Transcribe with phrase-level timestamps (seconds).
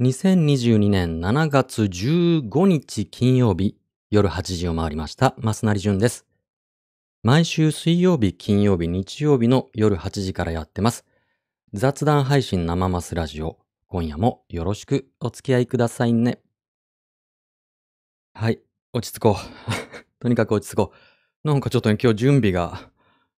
[0.00, 3.76] 2022年7月15日金曜日
[4.12, 5.34] 夜8時を回りました。
[5.40, 6.24] 増成淳です。
[7.24, 11.04] 毎週水曜日、金曜日、日曜日の夜8時からやってます。
[11.72, 13.58] 雑談配信生マスラジオ。
[13.88, 16.38] 今夜もよろしくお付き合いくださいね。
[18.34, 18.60] はい、
[18.92, 19.34] 落ち着こう。
[20.22, 20.92] とにかく落ち着こ
[21.44, 21.48] う。
[21.48, 22.88] なんかちょっとね、今日準備が、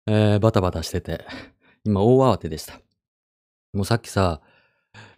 [0.07, 1.25] えーバタバタしてて、
[1.85, 2.81] 今大慌てでした。
[3.71, 4.41] もうさっきさ、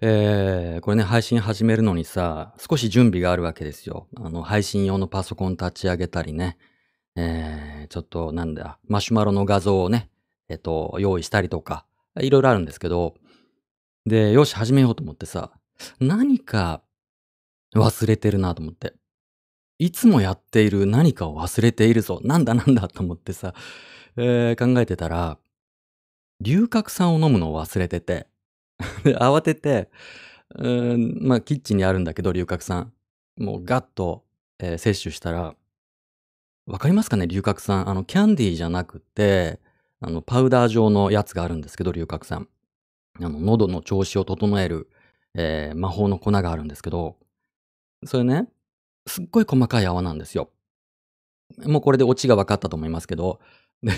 [0.02, 4.08] えーこれね、配信始めるのにさ、少し準備があるわけですよ。
[4.18, 6.58] あの、配信用のパソコン立ち上げたりね、
[7.16, 10.10] えーちょっとなんだ、マシュマロの画像をね、
[10.50, 11.86] えっと、用意したりとか、
[12.20, 13.16] いろいろあるんですけど、
[14.06, 15.52] で、よし、始めようと思ってさ、
[16.00, 16.82] 何か
[17.76, 18.94] 忘れてるなと思って。
[19.80, 22.20] いつもやっている何かを忘れているぞ。
[22.24, 23.54] なんだなんだと思ってさ、
[24.18, 25.38] えー考えてたら、
[26.42, 28.28] 龍角散を飲むのを忘れてて、
[29.04, 29.90] で慌てて、
[30.56, 32.94] うーん、まあ、キッチンにあるんだけど、龍角散。
[33.38, 34.26] もうガッと、
[34.60, 35.56] えー摂取したら、
[36.68, 37.90] わかりますかね龍角散。
[37.90, 39.60] あの、キャンディーじゃなくて、
[40.00, 42.48] あの、パウダー状のやつがあるんですけど、龍角散。
[43.20, 44.90] あの、喉の調子を整える、
[45.36, 47.18] えー魔法の粉があるんですけど、
[48.06, 48.50] それね、
[49.08, 50.52] すっごい細かい泡なんですよ。
[51.66, 53.40] もうこれでオチが分かったと思いますけど、
[53.84, 53.92] で、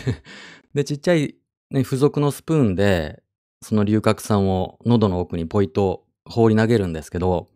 [0.73, 1.35] でちっちゃい、
[1.71, 3.21] ね、付属のスプーンで、
[3.63, 7.49] その龍角散を喉の奥にポイと放り投げるんですけど、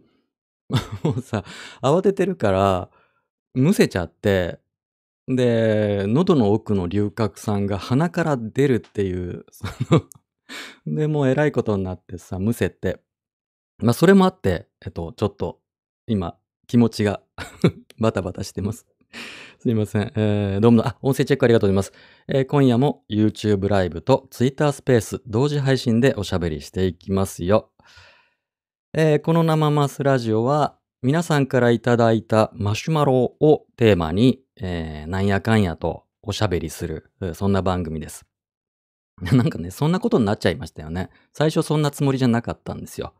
[1.03, 1.43] もうさ、
[1.81, 2.89] 慌ててるから、
[3.53, 4.59] むせちゃって、
[5.27, 10.03] で、喉の奥の龍角散が鼻から出るっていう、その、
[10.87, 13.01] で、もうえらいことになってさ、むせて。
[13.79, 15.59] まあ、それもあって、えっと、ちょっと、
[16.07, 17.21] 今、気持ちが
[17.99, 18.87] バタバタしてます。
[19.59, 20.11] すいません。
[20.15, 21.93] えーどうも、あ、音声チェックありがとうございます。
[22.27, 27.71] えー今夜も YouTube ライブと Twitter スペース同時配信でおしゃべりしていきますよ。
[28.93, 38.25] えーこの生マスラジオは皆さんからいただいたマシュマロをテーマに、えーなんやかんやとおしゃべりする、そんな番組です。
[39.21, 41.09] なんかね、そんなことになっちゃいましたよね。
[41.33, 43.15] 最初そんなつもりじゃなかったんですよ。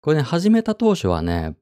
[0.00, 1.56] これね、始めた当初はね、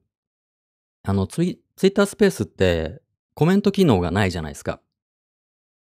[1.03, 3.01] あの、ツイ、ツイッタースペースって
[3.35, 4.81] コメント機能がないじゃないですか。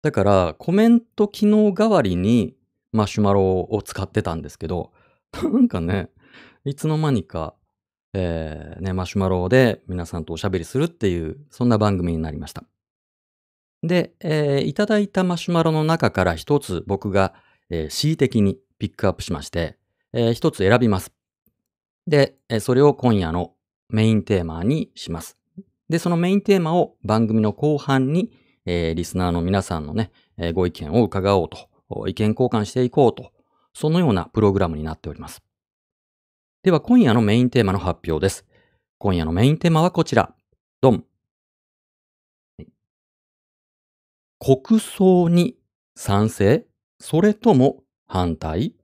[0.03, 2.57] だから、コメント機能代わりに
[2.93, 4.93] マシュマロを使ってたんですけど、
[5.43, 6.11] なんかね、
[6.65, 7.55] いつの間にか、
[8.13, 12.65] えーね、マシュマロで皆さんとおしゃべりするっていう、そんな番組になりました。
[13.83, 17.35] で、えーいただいたマシュマロの中から一つ僕が、
[17.71, 19.77] えー恣意的にピックアップしまして、
[20.13, 21.13] えー一つ選びます。
[22.07, 23.55] で、えーそれを今夜の
[23.91, 25.37] メインテーマにします。
[25.89, 28.33] で、そのメインテーマを番組の後半に、
[28.65, 33.33] えーリスナーの皆さんのね、えーご意見を伺おうと、意見交換していこうと、
[33.73, 35.43] そのようなプログラムになっております。
[36.63, 38.45] では、今夜のメインテーマの発表です。
[38.99, 40.35] 今夜のメインテーマはこちら。
[40.81, 41.05] ドン。
[44.39, 45.57] 国葬に
[45.95, 46.67] 賛成？
[46.99, 48.75] それとも反対？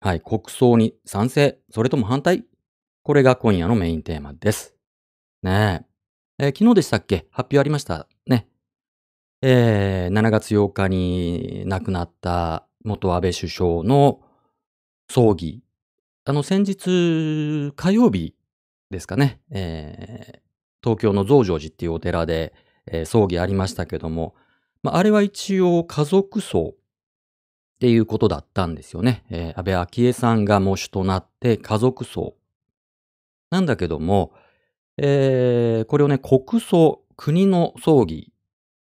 [0.00, 1.58] はい、国葬に賛成？
[1.70, 2.44] それとも反対？
[3.02, 4.76] これが今夜のメインテーマです。
[5.42, 5.86] ね
[6.38, 6.46] え。
[6.46, 7.26] えー昨日でしたっけ？
[7.30, 8.06] 発表ありました？
[8.26, 8.46] ね。
[9.42, 14.20] えー7月8日に亡くなった元安倍首相の
[15.10, 15.62] 葬儀。
[16.24, 18.34] あの、先日、火曜日
[18.90, 19.40] ですかね。
[19.50, 20.40] えー
[20.82, 22.54] 東京の増上寺っていうお寺で、
[22.86, 24.34] えー葬儀ありましたけども、
[24.82, 26.76] まあ、れは一応家族葬っ
[27.80, 29.24] ていうことだったんですよね。
[29.30, 32.34] えー安倍昭恵さんが喪主となって家族葬。
[33.50, 34.32] なんだけども、
[35.02, 38.32] えーこれをね、国葬、国の葬儀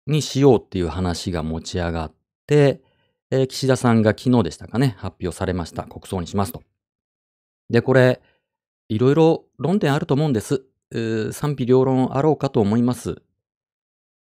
[0.08, 2.14] にしようっていう話が持ち上がっ
[2.48, 2.82] て、
[3.30, 5.84] えー岸田さんが昨日でしたかね、発表されました。
[5.84, 6.64] 国葬にしますと。
[7.70, 8.22] で、これ、
[8.90, 10.66] いろいろ論点あると思うんです。
[11.34, 13.22] 賛否両論あろうかと思います。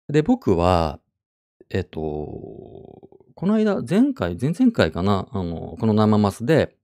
[0.08, 0.98] で、僕は、
[1.70, 6.76] えっと、この間、前回、前々回かな、あの、この生マスで、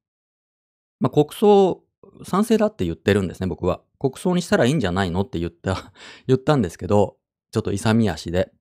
[1.01, 1.83] まあ、国葬
[2.23, 3.81] 賛成だって言ってるんですね、僕は。
[3.99, 5.23] 国葬にしたらいいんじゃないの？
[5.23, 5.93] って言った、
[6.27, 7.17] 言ったんですけど、
[7.53, 8.53] ちょっと勇み足で。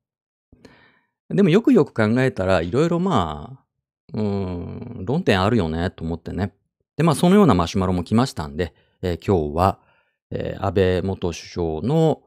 [1.30, 3.66] でもよくよく考えたら、いろいろまあ、
[4.14, 4.22] うー
[5.02, 6.54] ん、論点あるよね、と思ってね。
[6.98, 9.80] で、まあ、そのようなマシュマロも来ましたんで、えー今日は、
[10.32, 12.22] えー安倍元首相の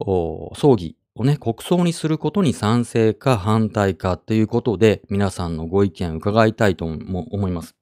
[0.00, 7.76] お葬儀をね、国葬にすることに賛成か反対かっていうことで、皆さんのご意見伺いたいと思います。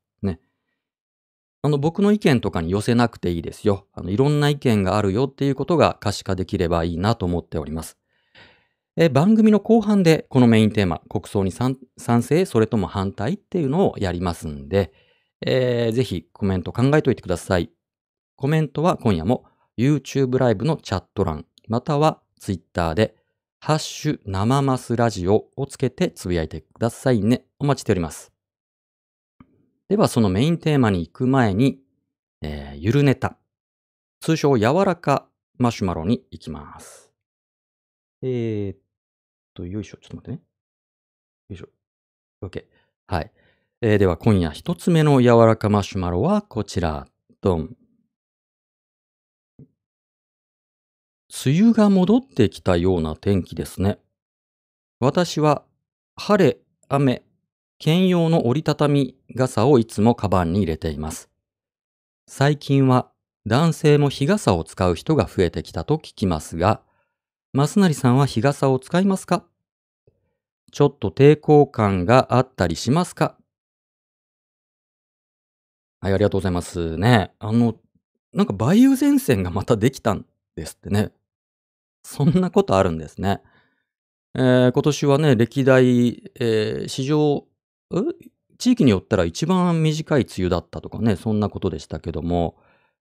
[1.62, 3.86] あの、僕の意見とかに寄せなくていいですよ。
[3.92, 7.96] あの、いろんな意見があるよっていうことが可視化できればいいなと思っております。
[8.96, 11.78] え番組の後半でこのメインテーマ、国葬に賛
[12.22, 14.92] 成、それとも反対っていうのをやりますんで、
[15.46, 17.70] えーぜひコメント考えといてください。
[18.36, 19.44] コメントは今夜も
[19.78, 23.14] YouTube ライブのチャット欄、または Twitter で、
[23.60, 27.44] ハッシュ生マスラジオをつけてつぶやいてくださいね。
[27.60, 28.31] お待ちしております。
[29.88, 31.80] では、そのメインテーマに行く前に、
[32.40, 33.36] えー、ゆるネタ。
[34.20, 37.10] 通称柔らかマシュマロに行きます。
[38.22, 38.78] えー、っ
[39.54, 39.98] と、よいしょ。
[39.98, 40.42] ちょっと待ってね。
[41.50, 41.68] よいしょ。
[42.42, 42.64] OK。
[43.06, 43.32] はい。
[43.80, 47.06] えー、では今夜一つ目の柔らかマシュマロはこちら。
[47.40, 47.76] ドン。
[51.44, 53.98] 梅雨が戻ってきたような天気ですね。
[55.00, 55.64] 私は
[56.14, 56.58] 晴れ、
[56.88, 57.24] 雨、
[57.84, 61.28] 兼用の折りたたみ傘をいつもカバンに入れています。
[62.28, 63.10] 最近は
[63.44, 66.80] 男性も日傘を使う人が増えてきたと聞きますが、
[67.52, 69.44] 増成さんは日傘を使いますか？
[70.70, 73.36] ちょっと抵抗感があったりしますか？
[76.00, 77.32] はい、ありがとうございますね。
[77.40, 77.74] あの、
[78.32, 80.24] なんか梅雨前線がまたできたん
[80.54, 81.10] ですってね。
[82.04, 83.42] そんなことあるんですね。
[84.36, 87.44] えー、今年はね、歴代、えー、史上、
[88.58, 92.56] 地域によったら一番短い梅雨だったとかね、そんなことでしたけども、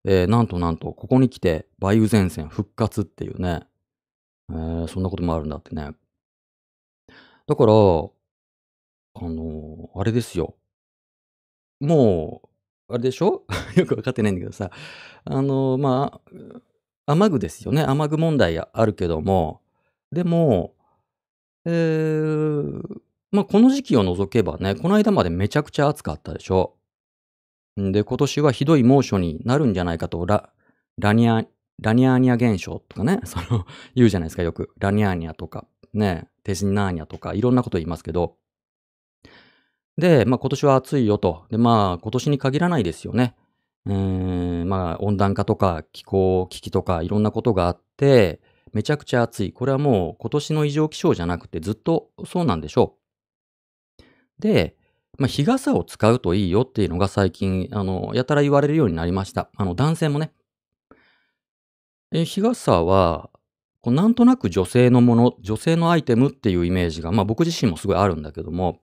[0.05, 3.67] えー、なんとなんと、ここに来て梅雨前線復活っていうね、
[4.51, 5.93] えー、そんなこともあるんだってね。
[7.47, 10.57] だから、あのー、あれですよ。
[11.81, 12.43] も
[12.89, 13.45] う、あれでしょ？
[13.77, 14.71] よくわかってないんだけどさ、
[15.25, 16.21] あのー、ま
[17.07, 17.83] あ、雨具ですよね。
[17.83, 19.61] 雨具問題あるけども、
[20.13, 20.75] でも、
[21.65, 23.01] えー、
[23.33, 26.77] まあ、この時期を除けばね、この間までめちゃくちゃ暑かったでしょ。
[27.81, 30.51] んで、今年はひどい猛暑になるんじゃないかと、ラ、
[30.99, 31.45] ラニア、
[31.81, 34.71] ラニアーニャ現象とかね、 その、言うじゃないですか、よく。
[34.79, 38.37] ラニアーニャとか、ね、テスニナーニャとか、いろんなこと言いますけど。
[39.97, 41.45] で、まあ今年は暑いよと。
[41.51, 43.37] で、まあ今年に限らないですよね。
[43.87, 48.41] えー、まあ、温暖化とか気候危機とかいろんなことがあって、
[48.73, 49.53] めちゃくちゃ暑い。
[49.53, 53.00] これはもう今年の異常気象じゃなくてずっとそうなんでしょう。
[54.41, 54.77] で、
[55.19, 59.51] まあ、日傘を使うといいよっていうのが最近、あの、やたら言われるようになりました。
[59.57, 60.33] あの、男性もね。
[62.13, 63.31] え日傘は、
[63.83, 68.81] こうなんとなく女性のもの、女性のアイテムっていうイメージが、まあ僕自身もすごいあるんだけども、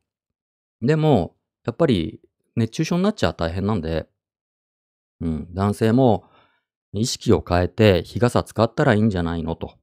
[0.81, 2.21] でも、やっぱり
[2.55, 4.07] 熱中症になっちゃ大変なんで、
[5.21, 6.25] うん、男性も
[6.93, 9.75] 意識を変えて日傘使ったらいいんじゃないのと。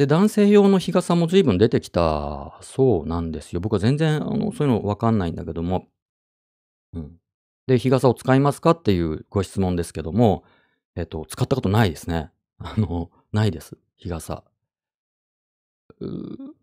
[0.00, 3.60] で、男性用の日傘も随分出てきたそうなんですよ。
[3.60, 5.88] 僕は全然あのそういうのわかんないんだけども。
[6.94, 7.16] うん。
[7.66, 10.42] で、日傘を使いますかっていうご質問ですけども、
[10.96, 12.30] えっと、使ったことないですね。
[12.56, 13.76] あの、ないです。
[13.98, 14.42] 日傘。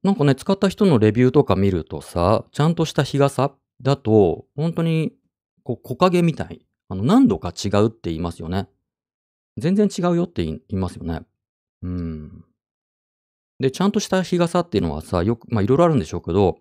[0.01, 3.53] なんかね、使った人のレビューとか見るとさ、ちゃんとした日傘
[3.83, 5.13] だと、本当に、
[5.61, 8.67] こう、木陰みたいあの、何度か違うって言いますよね。
[9.57, 11.21] 全然違うよって言いますよね。
[11.83, 12.46] うん。
[13.59, 16.59] で、ちゃんとした日傘っていうのはさ、よく、まあいろいろあるんでしょうけど、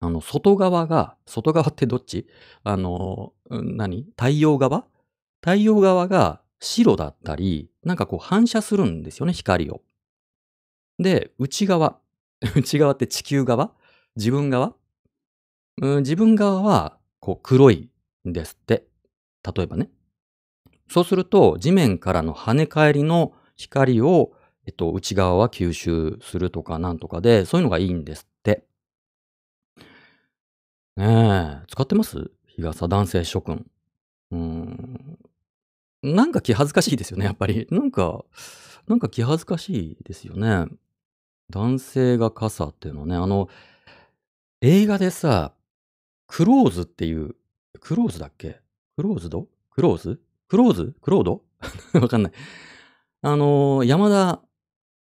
[0.00, 2.26] あの、外側が、外側ってどっち？
[2.64, 4.04] あの、何？
[4.16, 4.86] 太陽側？
[5.42, 9.82] 太陽側が白だったり、なんかこう反射するんですよね、光を。
[10.98, 11.98] で、内側。
[12.56, 13.72] 内側って地球側？
[14.16, 14.74] 自分側、
[15.80, 17.90] うん、自分側は、こう黒い
[18.28, 18.86] んですって。
[19.54, 19.90] 例えばね。
[20.88, 24.32] そうすると、地面からの跳ね返りの光を、
[24.66, 28.64] えっと、内側は吸収するとかなんとかで、そういうのがいいんですって。
[30.96, 32.30] ねえ、使ってます？
[32.46, 33.66] 日傘男性諸君。
[34.32, 35.18] うん。
[36.02, 37.66] なんか気恥ずかしいですよね、やっぱり。
[37.70, 38.24] なんか、
[38.86, 40.66] なんか気恥ずかしいですよね。
[41.50, 43.48] 男性が傘っていうのはね、あの、
[44.60, 45.52] 映画でさ、
[46.26, 47.34] クローズっていう、
[47.80, 48.60] クローズだっけ？
[48.96, 49.48] クローズド？
[49.70, 50.20] クローズ？
[50.48, 50.94] クローズ？
[51.00, 51.42] クロード？
[52.00, 52.32] わかんない。
[53.22, 54.42] あのー、山田、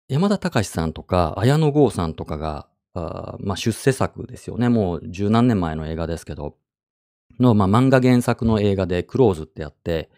[0.09, 4.69] 山田隆さんとか、綾野剛さんとかが、あまあ、出世作ですよね。
[4.69, 6.57] もう十何年前の映画ですけど、
[7.39, 10.09] の、まあ、漫画原作の映画でクローズってやって、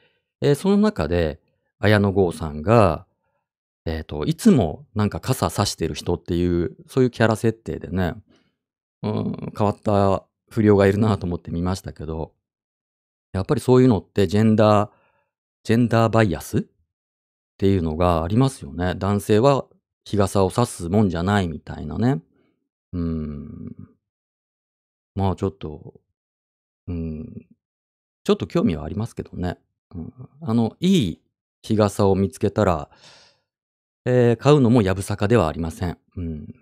[0.41, 1.39] えー、その中で、
[1.79, 3.05] 綾野剛さんが、
[3.85, 8.15] えっ、ー、と、いつもなんか傘差してる人っていう、そういうキャラ設定でね、
[9.03, 12.33] うん、変わった不良がいるなと思って見ましたけど、
[13.33, 14.89] やっぱりそういうのってジェンダー、
[15.63, 16.63] ジェンダーバイアスっ
[17.57, 18.95] ていうのがありますよね。
[18.95, 19.65] 男性は
[20.05, 22.21] 日傘を差すもんじゃないみたいなね。
[22.93, 23.75] うん。
[25.15, 25.95] まあちょっと、
[26.87, 27.45] うん。
[28.23, 29.57] ちょっと興味はありますけどね。
[29.93, 31.21] うん、あの、いい
[31.61, 32.89] 日傘を見つけたら、
[34.05, 35.97] えー、買うのもやぶさかではありません。
[36.15, 36.55] うん。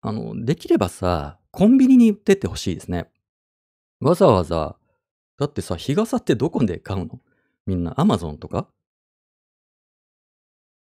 [0.00, 3.10] あの、できればさ、コンビニに売ってってほしいですね。
[4.00, 4.76] わざわざ
[5.38, 7.20] だってさ、日傘ってどこで買うの？
[7.66, 7.94] みんな。
[8.00, 8.68] アマゾンとか？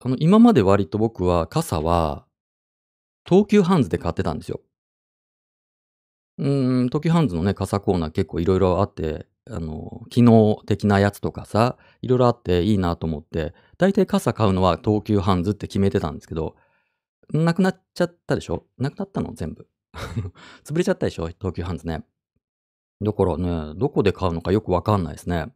[0.01, 2.25] あの、今まで割と僕は傘は、
[3.27, 4.61] 東急ハンズで買ってたんですよ。
[6.37, 16.55] うーん、東急ハンズのね、傘コーナー結構いろいろあって、あの、機能的なやつとかさ、いろいろあっていいなと思って、大体傘買うのは東急ハンズって決めてたんですけど、
[17.33, 18.65] なくなっちゃったでしょ？
[18.77, 19.33] なくなったの？
[19.33, 19.67] 全部。
[20.65, 21.27] 潰れちゃったでしょ？
[21.29, 22.03] 東急ハンズね。
[23.01, 25.47] だからね、どこで買うのかよくわかんないですね。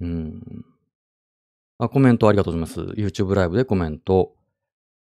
[0.00, 0.64] うん。
[1.78, 2.94] あ、コメントありがとうございます。
[3.00, 4.34] YouTube ライブでコメント。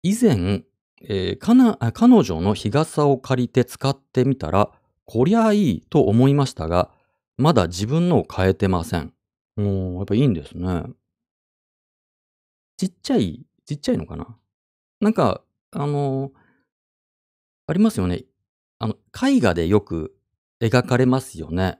[0.03, 0.63] 以前、
[1.01, 4.71] えーかな、彼女の日傘を借りて使ってみたら、
[5.05, 6.89] こりゃいいと思いましたが、
[7.37, 9.13] まだ自分のを変えてません。
[9.57, 10.83] おー、やっぱいいんですね。
[12.77, 14.35] ちっちゃい、ちっちゃいのかな？
[15.01, 15.41] なんか、
[15.71, 16.31] あの
[17.67, 18.23] ありますよね。
[18.79, 20.15] あの、絵画でよく
[20.61, 21.77] 描かれますよね。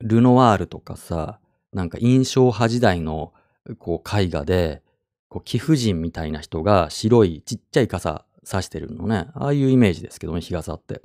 [0.00, 1.40] ルノワールとかさ、
[1.72, 3.32] なんか印象派時代の
[3.78, 4.82] こう絵画で、
[5.28, 9.28] こう貴婦人みたいな人が白いちっちゃい傘差してるのね。
[9.34, 11.02] ああいうイメージですけどね、日傘って。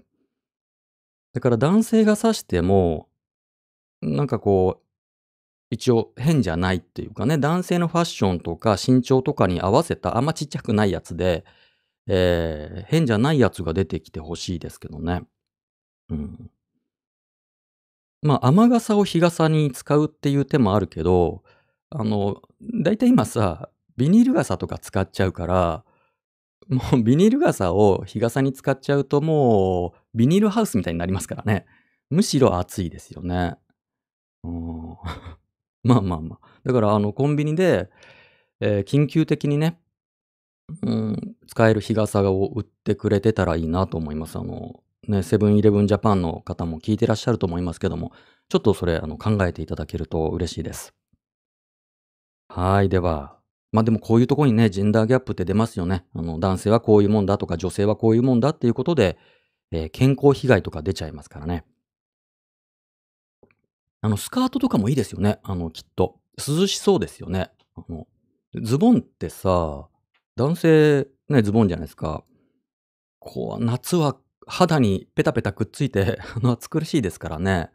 [1.33, 3.07] だから男性が差しても、
[4.01, 4.83] なんかこう、
[5.69, 11.43] 一応変じゃないっていうかね、男性のファッションとか身長とかに合わせたあんまちっちゃくないやつで、
[12.07, 15.23] えー、変じゃないやつが出てきてほしいですけどね。
[16.09, 16.49] うん。
[18.21, 21.43] まあ、雨傘を日傘に使うっていう手もあるけど、
[21.89, 22.41] あの、
[22.83, 25.83] だいたい今さ、ビニール傘とか使っちゃうから、
[26.69, 31.65] もうビニール傘を日傘に使っちゃうともうビニールハウスみたいになりますからね。
[32.09, 33.55] むしろ暑いですよね。
[34.43, 34.97] うん。
[35.83, 36.47] まあまあまあ。
[36.65, 37.89] だからあのコンビニで、
[38.61, 39.79] えー緊急的にね、
[40.83, 44.37] うん、使える日傘を売ってくれてたらいいなと思います。
[44.37, 48.11] あの、ね、セブンイレブンジャパンの方も聞いてらっしゃると思いますけども、
[48.49, 50.93] ちょっとそれあの考えていただけると嬉しいです。
[52.49, 52.89] はい。
[52.89, 53.37] では、
[53.71, 56.05] まあ、でもこういうとこにね、ジェンダーギャップって出ますよね。
[56.15, 59.17] あの、男性はこういうもんだとか、女性はこういうもんだっていうことで、
[59.71, 61.65] えー健康被害とか出ちゃいますからね。
[64.01, 65.39] あの、スカートとかもいいですよね。
[65.43, 66.19] あの、きっと。
[66.37, 67.51] 涼しそうですよね。
[67.75, 68.07] あの、
[68.61, 69.87] ズボンってさ、
[70.35, 72.23] 男性ね、ズボンじゃないですか。
[73.19, 77.71] こう、夏は肌にペタペタくっついて、 あの、暑苦しいですからね。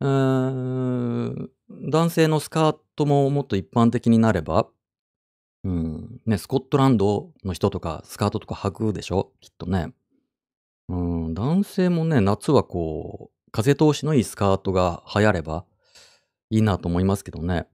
[0.00, 1.50] 男
[2.10, 4.68] 性のスカートももっと一般的になれば、
[5.64, 9.32] うん、ね、スコットランドの人とかスカートとか履くでしょ？
[9.40, 9.92] きっとね。
[10.88, 15.64] うん、男性もね、夏はこう、風通しのいいスカートが流行れば
[16.50, 17.66] いいなと思いますけどね。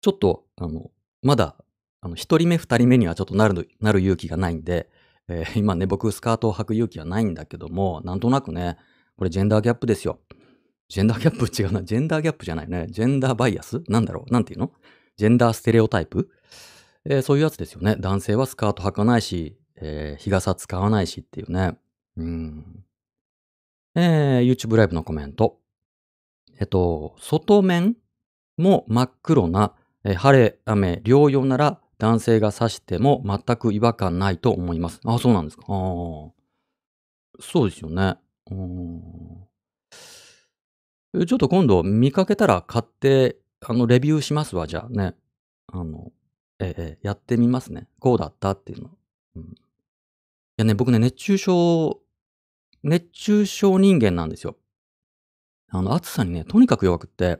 [0.00, 0.90] ちょっと、あの、
[1.22, 1.56] まだ、
[2.00, 4.88] あの、一人目二人目にはちょっとなるなる勇気がないんで、
[5.28, 8.78] えー今ね、僕スカートを履く勇気はないんだけども、なんとなくね、
[9.18, 10.20] これジェンダーギャップですよ。
[10.90, 11.84] ジェンダーギャップ違うな。
[11.84, 12.88] ジェンダーギャップじゃないね。
[12.90, 13.80] ジェンダーバイアス？
[13.88, 14.32] なんだろう？
[14.32, 14.72] なんていうの？
[15.16, 16.28] ジェンダーステレオタイプ？
[17.04, 17.94] えーそういうやつですよね。
[18.00, 21.78] 男性はスカート履かないし、えー日傘使わないしっていうね。
[22.16, 22.84] うん。
[23.94, 25.60] えー YouTube ライブのコメント。
[26.58, 27.96] えっと、外面
[28.56, 35.00] も真っ黒な、えー晴れ、雨、両用なら男性が差しても全く違和感ないと思います。
[35.04, 35.62] あ、そうなんですか。
[35.68, 36.32] ああ。
[37.40, 38.16] そうですよね。
[38.50, 39.49] うん。
[41.12, 45.14] ちょっと今度見かけたら買って、あの、レビューしますわ、じゃあね。
[45.66, 46.12] あの、
[46.60, 47.88] ええ、ええ、やってみますね。
[47.98, 48.90] こうだったっていうの。
[49.36, 49.42] うん。
[49.42, 49.46] い
[50.56, 52.00] やね、僕ね、熱中症
[52.82, 54.56] 熱中症人間なんですよ。
[55.68, 57.38] あの、暑さにね、とにかく弱くって、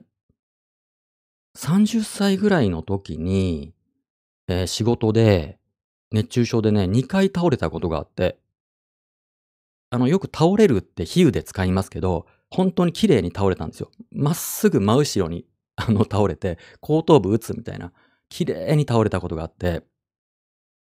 [1.56, 3.74] 30歳ぐらいの時に、
[4.48, 5.58] えー仕事で、
[6.12, 8.38] 熱中症でね、2回倒れたことがあって、
[9.90, 13.90] あの、よく倒れるって比喩で使いますけど、本当に綺麗に倒れたんですよ。
[14.10, 17.92] まっすぐ真後ろに、あの、倒れて、後頭部打つみたいな、
[18.28, 19.82] 綺麗に倒れたことがあって、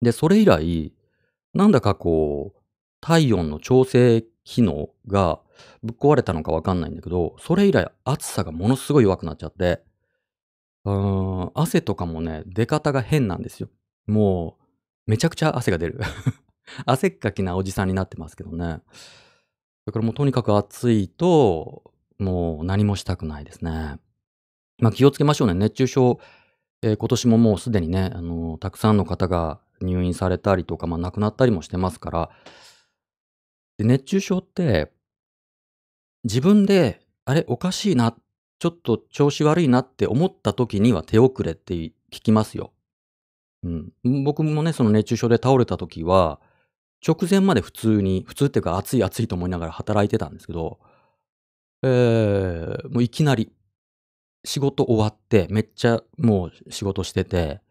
[0.02, 0.94] で、それ以来、
[1.54, 2.60] なんだかこう、
[3.02, 5.42] 体温の調整機能が
[5.84, 9.84] ぶっ壊れたのかわかんないんだけど、それ以来暑さがものすごい弱くなっちゃって、
[10.86, 13.70] うん、汗とかもね、出方が変なんですよ。
[14.08, 14.58] も
[15.08, 16.00] う、めちゃくちゃ汗が出る。
[16.86, 18.82] 汗っかきなおじさんになってますけどね。
[19.86, 23.98] だからもうとにかく暑いと、もう何もしたくないですね。
[24.80, 25.54] まあ、気をつけましょうね。
[25.54, 26.20] 熱中症、
[26.82, 32.30] えー今年ももうすでにね、あの、たくさんの方が入院されたりとか、まあ、亡くなったりもしてますから、
[33.78, 34.92] で、熱中症って
[36.24, 38.16] 自分で、あれ、おかしいな、
[38.60, 42.74] ちょっと調子悪いなって思った時には手遅れって聞きますよ。
[43.64, 44.24] うん。
[44.24, 46.42] 僕もね、その熱中症で倒れた時は、
[47.06, 50.80] 直前まで普通に、普通っていうか暑い暑いと思いながら働いてたんですけど、
[51.84, 53.52] ええ、もういきなり
[54.44, 57.62] 仕事終わって、めっちゃもう仕事してて、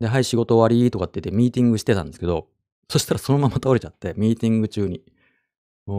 [0.00, 2.48] で、はい、仕事終わりとかって言ってミーティングしてたんですけど、
[2.88, 5.02] そしたらそのまま倒れちゃって、ミーティング中に。
[5.86, 5.94] う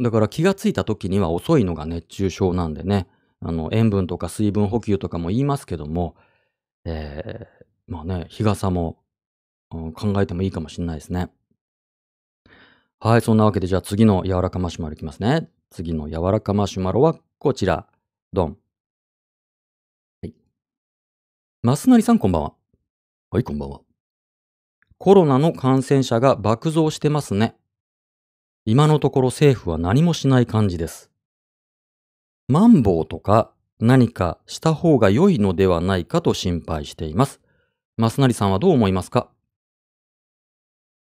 [0.00, 0.04] ん。
[0.04, 3.08] だから気がついた時には遅いのが熱中症なんでね、
[3.40, 6.16] あの、塩分とか水分補給とかも言いますけども、
[6.84, 8.98] えー、まあね、日傘も、
[9.70, 11.30] うん、考えてもいいかもしれないですね。
[13.00, 15.48] はい、そんなわけでじゃあ次の柔らかマシュマロいきますね。
[15.70, 17.86] 次の柔らかマシュマロはこちら。
[18.32, 18.56] ドン。
[20.22, 20.34] はい。
[21.62, 22.54] マスナリさんこんばんは。
[23.30, 23.80] はい、こんばんは。
[24.98, 27.54] コロナの感染者が爆増してますね。
[28.64, 31.10] 今のところ政府は何もしない感じです。
[32.48, 37.40] マンボウとか何かした方が良いのではないかと心配しています。
[37.96, 39.30] マスナリさんはどう思いますか？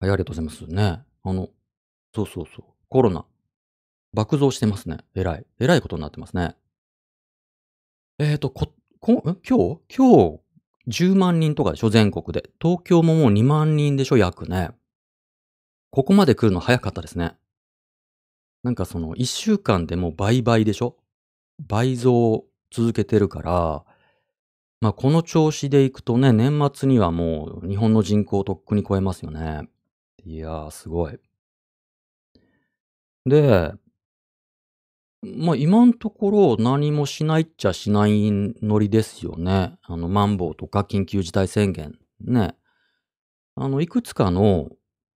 [0.01, 1.03] はい、ありがとうございますね。
[1.25, 1.49] あの、
[2.15, 2.65] そうそうそう。
[2.89, 3.25] コロナ。
[4.13, 4.99] 爆増してますね。
[5.15, 5.47] えらい。
[5.59, 6.55] えらいことになってますね。
[8.19, 9.97] えーと、こ、こ、今日？
[9.97, 10.41] 今
[10.89, 11.91] 日10万人とかでしょ？
[11.91, 12.51] 全国で。
[12.61, 14.17] 東京ももう2万人でしょ？
[14.17, 14.71] 約ね。
[15.91, 17.35] ここまで来るの早かったですね。
[18.63, 20.97] なんかその1週間でもう倍々でしょ？
[21.67, 23.85] 倍増続けてるから、
[24.81, 29.69] まあこの調子でいくとね、年末にはもう日本の人口をとっくに超えますよね。
[30.27, 31.21] いやー、すごい。
[33.25, 33.73] で、
[35.23, 38.31] まあ今のところ何もしないっちゃしない
[38.61, 39.79] ノリですよね。
[39.83, 41.97] あの、マンボウとか緊急事態宣言。
[42.21, 42.57] ね。
[43.55, 44.71] あの、いくつかの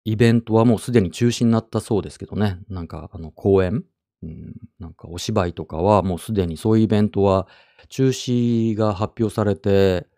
[0.05, 2.59] イベントはもうすでに中止になったそうですけどね。
[2.69, 3.85] なんか、あの、公演、
[4.25, 7.47] うん、なんかお芝居とかはもうすでにそういうイベントは
[7.89, 10.09] 中止が発表されて、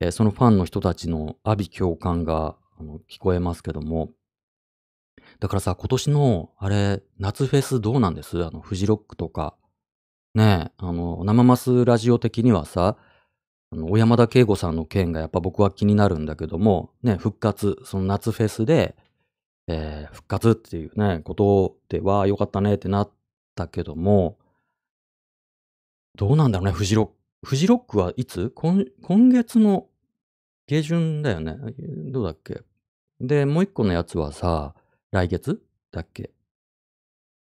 [0.00, 4.10] えーそのファンの人たちの阿鼻共感があの聞こえますけども。
[5.42, 8.44] だからさ、今年の、あれ、夏フェスどうなんです？
[8.44, 9.56] あの、フジロックとか。
[10.36, 12.96] ねえ、あの、生マスラジオ的にはさ、
[13.72, 18.94] あの、小山田圭吾さんの件がやっぱ僕は気になるんだけども、ね、復活、その夏フェスで、
[19.66, 23.10] えー復活っていうね、ことでは良かったねってなっ
[23.56, 24.38] たけども、
[26.16, 27.12] どうなんだろうね、フジロック。
[27.44, 28.52] フジロックはいつ？
[28.54, 29.88] 今今月の
[30.68, 31.56] 下旬だよね。
[32.12, 32.62] どうだっけ？
[33.20, 34.76] で、もう一個のやつはさ、
[35.12, 35.60] 来月？
[35.90, 36.30] だっけ？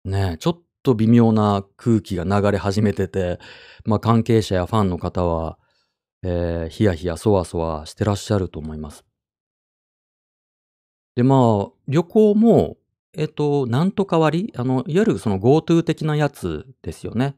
[0.06, 3.38] ねえ、ちょっと微妙な空気が流れ始めてて、
[3.84, 5.60] まあ関係者やファンの方は、
[6.24, 9.04] えーヒヤヒヤそわそわしてらっしゃると思います。
[11.16, 12.78] で、まあ、旅行も、
[13.14, 17.36] えっと、なんとか割あの、いわゆるその GoTo 的なやつですよね。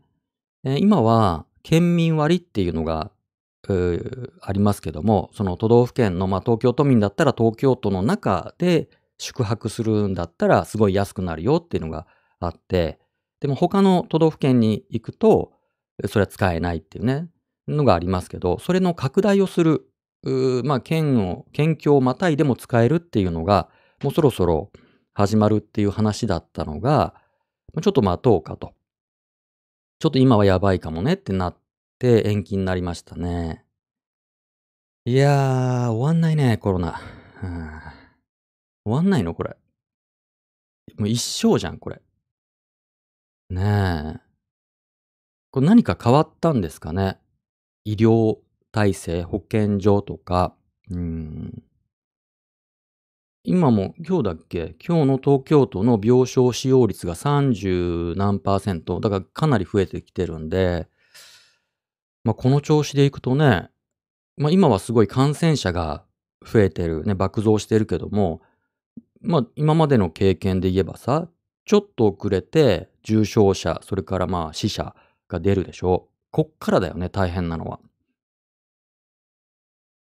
[0.64, 3.12] えー今は、県民割っていうのが、
[3.68, 8.88] うーありますけども、その都道府県の、まあ東京都民だったら東京都の中で
[9.22, 12.08] 宿泊するんだったらすごい安くなるよっていうのが
[12.40, 13.00] あって、
[13.40, 15.54] でも他の都道府県に行くと、
[16.08, 17.28] それは使えないっていうね、
[17.68, 19.86] のがありますけど、それの拡大をする、
[20.64, 23.70] まあ県を、県境をまたいでも使えるっていうのが、
[24.04, 24.72] もうそろそろ
[25.14, 27.14] 始まるっていう話だったのが、
[27.80, 28.74] ちょっと待とうかと。
[30.00, 31.58] ちょっと今はやばいかもねってなっ
[32.00, 33.66] て延期になりましたね。
[35.06, 37.00] いやー、終わんないね、コロナ。
[37.44, 38.01] うん
[38.84, 39.34] 終わんないの？
[39.34, 39.58] これ。
[40.98, 42.02] もう一生じゃん、これ。
[43.50, 44.20] ねえ。
[45.52, 47.20] これ何か変わったんですかね？
[47.86, 48.38] 医療
[48.72, 50.56] 体制、保健所とか。
[50.89, 51.63] うん。
[53.44, 54.76] 今も、今日だっけ？
[54.86, 59.00] 今日の東京都の病床使用率が30何パーセント。
[59.00, 60.88] だからかなり増えてきてるんで、
[62.24, 63.70] まあこの調子でいくとね、
[64.38, 66.06] まあ今はすごい感染者が
[66.46, 68.41] 増えてる、ね、爆増してるけども、
[69.22, 71.28] まあ今までの経験で言えばさ、
[71.66, 74.96] ちょっと遅れて重症者、それからまあ死者
[75.28, 76.12] が出るでしょう。
[76.32, 77.80] こっからだよね、大変なのは。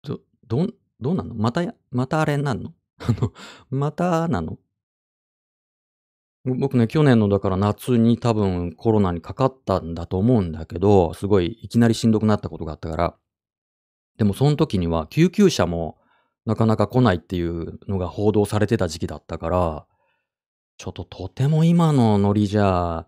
[0.03, 0.67] ど、ど、
[0.99, 1.35] どうなの？
[1.35, 2.73] また、またあれになんの？
[2.99, 3.33] あの、
[3.69, 4.57] またなの？
[6.45, 13.17] 僕ね、去年のだから夏に多分コロナにかかったんだと思うんだけど、すごいいきなりしんどくなったことがあったから。
[14.17, 15.97] でもその時には救急車も
[16.49, 19.85] なかなか来ないっていうのが報道されてた時期だったから、
[20.77, 23.05] ちょっととても今のノリじゃ、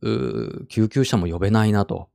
[0.00, 2.08] うー救急車も呼べないなと。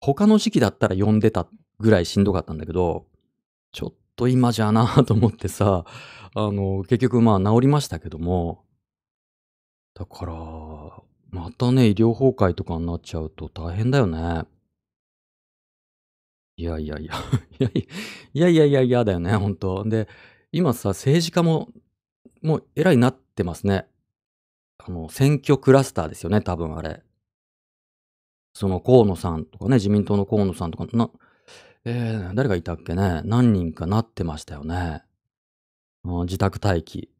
[0.00, 1.48] 他の時期だったら呼んでた
[1.80, 3.06] ぐらいしんどかったんだけど、
[3.72, 5.84] ちょっと今じゃなと思ってさ、
[6.36, 8.62] あの、結局まあ治りましたけども、
[9.94, 10.34] だから、
[11.30, 14.44] またね、医療崩壊とかになっちゃうと大変だよね。
[16.56, 17.14] いや いやいや、
[17.58, 20.08] いやいやいやいやだよね、本当で、
[20.52, 21.68] 今さ、政治家も、
[22.42, 23.88] もう偉いなってますね。
[24.78, 27.02] あの、選挙クラスターですよね、多分あれ。
[28.52, 31.10] その河野さんとかね、自民党の河野さんとか、な、
[31.84, 35.02] えー、誰がいたっけね、何人かなってましたよね。
[36.04, 37.10] うん、自宅待機。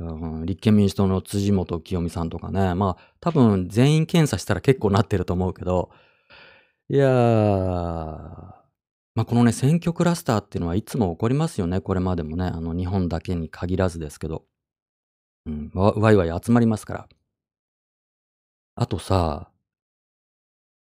[0.00, 0.04] う
[0.42, 5.90] ん、立憲民主党の辻元清美さんとかね、まあ多分全員検査したら結構なってると思うけど、
[6.88, 8.58] いやー、
[9.18, 14.44] まあこのね、選挙クラスターっていうのはいつも起こりますよね、これまでもね、あの日本だけに限らずですけど。
[15.44, 17.08] うん、わわいわい集まりますから。
[18.76, 19.50] あとさ、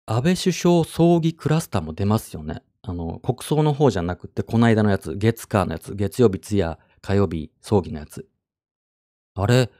[0.05, 2.61] 安倍首相葬儀クラスターも出ますよね。
[2.81, 8.27] あの、国葬の方じゃなくて、こないだのやつ、月火のやつ、月曜日通夜、火曜日葬儀のやつ。
[9.35, 9.71] あれ、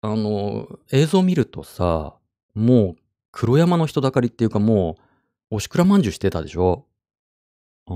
[0.00, 2.18] あの、映像見るとさ、
[2.54, 4.96] もう黒山の人だかりっていうかも
[5.52, 6.87] う、おしくらまんじゅうしてたでしょ
[7.88, 7.94] あー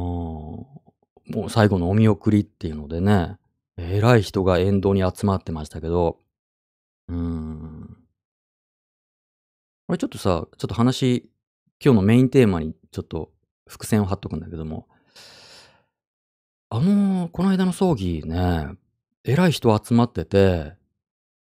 [1.28, 3.36] もう最後のお見送りっていうのでね、
[3.76, 6.18] 偉い人が沿道に集まってましたけど、
[7.08, 7.96] うん。
[9.86, 11.30] これちょっとさ、ちょっと話、
[11.84, 13.30] 今日のメインテーマにちょっと
[13.66, 14.88] 伏線を張っとくんだけども、
[16.70, 18.68] あの、この間の葬儀ね、
[19.24, 20.74] 偉い人集まってて、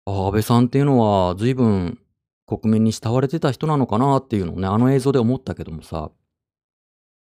[0.05, 1.99] あ、安倍さんっていうのは随分
[2.45, 6.11] 国民に慕われてた人なのかなっていうのをね、あの映像で思ったけどもさ、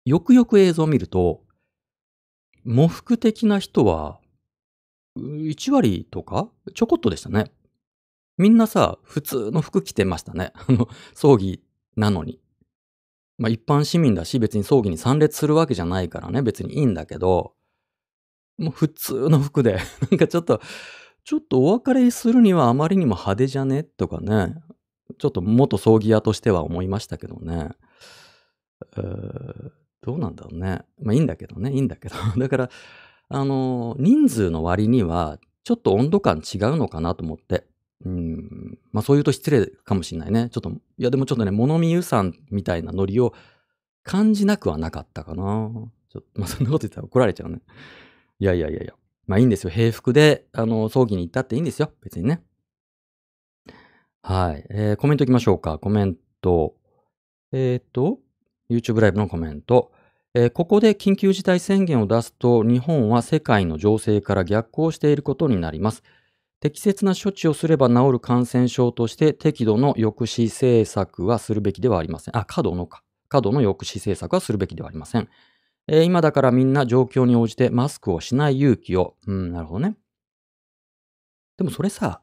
[0.05, 1.41] よくよく映像を見ると、
[2.63, 4.19] 喪服的な人は、
[5.17, 7.51] 1割とかちょこっとでしたね。
[8.37, 10.51] みんなさ、普通の服着てましたね。
[10.67, 11.63] あの、葬儀
[11.95, 12.39] なのに。
[13.37, 17.53] まあ一般市民だし別に葬儀に参列するわけじゃないからね、別にいいんだけど、
[18.57, 19.79] もう普通の服で、
[20.11, 20.61] なんかちょっと、
[21.23, 23.83] ちょっとお別れするにはあまりにも派手じゃね？
[23.83, 24.55] とかね、
[25.17, 27.71] ちょっと元葬儀屋としては思いましたけどね。
[28.97, 30.81] えーどうなんだろうね。
[31.01, 32.15] まあいいんだけどね、いいんだけど。
[32.37, 32.69] だから、
[33.27, 37.65] あの、人数の割には、ちょっと温度感違うのかなと思って。
[38.05, 38.77] うん。
[38.91, 40.49] まあそう言うと失礼かもしれないね。
[40.51, 43.33] ちょっと、いやでもちょっとね、物見湯さんみたいなノリを
[44.03, 45.71] 感じなくはなかったかな。
[46.11, 47.61] ちょっと まあそんなこと言ったら怒られちゃうね。
[48.39, 48.93] いやいやいやいや。
[49.25, 49.71] まあいいんですよ。
[49.71, 51.91] 平服で、あの、葬儀に行ったっていいんですよ。
[52.03, 52.43] 別にね。
[54.21, 54.65] はい。
[54.69, 55.79] えーコメントいきましょうか。
[55.79, 56.75] コメント。
[57.51, 58.19] えっ、と、
[58.69, 59.91] YouTube ライブのコメント。
[60.37, 66.03] えーここで緊急事態宣言を出すと、日本は世界の情勢から逆行していることになります。
[66.59, 72.37] 適切な処置をすれば治る感染症として適度の抑止政策はするべきではありません。
[72.37, 73.01] あ、過度のか。
[73.29, 75.29] 過度の抑止政策はするべきではありません。
[75.87, 79.15] えー今だからみんな状況に応じてマスクをしない勇気を。
[79.27, 79.95] うん、なるほどね。
[81.57, 82.19] でもそれさ、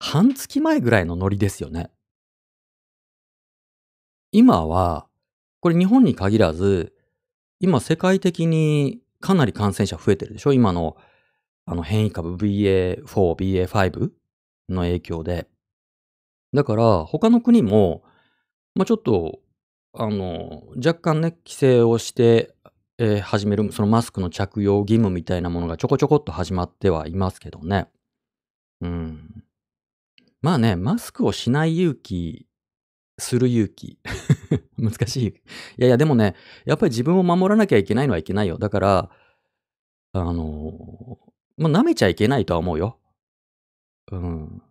[0.00, 1.92] 半月前ぐらいのノリですよね。
[4.32, 5.06] 今は、
[5.60, 6.92] これ日本に限らず、
[7.62, 10.52] 今世界的にかなり感染者増えてるでしょ？
[10.52, 10.96] 今の
[11.64, 14.10] あの変異株 BA4、BA5
[14.68, 15.46] の影響で。
[16.52, 18.02] だから他の国も、
[18.74, 19.38] まあ、ちょっと、
[19.94, 22.52] あの、若干ね、規制をして、
[22.98, 27.88] えー始める、そのマスクの着用義務みたいなものがちょこちょこっと始まってはいますけどね。
[28.80, 29.44] うん。
[30.40, 32.46] まあね、マスクをしない勇気、
[33.18, 33.98] する勇気。
[34.78, 35.26] 難しい。
[35.26, 35.32] い
[35.78, 38.58] やいや、でもね、やっぱり自分を守らなきゃいけないのはいけないよ。
[38.58, 39.10] だから、
[40.12, 41.18] あの、
[41.56, 42.98] まあ、舐めちゃいけないとは思うよ。
[44.10, 44.62] うん。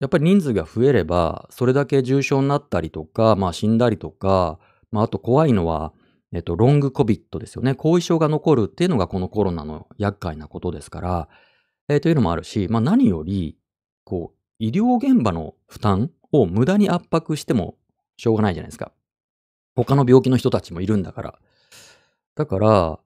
[0.00, 4.58] やっぱり人数が増えれば、それだけ重症になったりとか、まあ死んだりとか、
[4.90, 5.92] まああと怖いのは、
[6.32, 7.74] えっと、ロングコビットですよね。
[7.74, 11.28] 後遺症が残るっていうのがこのコロナの厄介なことですから、
[11.88, 13.56] えーというのもあるし、まあ何より、
[14.04, 17.76] こう、医療現場の負担を無駄に圧迫しても
[18.16, 18.92] しょうがないじゃないですか。
[19.76, 21.38] 他の病気の人たちもいるんだから。
[22.34, 22.98] だから、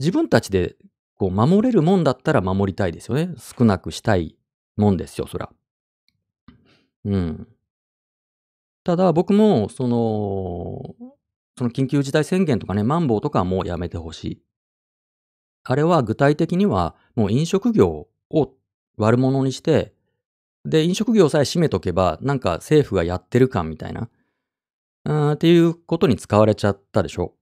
[0.00, 0.76] 自分たちで
[1.16, 3.34] こう守れるもんだったら守りたいですよね。
[3.38, 4.36] 少なくしたい
[4.76, 5.50] もんですよ、そら。
[7.04, 7.46] うん。
[8.84, 10.94] ただ僕も、その、
[11.58, 14.42] その緊急事態宣言とかね、マンボウとかはもうやめてほしい。
[15.64, 18.54] あれは具体的にはもう飲食業を
[18.96, 19.94] 悪者にして、
[20.64, 24.08] で、飲食業さえ閉めとけば、なんか政府がやってる感みたいな、
[25.04, 27.34] うんっていうことに使われちゃったでしょ。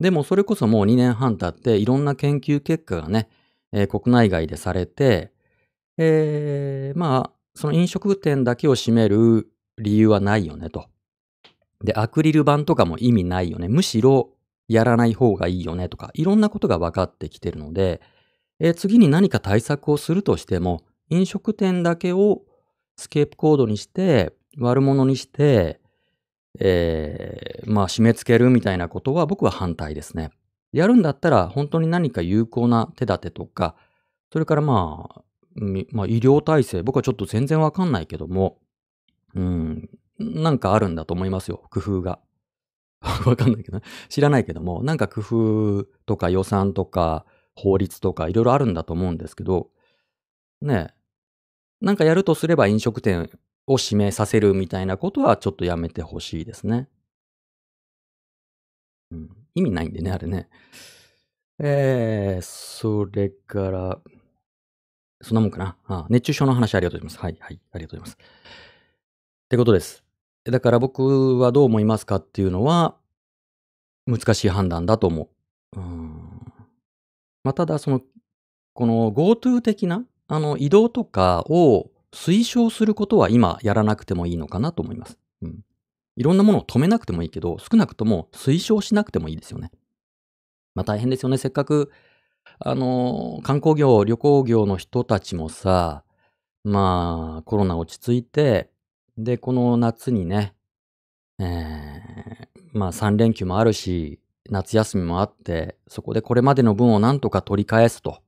[0.00, 3.28] でもそれこそもう2年半経っていろんな研究結果がね、
[3.72, 5.32] えー国内外でされて、
[5.98, 10.88] えーまあ、その飲食店だけを閉める理由はないよねと。
[11.84, 13.68] で、アクリル板とかも意味ないよね。
[13.68, 14.30] むしろ
[14.68, 18.00] やらない方がいいよねとか、いろんなことが分かってきてるので、
[18.58, 22.42] えー次に何か対策をするとしても、飲食店だけを
[22.96, 25.80] スケープコードにして、悪者にして、
[26.60, 30.30] えーまあ、締め付けるみたいなことは僕は反対ですね。
[30.72, 33.74] やるんだったら本当に何か有効な手立てとか、
[34.32, 35.22] それからまあ、
[35.92, 38.58] まあ、医療体制、僕はちょっと全然わかんないけども、
[39.34, 39.88] うん、
[40.18, 42.18] なんかあるんだと思いますよ、工夫が。
[43.26, 43.84] わかんないけどね。
[44.08, 49.70] 知らないけども、なんか工夫とか予算とか法律とかいろいろあるんだと思うんですけど、
[50.64, 50.94] ねえ、
[51.84, 53.30] なんかやるとすれば飲食店
[53.66, 56.88] を指名させるみたいなことはちょっとやめてほしいですね。
[59.10, 60.48] うん、意味ないんでね、あれね。
[61.58, 64.00] えー、それから、
[65.20, 65.76] そんなもんかな。
[65.86, 67.22] あ熱中症の話ありがとうございます。
[67.22, 68.24] はい、はい、ありがとうございます。
[68.24, 70.02] ってことです。
[70.44, 72.96] だから僕はどう思いますかっていうのは、
[74.06, 75.28] 難しい判断だと思
[75.76, 75.80] う。
[75.80, 76.42] うん。
[77.42, 78.00] まあ、ただ、その、
[78.72, 85.18] この GoTo 的な、あの、移動とかを推奨することは今やらなくてもいいのかなと思います。
[85.42, 85.60] うん。
[86.16, 89.70] いろんなものを止めなくてもいいけど、少なくとも推奨しなくてもいいですよね。
[90.74, 91.38] まあ大変ですよね。
[91.38, 91.90] せっかく、
[92.58, 96.04] あの、観光業、旅行業の人たちもさ、
[96.62, 98.70] まあ、コロナ落ち着いて、
[99.18, 100.54] で、この夏にね、
[101.38, 108.23] えー、まあ3連休もあるし、夏休みもあって、そこでこれまでの分をなんとか取り返すと。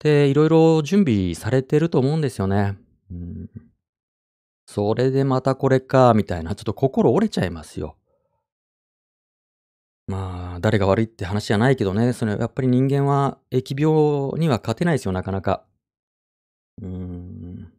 [0.00, 2.76] で、いろいろ準備されてると思うんですよね。
[3.10, 3.50] うん、
[4.66, 7.96] それでまたこれか、みたいな、ちょっと心折れちゃいますよ。
[10.06, 15.64] まあ、誰が悪いって話じゃないけどね、それやっぱり人間は疫病には勝てないですよ、なかなか。
[16.82, 17.72] うーん。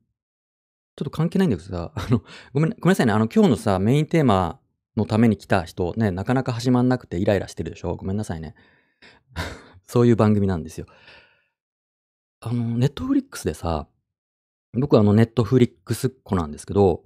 [0.96, 2.22] ちょっと関係ないんだけどさ、 あの、
[2.54, 3.14] ごめん、ごめんなさいね。
[3.14, 4.60] あの、今日のさ、メインテーマ
[4.96, 7.96] のために来た人、ね、なかなか始まんなくてイライラしてるでしょ？
[7.96, 8.56] ごめんなさいね。
[9.88, 10.86] そういう番組なんですよ。
[12.42, 13.88] あの、ネットフリックスでさ、
[14.74, 17.04] 僕はあの、ネットフリックスっ子なんですけど、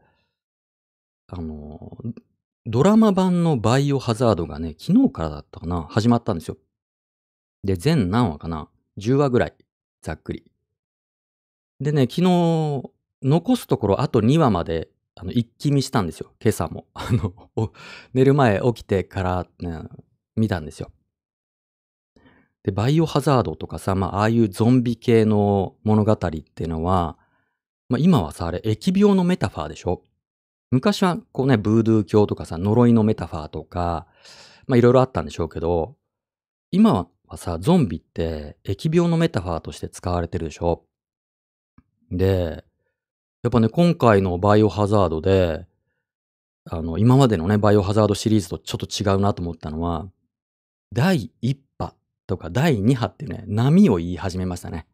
[1.27, 1.97] あの、
[2.65, 6.57] ドラマ版のバイオハザードがね、昨日からだったかな始まったんですよ。
[7.65, 9.53] で、全何話かな ?10 話ぐらい。
[10.01, 10.45] ざっくり。
[11.81, 12.83] でね、昨日、
[13.21, 16.31] 残すところあと2話まで、あの、一気見したんですよ。
[16.41, 16.85] 今朝も。
[16.93, 17.33] あの、
[18.13, 19.81] 寝る前起きてから、ね、
[20.37, 20.91] 見たんですよ。
[22.65, 27.15] で、バイオハザードとかさ、まあ、ああいうゾンビ系の物語っていうのは、
[27.89, 30.01] まあ、今はさ、あれ、疫病のメタファーでしょ？
[30.71, 34.07] 昔はこうね、ブードゥー教とかさ、呪いのメタファーとか、
[34.65, 35.95] まあいろいろあったんでしょうけど、
[36.71, 40.83] 今はさ、ゾンビって疫病のメタファーとして使われてるでしょ？
[42.09, 42.63] で、
[43.43, 45.67] やっぱね、今回のバイオハザードで、
[46.67, 50.07] あの、今までのね、バイオハザードシリーズとちょっと違うなと思ったのは、
[50.91, 51.93] 第1波
[52.27, 54.87] とか第2波っていうね、波を言い始めましたね。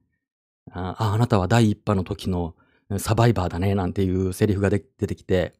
[0.71, 2.55] ああ、なたは第1波の時の
[2.97, 5.53] サバイバーだね、なんていうセリフが出てきて、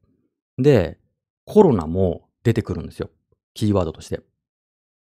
[0.58, 1.00] で、
[1.46, 3.10] コロナも出てくるんですよ。
[3.54, 4.22] キーワードとして。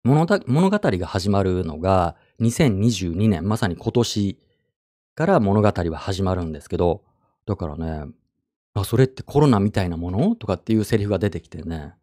[0.05, 4.39] 物語が始まるのが2022年、まさに今年
[5.15, 7.05] から物語は始まるんですけど、
[7.47, 8.07] だからね、
[8.75, 10.35] あ、それってコロナみたいなもの？
[10.35, 11.95] とかっていうセリフが出てきてね、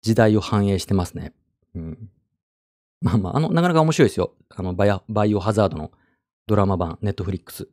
[0.00, 1.34] 時代を反映してますね。
[1.74, 2.10] うん。
[3.02, 4.32] まあまあ、あの、なかなか面白いですよ。
[4.50, 5.90] あのバイ、バイオハザードの
[6.46, 7.68] ドラマ版、ネットフリックス。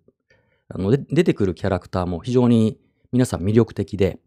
[0.67, 2.79] あの、出てくるキャラクターも非常に
[3.11, 4.19] 皆さん魅力的で、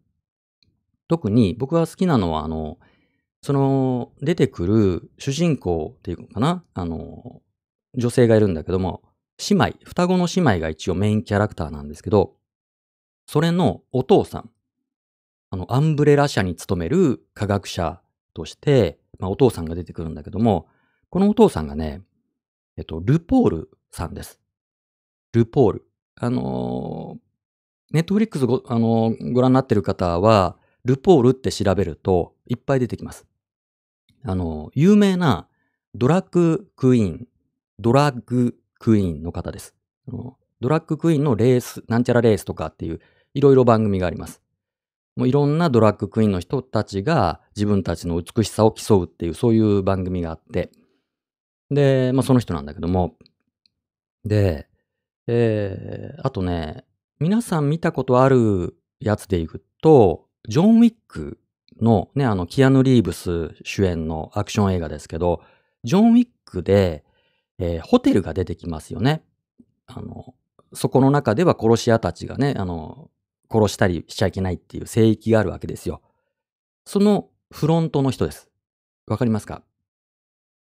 [1.09, 2.79] 特に僕が好きなのは、あの、
[3.43, 7.43] その出てくる主人公っていうのかなあの、
[7.95, 9.03] 女性がいるんだけども、
[9.51, 12.37] 姉妹、双子の姉妹が一応メインキャラクターなんですけど、
[13.27, 14.51] それのお父さん、
[15.51, 18.01] あの、アンブレラ社に勤める科学者
[18.35, 20.69] として、まあ、お父さんが出てくるんだけども、
[21.13, 22.01] このお父さんがね、
[22.79, 24.41] えっと、ルポールさんです。
[25.35, 25.85] ルポール。
[26.19, 27.19] あの
[27.93, 33.27] ネットフリックスご、あのー、ご覧になってる方は、ルポールって調べるといっぱい出てきます。
[34.25, 35.49] あの、有名な
[35.95, 37.29] ドラッグクイーン、
[37.79, 39.75] ドラッグクイーンの方です。
[40.63, 43.01] ドラッグクイーンのレース、なんちゃらレースとかっていう
[43.35, 44.41] いろいろ番組があります。
[45.17, 50.73] もういろんなドラッグクイーンの人たちが自分たちの美しさを競うっていうそういう番組があって、
[51.75, 53.17] で、まあその人なんだけども、
[54.25, 54.69] で、
[55.27, 56.85] えー、あとね、
[57.19, 61.39] 皆さん見たことあるやつでいくと、ジョン・ウィック
[61.81, 65.43] のね、あの、キアヌ・リーブス主演のアクション映画ですけど、
[65.85, 67.05] ジョン・ウィックで、
[67.59, 69.23] えー、ホテルが出てきますよね。
[69.87, 70.35] あの、
[70.73, 73.11] そこの中では殺し屋たちがね、あの、
[73.51, 76.01] 殺したりしちゃいけないっていう聖域があるわけですよ。
[76.87, 78.51] そのフロントの人です。
[79.07, 79.63] わかりますか？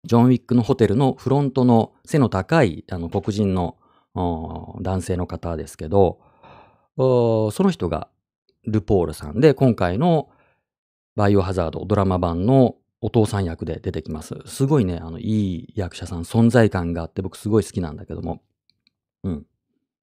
[0.05, 3.77] ジョン・ウィックのホテルのフロントの背の高いあの黒人の
[4.15, 6.19] 男性の方ですけど、
[6.97, 8.09] その人が
[8.65, 10.29] ルポールさんで、今回の
[11.15, 14.35] バイオハザードドラマ版のお父さん役で出てきます。
[14.45, 18.41] すごいね、あの、いい役者さん、存在感があって僕すごい好きなんだけども。
[19.23, 19.45] うん。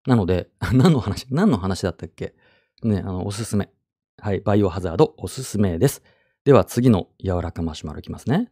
[0.07, 2.35] なので、 何の話、何の話だったっけ？
[2.83, 3.71] ね、あの、おすすめ。
[4.19, 6.03] はい、バイオハザードおすすめです。
[6.45, 8.51] では次の柔らかマシュマロいきますね。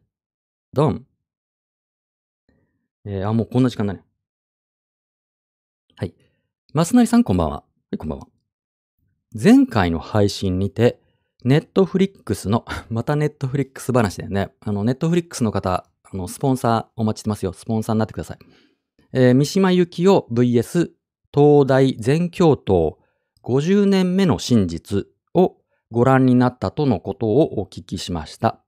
[0.72, 1.06] ドン。
[3.06, 4.02] えー、あ、もうこんな時間だね。
[5.96, 6.14] はい。
[6.72, 7.56] マスナリさんこんばんは。
[7.56, 8.26] はい、こんばんは。
[9.40, 11.00] 前回の配信にて、
[11.44, 14.54] ネットフリックスの、 またネットフリックス話だよね。
[14.60, 17.52] あの、ネットフリックスの方、あの、スポンサーお待ちしてますよ。
[17.52, 18.38] スポンサーになってください。
[19.12, 20.90] えー、三島由紀夫 VS
[21.32, 22.98] 東大全教頭
[23.42, 25.58] 50年目の真実を
[25.90, 28.64] ご覧になったとのことをお聞きしました。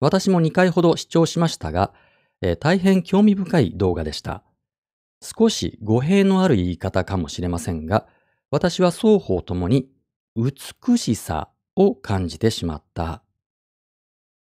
[0.00, 1.92] 私も2回ほど視聴しましたが、
[2.44, 4.42] えー、大変興味深い動画でした。
[5.22, 8.06] 少し語弊のある言い方かもしれませんが、
[8.50, 9.88] 私は双方ともに
[10.36, 13.22] 美しさを感じてしまった。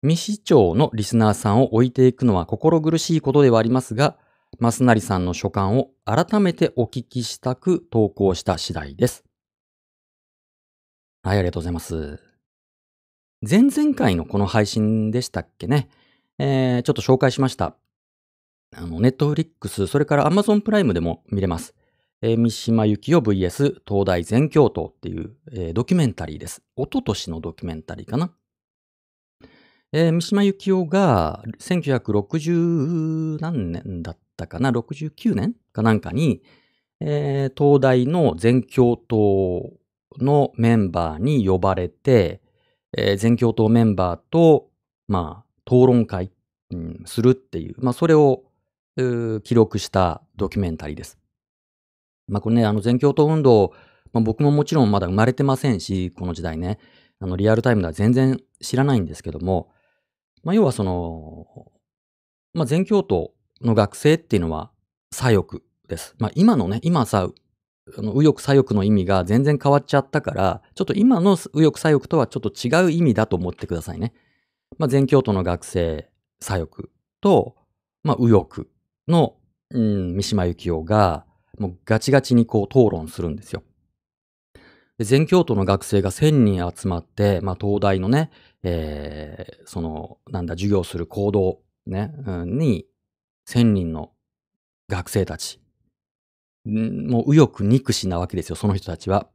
[0.03, 4.17] 未視聴のリスナーさんを置いていくのは心苦しいことではありますが、
[4.57, 9.25] マスナリさんの所感を改めてお聞きしたく投稿した次第です。
[11.23, 12.21] はい、ありがとうございます。
[13.41, 15.89] 前々回のこの配信でしたっけね？
[16.43, 17.75] えー、ちょっと紹介しました。
[18.75, 21.75] あの、ネットフリックス、それからアマゾンプライムでも見れます。
[22.23, 26.63] えー、三島由紀夫 VS 東大全教頭っていう、えー、ドキュメンタリーです。
[26.75, 28.31] 一昨年のドキュメンタリーかな。
[29.93, 36.41] えー、三島由紀夫が1960何年だったかな ?69 年かなんかに、
[37.01, 39.73] えー、東大の全教頭
[40.17, 42.41] のメンバーに呼ばれて、
[42.97, 44.69] えー、全教頭メンバーと、
[45.07, 46.31] まあ、討論会、
[46.71, 48.43] うん、するっていう、まあ、それを
[49.43, 51.17] 記録したドキュメンタリーです。
[52.27, 53.73] まあこれね、あの全共闘運動、
[54.11, 56.77] まあ、僕ももちろんまだ生まれてませんし、この時代ね、
[57.19, 59.69] あのリアルタイムでは全然知らないんですけども、
[60.43, 61.71] まあ要はその、
[62.53, 63.29] まあ全共闘
[63.61, 64.71] の学生っていうのは
[65.11, 66.15] 左翼です。
[66.19, 67.29] まあ今のね、今さ、
[67.97, 74.13] あの右翼左翼の意味が全然変わっちゃったから、ちょっと今の右翼左翼とはちょっと違う意味だと思ってくださいね。
[74.81, 76.89] まあ全共闘の学生左翼
[77.21, 77.55] と、
[78.01, 78.65] まあ右翼
[79.07, 79.35] の、
[79.69, 81.27] うん、三島由紀夫が、
[81.59, 83.61] もうガチガチにこう討論するんですよ。
[84.97, 88.31] で全教徒の学生が1000人集まって、まあ、東大のね、
[88.63, 92.87] えー、その、なんだ、授業する行動、ね、うん、に、
[93.47, 94.11] 1000人の
[94.89, 95.61] 学生たち、
[96.65, 99.27] もう右翼憎しなわけですよ、その人たちは。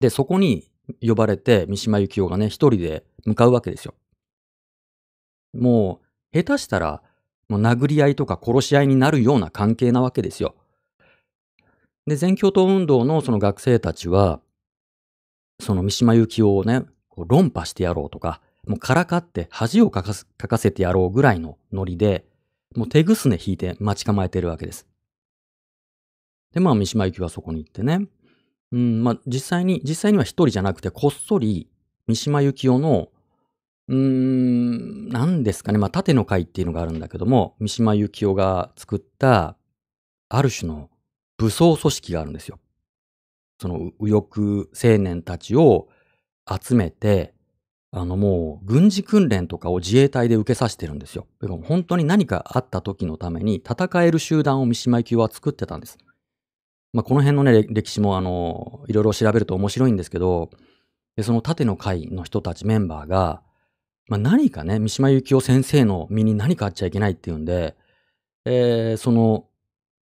[0.00, 0.70] で、そこに
[1.00, 3.94] 呼ばれて、三島由紀夫がね、一人で向かうわけですよ。
[5.56, 6.00] も
[6.32, 7.02] う、下手したら、
[7.48, 10.54] もう殴り合いとか殺し合いになるような関係なわけですよ。
[12.06, 14.40] で、全共闘運動のその学生たちは、
[15.60, 22.26] その三島由紀夫をね、こう論破してやろうとか、もうからかって恥をかかすかかせてやろうぐらいのノリで、
[22.74, 24.86] もう手ぐすね引いて待ち構えてるわけです。
[26.52, 28.06] で、まあ三島由紀夫はそこに行ってね、
[28.72, 31.68] うん、まあ実際に、実際には一人じゃなくてこっそり
[32.06, 33.08] 三島由紀夫の、
[33.88, 39.56] うーん、何ですかね、まあ縦の会っていうのがあるんだけども、三島由紀夫が作った
[40.28, 40.90] ある種の
[41.36, 42.58] 武装組織があるんですよ。
[43.60, 45.88] その右翼青年たちを
[46.50, 47.34] 集めて、
[47.92, 51.26] あのもう軍事訓練とかを自衛隊で受けさせてるんですよ。
[51.62, 55.96] 本当に何かあった時のために戦える集団を三島由紀夫は作ってたんです。
[56.92, 60.50] まあ、この辺のね、歴史もあの、いろいろ調べると面白いんですけど、
[61.16, 63.42] でその縦の会の人たちメンバーが、
[64.08, 67.76] まあ、何かね、三島由紀夫先生の身に何かあっちゃいけないっていうんで、
[68.44, 69.48] えー、その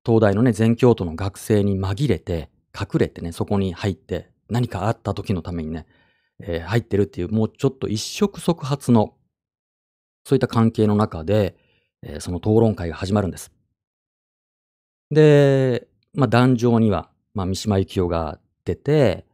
[0.04, 5.86] 東大のね、全教徒の学生に紛れて、隠れてね、そこに入って、何かあった時のためにね、
[6.40, 9.14] えー、入ってるっていう、もうちょっと一触即発の、
[10.24, 11.56] そういった関係の中で、
[12.02, 13.52] えー、その討論会が始まるんです。
[15.10, 19.24] で、まあ、壇上には、まあ、三島由紀夫が出て、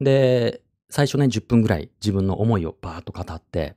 [0.00, 3.76] で、最初ね、10分ぐらい自分の思いをバーッと語って、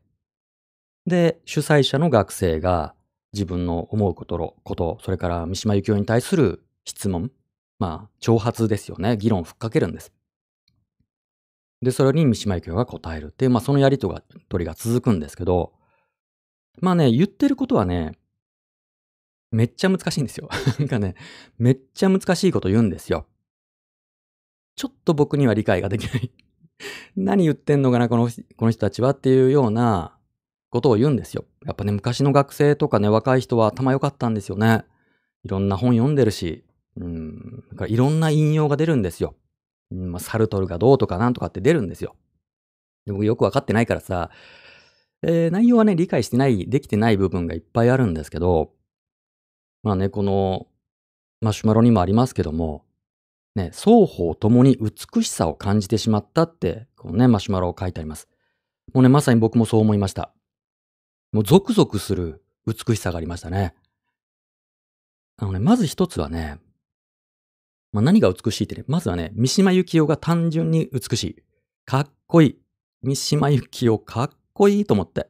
[1.05, 2.93] で、主催者の学生が、
[3.33, 7.31] 自分の思うこと、こと、それから三島由紀夫に対する質問、
[7.77, 9.17] まあ、挑発ですよね。
[9.17, 10.11] 議論をふっかけるんです。
[11.81, 14.21] で、それに三島由紀夫が答えるっていう、まあ、そのやりと
[14.57, 15.73] りが続くんですけど、
[16.81, 18.13] まあね、言ってることはね、
[19.51, 20.49] めっちゃ難しいんですよ。
[20.79, 21.15] なんかね、
[21.57, 23.27] めっちゃ難しいこと言うんですよ。
[24.75, 26.31] ちょっと僕には理解ができない
[27.15, 30.17] 何言ってんのかな、このこの人たちはっていうような
[30.69, 31.45] ことを言うんですよ。
[31.65, 34.85] やっぱね、昔の学生とかね、若い人は頭良かったんですよね。
[35.43, 36.63] いろんな本読んでるし、
[36.97, 39.35] うん、いろんな引用が出るんですよ。
[39.91, 42.15] うんまあ、サルトルがどうとかなんとかって出るんですよ。
[43.05, 44.29] で僕よくわかってないからさ、
[45.23, 48.71] えー、内容はね、理解してない、できてない部分がいっぱいあるんですけど、
[49.83, 50.67] まあね、この
[51.41, 52.85] マシュマロにもありますけども、
[53.55, 58.27] ね、双方ともに美しさを感じてしまったって、このね、マシュマロを書いてあります。
[58.93, 60.31] もうね、まさに僕もそう思いました。
[61.31, 63.75] もうゾクゾクする美しさがありましたね。
[65.37, 66.59] あのね、まず一つはね、
[67.91, 71.43] まあ、何が美しいってね、まずはね、三島由紀夫が単純に美しい。
[71.85, 72.59] かっこいい。
[73.01, 75.29] 三島由紀夫かっこいいと思って。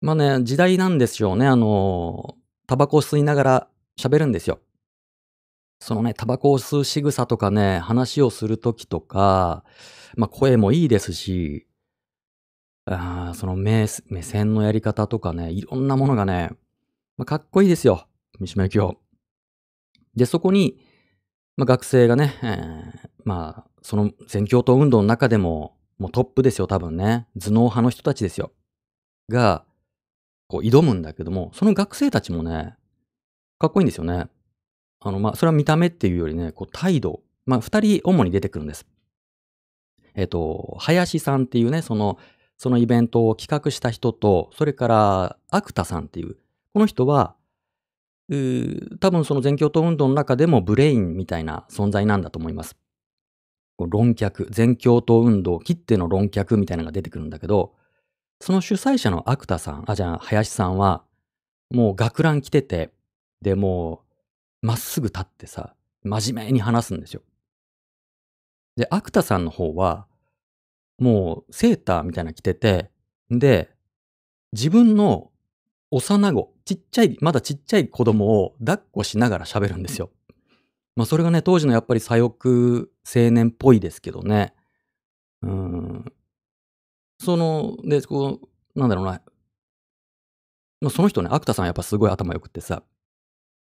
[0.00, 1.46] まあね、時代なんですよね。
[1.46, 3.68] あの、タバコを吸いながら
[3.98, 4.60] 喋るんですよ。
[5.78, 9.64] そのね、タバコを吸う仕草とかね、話をするときとか、
[10.16, 11.66] まあ声もいいですし、
[12.86, 16.50] あその目、目線のやり方とかね、いろんなものがね、
[17.16, 18.06] まあ、かっこいいですよ。
[18.40, 18.96] 三島由紀夫。
[20.14, 20.78] で、そこに、
[21.56, 27.26] まあ、学生がね、えー、まあ、その全共闘運動の中でも、もうトップですよ、多分ね。
[27.38, 28.52] 頭脳派の人たちですよ。
[29.30, 29.64] が、
[30.48, 32.74] こう挑むんだけども、その学生たちもね、
[33.58, 34.26] かっこいいんですよね。
[35.00, 37.22] あの、まあ、それは見た目っていうよりね、こう態度。
[37.46, 38.86] まあ、二人主に出てくるんです。
[40.14, 42.18] えっ、と、林さんっていうね、その、
[42.56, 46.36] そのイベントを企画した人と、それから、アクタさんっていう、
[46.72, 47.34] この人は、
[49.00, 52.76] 多分その全共闘運動の中でもブレインみたいな存在なんだと思います。
[53.78, 57.74] 論客、全共闘運動切っての論客みたいなのが出てくるんだけど、
[58.40, 61.04] その主催者のアクタさん、あ、じゃあ、林さんは、
[61.70, 62.92] もう学ラン着てて、
[63.42, 64.02] で、も
[64.62, 67.22] う、まっすぐ立ってさ、真面目に話すんですよ。
[68.76, 70.06] で、アクタさんの方は、
[70.98, 72.90] もう、セーターみたいな着てて、
[73.30, 73.70] で、
[74.52, 75.30] 自分の
[75.90, 80.10] 幼子、ちっちゃい、まだちっちゃい子供を抱っこしながら喋るんですよ。
[80.96, 84.54] まあ、それがね、当時のやっぱり左翼青年っぽいですけどね。
[85.42, 86.12] うん。
[87.20, 88.40] その、で、こ
[88.74, 89.20] う、なんだろうな。
[90.80, 92.82] まあ、その人ね、アクタさんやっぱすごい頭良くってさ。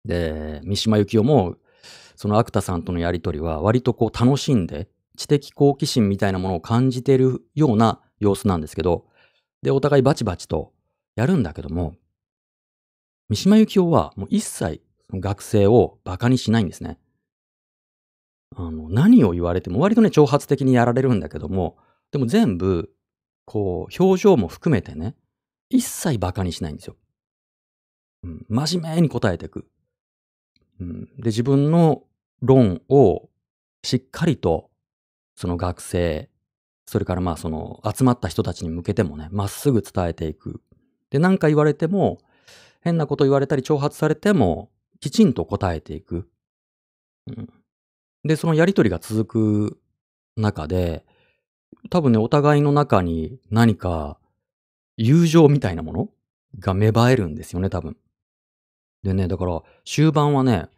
[0.05, 1.57] で、三島由紀夫も、
[2.17, 9.07] そのアクタさんとのやりとりは割とこう楽しんで、知的好奇心みたいなものを感じているような様子なんですけど、
[9.63, 10.73] で、お互いバチバチと
[11.17, 11.95] やるんだけども、
[13.29, 14.83] 三島由紀夫はもう一切
[15.13, 16.99] 学生を馬鹿にしないんですね。
[18.55, 21.77] あの、何を言われても割とね、挑発的にやられるんだけども、
[22.11, 22.91] でも全部
[23.45, 25.15] こう、表情も含めてね、
[25.69, 26.97] 一切馬鹿にしないんですよ。
[28.25, 29.67] うん、真面目に答えていく。
[30.81, 32.05] うん、で、自分の
[32.41, 33.29] 論を
[33.83, 34.71] しっかりと、
[35.35, 36.29] その学生、
[36.87, 40.61] それからまあその集まった人たちに向けてもね、まっすぐ伝えていく。
[41.11, 42.19] で、何か言われても、
[42.81, 44.71] 変なこと言われたり挑発されても、
[45.01, 46.29] きちんと答えていく。
[47.29, 47.49] うん、
[48.25, 49.81] で、そのやりとりが続く
[50.37, 51.05] 中で、
[51.91, 54.19] 多分ね、お互いの中に何か
[54.97, 56.09] 友情みたいなもの
[56.59, 57.97] が芽生えるんですよね、多分。
[59.03, 60.69] でね、だから終盤はね、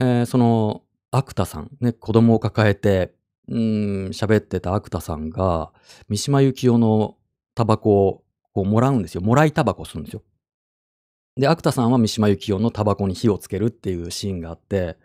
[0.00, 3.14] えー、その、アクタさん、ね、子供を抱えて、
[3.48, 5.72] うん、喋ってたアクタさんが、
[6.08, 7.16] 三島由紀夫の
[7.54, 9.20] タバコをこうもらうんですよ。
[9.20, 10.22] もらいタバコするんですよ。
[11.36, 14.96] で、アクタさんは三島由紀夫のタバコに火をつけるっていうシーンがあって、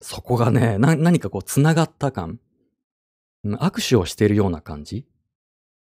[0.00, 2.40] そこがね、何かこう繋がった感。
[3.44, 5.06] 握手をしているような感じ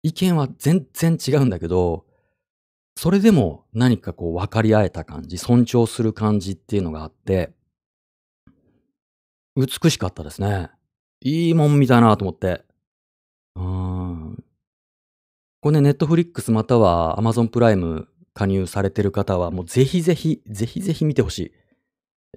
[0.04, 2.06] 意見は全然違うんだけど、
[2.96, 7.54] それでも何かこう分かり合えた感じ、尊重する感じっていうのがあって、
[9.56, 10.72] 美しかったですね。
[11.26, 12.64] いいもん見たなと思って。
[13.56, 14.44] うん。
[15.62, 21.52] これね、ネットフリックスまたはアマゾンプライム加入されてる方は、もうぜひぜひ、ぜひぜひ見てほしい。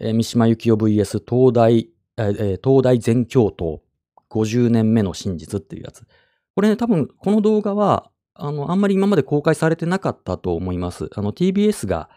[0.01, 3.83] えー、三島由紀夫 VS 東大、えー、東大全教頭
[4.31, 6.07] 50年目の真実っていうやつ。
[6.55, 11.11] これね、多分この動画は、あの、あんまり今まで公開されてなかったと思います。
[11.17, 12.09] あの、TBS が、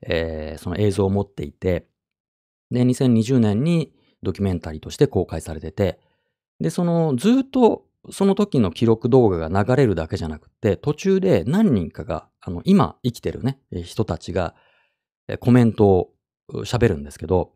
[0.00, 1.86] えー、その映像を持っていて、
[2.70, 6.00] で、2020年にドキュメンタリーとして公開されてて、
[6.60, 14.54] で、その、ずっとその時の記録動画が流れるだけじゃなくて、途中で何人かが、あの、今生きてるね、人たちが、
[15.40, 16.10] コメントを
[16.64, 17.52] 喋るんですけど、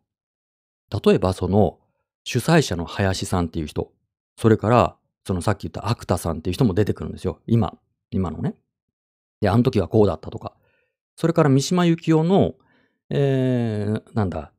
[1.05, 1.79] 例えばその、
[2.23, 3.91] 主催者の林さんっていう人、
[4.37, 4.95] それから、
[5.25, 7.39] そのさっき言ったアクタさんっていう人も出てくるんですよ。
[7.45, 7.77] 今、
[8.09, 8.55] 今のね。
[9.41, 10.55] で、あの時はこうだったとか。
[11.15, 12.55] それから三島由紀夫の、
[13.11, 14.51] えー、なんだ、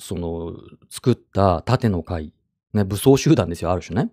[0.00, 0.54] その、
[0.90, 2.32] 作った縦の会、
[2.76, 4.10] ね、武装集団ですよ、ある種ね。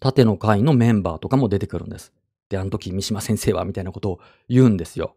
[0.00, 2.12] 縦の会のメンバーとかも出てくるんです。
[2.48, 5.14] で、あの時三島先生はみたいなことを言うんですよ。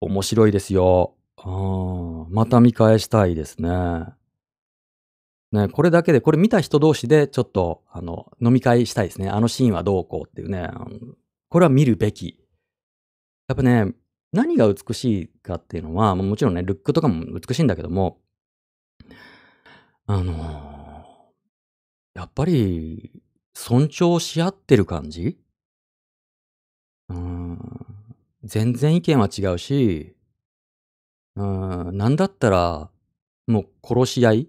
[0.00, 1.14] 面白いですよ。
[1.36, 3.70] あまた見返したいですね。
[5.52, 9.28] ね、これだけで、これ見た人同士でちょっと、あの、飲み会したいですね。
[9.28, 10.68] あのシーンはどうこうっていうね。
[11.48, 12.38] これは見るべき。
[13.48, 13.92] やっぱね、
[14.32, 18.20] 何が美しいかっていうのは、もちろんね、ルックとかも美しいんだけども、
[20.06, 20.79] あの、
[22.14, 23.22] やっぱり、
[23.54, 25.38] 尊重し合ってる感じ？
[27.08, 27.58] うん。
[28.44, 30.16] 全然意見は違うし、
[31.36, 32.90] うん、なんだったら、
[33.46, 34.48] もう殺し合い？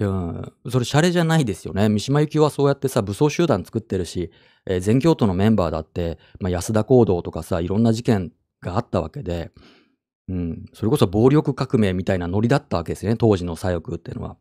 [0.00, 1.88] うん、それシャレじゃないですよね。
[1.88, 4.32] 三島由紀夫はそうやってさ、武装集団作ってるし、
[4.66, 9.52] えー全教徒のメンバーだって、まあ、安田講堂とかさ、いろんな事件があったわけで、
[10.28, 14.36] うん、それこそ暴力革命みたいなノリだったわけですよね、当時の左翼っていうのは。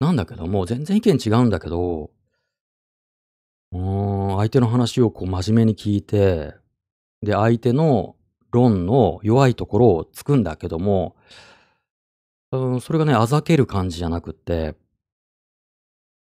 [0.00, 2.10] なんだけども、全然意見違うんだけど、
[3.72, 6.54] うーん、相手の話をこう真面目に聞いて、
[7.22, 8.16] で、相手の
[8.52, 11.16] 論の弱いところを突くんだけども、
[12.52, 14.74] うん、それがね、あざける感じじゃなくって、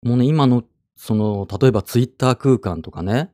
[0.03, 0.63] もうね、今の、
[0.95, 3.31] その、例えばツイッター空間とかね、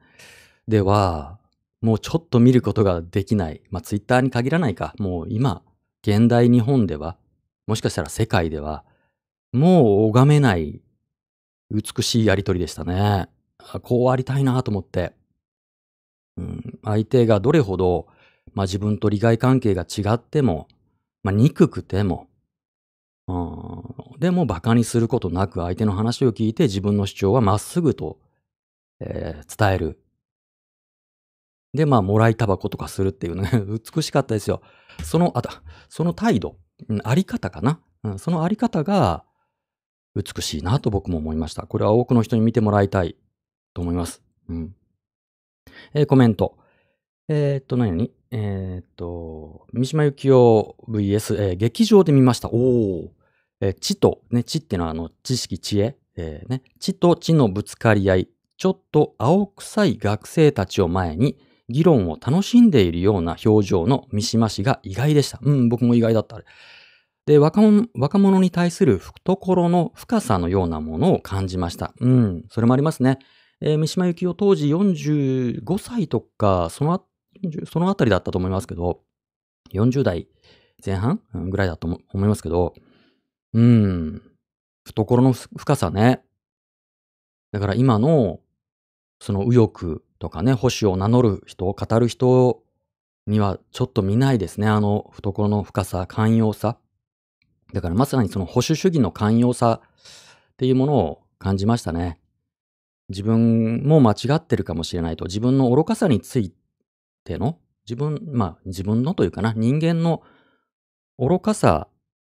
[0.67, 1.39] では、
[1.81, 3.61] もうちょっと見ることができない。
[3.69, 4.93] まあ、ツイッターに限らないか。
[4.99, 5.63] もう今、
[6.03, 7.17] 現代日本では、
[7.67, 8.85] もしかしたら世界では、
[9.53, 10.81] もう拝めない
[11.71, 13.29] 美しいやりとりでしたね。
[13.83, 15.13] こうありたいなと思って。
[16.37, 18.07] うん、相手がどれほど、
[18.53, 20.67] まあ、自分と利害関係が違っても、
[21.21, 22.27] まあ、憎くても、
[23.27, 28.17] うん、でも馬鹿にすることなく相手の話を聞いて自分の主張はまっすぐと、
[28.99, 29.99] えー伝える。
[31.75, 33.49] で、まあ、もらいタバコとかするっていうね、
[33.95, 34.61] 美しかったですよ。
[35.03, 36.57] その、あた、その態度、
[37.03, 37.79] あり方かな。
[38.03, 39.23] うん、そのあり方が
[40.15, 41.63] 美しいなと僕も思いました。
[41.63, 43.15] これは多くの人に見てもらいたい
[43.73, 44.21] と思います。
[44.49, 44.75] うん。
[45.93, 46.57] えーコメント。
[47.27, 47.91] えーっと、何？
[47.91, 52.49] 々えーっと、三島由紀夫 VS、えー劇場で見ました。
[52.49, 53.09] おー。
[53.61, 55.97] えー知と、ね、知ってのはあの、知識、知恵。
[56.15, 58.29] えーね、知と知のぶつかり合い。
[58.57, 61.37] ちょっと青臭い学生たちを前に、
[61.69, 65.39] 議論を楽しんでいるような表情の三島氏が意外でした。
[65.41, 66.39] うん、僕も意外だった。
[67.25, 71.93] で、若者に対する懐の深さのようなものを感じました。
[71.99, 73.19] うん、それもありますね。
[73.61, 77.01] えー三島由紀夫当時45歳とか、そのあ
[77.65, 79.01] そのあたりだったと思いますけど、
[79.73, 80.27] 40代
[80.85, 81.21] 前半？
[81.49, 82.73] ぐらいだと思いますけど、
[83.53, 84.21] うん、
[84.85, 86.23] 懐の深さね。
[87.53, 88.39] だから今の、
[89.21, 92.63] その右翼とかね、保守を名乗る人を、語る人
[93.27, 94.67] にはちょっと見ないですね。
[94.67, 96.77] あの懐の深さ、寛容さ。
[97.73, 102.19] だからまさにその保守主義の寛容さっていうものを感じましたね。
[103.09, 106.53] 自分も間違ってるかもしれないと、自分の愚かさについ
[107.23, 110.21] ての、自分、まあ自分のというかな、人間の
[111.17, 111.87] 愚かさ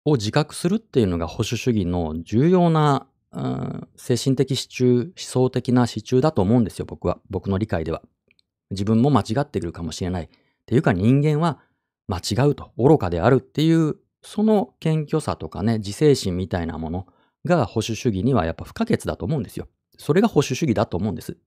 [0.05, 7.19] を自覚するっていうのが保守主義の重要な、うん精神的支柱、思想的な支柱だと思うんですよ、僕は。
[7.29, 8.03] 僕の理解では。
[8.69, 10.25] 自分も間違ってくるかもしれない。
[10.25, 10.29] っ
[10.65, 11.59] ていうか人間は
[12.07, 17.07] 間違うと、愚かであるっていう、その謙虚さとかね、自制心みたいなもの
[17.45, 19.67] が保守主義にはやっぱ不可欠だと思うんですよ。
[19.97, 21.37] それが保守主義だと思うんです。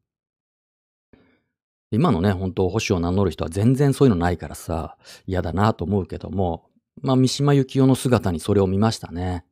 [1.91, 4.97] 今のね、本当保守を名乗る人は全然そういうのないからさ、
[5.27, 6.69] 嫌だなと思うけども、
[7.01, 9.45] まあ、三島由紀夫の姿にそれを見ましたね。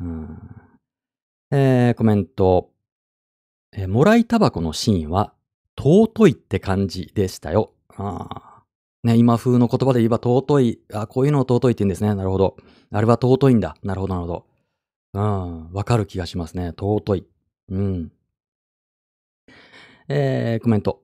[0.00, 0.38] うん。
[1.50, 2.70] えー、コメント。
[3.72, 5.32] えーもらいタバコのシーンは、
[5.78, 7.72] 尊いって感じでしたよ。
[7.96, 8.51] あー
[9.04, 10.80] ね、今風の言葉で言えば尊い。
[10.92, 12.14] あ、こういうのを尊いって言うんですね。
[12.14, 12.56] なるほど。
[12.92, 13.76] あれは尊いんだ。
[13.82, 14.46] なるほど、なるほど。
[15.14, 16.68] うん、わかる気がしますね。
[16.68, 17.26] 尊い。
[17.68, 18.12] うん。
[20.08, 21.02] えー、コメント。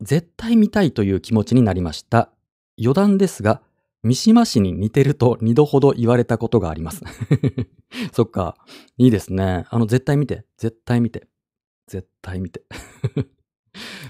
[0.00, 2.30] 絶対見たいという気持ちになりました。
[2.78, 3.62] 余談ですが、
[4.04, 7.02] 三島氏に似てると二度ほど言われたことがあります。
[8.12, 8.56] そっか。
[8.96, 9.64] いいですね。
[9.70, 10.44] あの、絶対見て。
[10.56, 11.26] 絶対見て。
[11.86, 12.62] 絶対見て。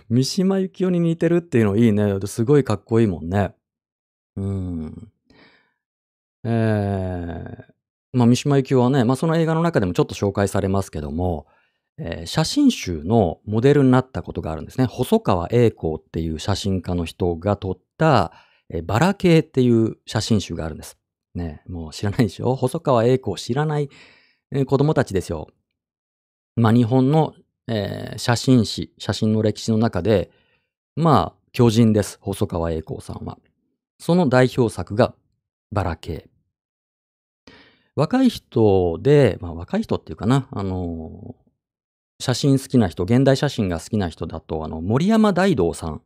[0.08, 2.18] 三島由紀夫に似てるっていうのいいね。
[2.26, 3.54] すごいかっこいいもんね。
[4.36, 5.12] うん。
[6.44, 7.64] えー、
[8.12, 11.46] まあ、三島由紀夫はね、まあ、その映画の中でもちょっと紹介されますけども、
[11.98, 14.86] えー写真集のモデルになったことがあるんですね。
[14.86, 18.32] 細川栄光っていう写真家の人が撮った、
[18.70, 20.96] えーバラ系っていう写真集があるんです。
[21.34, 22.54] ね、もう知らないでしょ？
[22.54, 23.90] 細川栄光知らない、
[24.52, 25.48] えー子供たちですよ。
[26.54, 27.34] まあ、日本の、
[27.68, 30.30] えー写真史、写真の歴史の中で、
[30.96, 32.18] まあ、巨人です。
[32.20, 33.38] 細川栄光さんは。
[34.00, 35.14] その代表作が
[35.70, 36.28] バラ系。
[37.94, 41.48] 若い人で、まあ若い人っていうかな、あのー
[42.20, 46.02] 写真好きな人、現代写真が好きな人だと、あの、森山大道さん、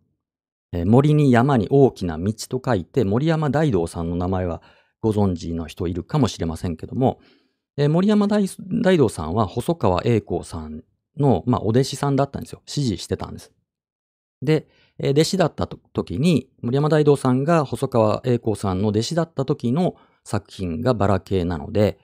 [0.72, 4.60] えー森に山に大きな道と書いて、森山大道さんの名前は
[5.00, 7.20] ご存知の人いるかもしれませんけども、
[7.78, 8.46] えー森山大
[8.82, 10.84] 大道さんは細川栄光さん
[11.18, 12.60] の、まあ、お弟子さんだったんですよ。
[12.66, 13.52] 指示してたんです。
[14.42, 14.66] で、
[14.98, 21.98] え弟子だったと時に、森山大道さんが細川栄光さんの弟子だった時の作品がバラ系なので、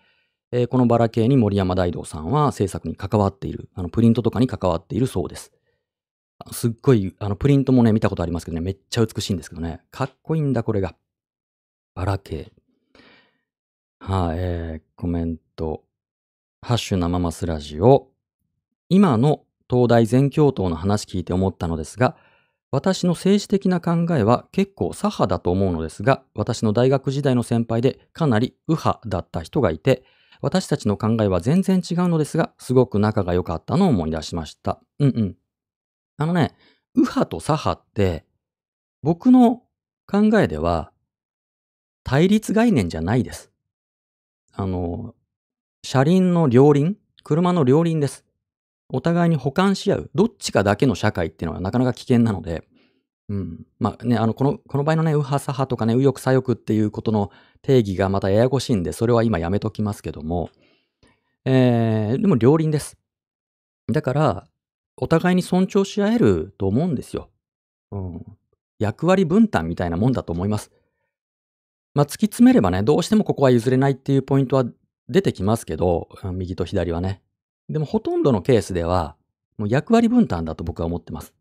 [0.50, 5.52] えーこのバラ系に森山大道さんは制作に関わっている、あのプリントとかに関わっているそうです。
[6.52, 10.94] すっごい、あのプリントもね、見たことありますけどね、めっちゃ美しいんですけどね、かっこいいんだ、これが。
[11.94, 12.52] バラ系。
[14.00, 15.84] はい、えー、コメント。
[16.62, 18.08] ハッシュ生マスラジオ。
[18.88, 22.16] 今の東大全教頭の話聞いて思ったのですが、
[22.70, 30.04] 私の政治的な考えは結構左派だと思うのですが、私の大学時代の先輩でかなり右派だった人がいて、
[30.40, 34.80] 私たちの考えは全然違うのですが、すごく仲が良かったのを思い出しました。
[34.98, 35.36] うんうん。
[36.16, 36.54] あのね、
[36.94, 38.24] 右派と左派って、
[39.02, 39.62] 僕の
[40.06, 40.92] 考えでは、
[42.04, 43.50] 対立概念じゃないです。
[44.52, 45.14] あの、
[45.82, 48.24] 車輪の両輪車の両輪です。
[48.90, 50.10] お互いに補完し合う。
[50.14, 52.66] どっちかだけの社会っていうのはなかなか危険なので、
[53.28, 53.66] うん。
[53.78, 57.30] まあね、あの、この、この場合のね、右派左派とかね、右翼左翼っていうことの
[57.60, 60.50] 定義がまたややこしいんで、それは今やめときますけども、
[61.44, 62.96] えー、でも両輪です。
[63.92, 64.48] だから、
[64.96, 67.30] お互いに尊重し合えると思うんですよ。
[67.92, 68.24] うん。
[68.78, 70.70] 役割分担みたいなもんだと思います。
[71.94, 74.64] まあ、突き詰めればね、どうしてもここは譲れないっていうポイントは
[75.08, 77.22] 出てきますけど、右と左はね。
[77.68, 79.16] でもほとんどのケースでは、
[79.58, 81.34] もう役割分担だと僕は思ってます。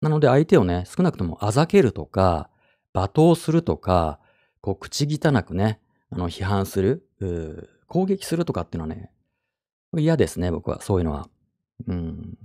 [0.00, 2.50] なので相手をね、少なくともあざけるとか、
[2.94, 4.18] 罵倒するとか、
[4.60, 7.08] こう口汚くね、あの批判する、
[7.86, 9.12] 攻撃するとかっていうのはね、
[9.96, 11.28] 嫌ですね、僕は、そういうのは。
[11.86, 12.38] うん。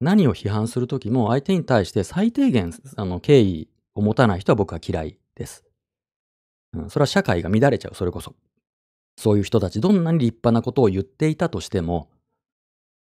[0.00, 5.64] 何を批判するときも相手に対して最低限、あの、敬意を持たない人は僕は嫌いです。
[6.74, 8.34] うん、それは社会が乱れちゃう、それこそ。
[9.18, 12.08] そういう人たち、どんなに立派なことを言っていたとしても、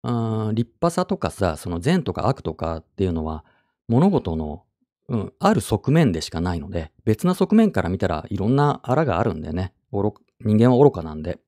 [0.00, 3.44] あー立派さとかさ、その善とか悪とかっていうのは、
[3.86, 4.64] 物事の、
[5.08, 11.38] うん、ある側面でしかないので、別な側面から見たらいろんなあらがあるんでね、人間は愚かなんで。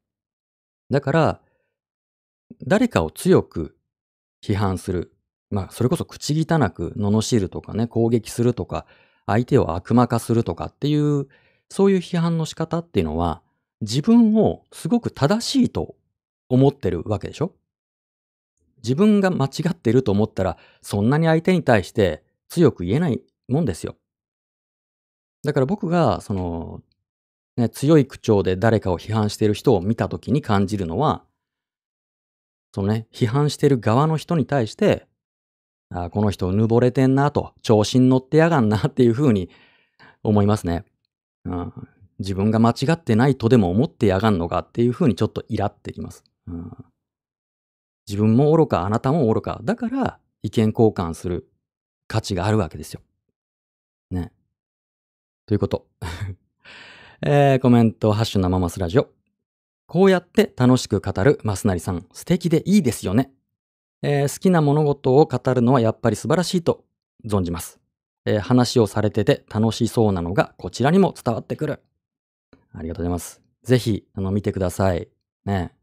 [0.90, 1.40] だから、
[2.66, 3.74] 誰かを強く
[4.44, 5.14] 批判する。
[5.48, 8.84] まあ、それこそ口汚く罵るとかね、攻撃するとか、
[9.24, 11.26] 相手を悪魔化するとかっていう、
[11.70, 13.40] そういう批判の仕方っていうのは、
[13.80, 15.96] 自分をすごく正しいと
[16.48, 17.52] 思ってるわけでしょ？
[18.82, 23.96] 自分が間違ってると思ったら、そんなに相手に対して強く言えないもんですよ。
[25.44, 26.80] だから僕が、その、
[27.56, 31.24] ね、強い口調で誰かを批判している人を見たときに感じるのは、
[32.72, 35.06] そのね、批判してる側の人に対して、
[35.90, 39.50] あこの人うぬぼれてんなと、調子に乗ってやがんなっていうふうに
[40.22, 40.84] 思いますね。
[41.44, 41.72] うん、
[42.18, 46.24] 自分が間違ってないとでも思ってやがんのかっていうふうにちょっとイラってきます。
[46.46, 46.72] うん、
[48.08, 49.60] 自分も愚か、あなたも愚か。
[49.62, 51.48] だから意見交換する
[52.06, 53.00] 価値があるわけですよ。
[54.10, 54.32] ね。
[55.46, 55.86] ということ。
[57.22, 59.10] えー、コメント、ハッシュ生マスラジオ。
[59.86, 63.32] こうやって楽しく語るマスナリさん、素敵でいいですよね。
[64.02, 66.84] えー好きな物事を語るのはやっぱり素晴らしいと
[67.24, 67.80] 存じます。
[68.24, 71.82] えー話をされてて楽しそうなのがこちらにも伝わってくる。
[72.72, 73.42] ありがとうございます。
[73.62, 75.08] ぜひ、あの、見てください。
[75.44, 75.74] ね。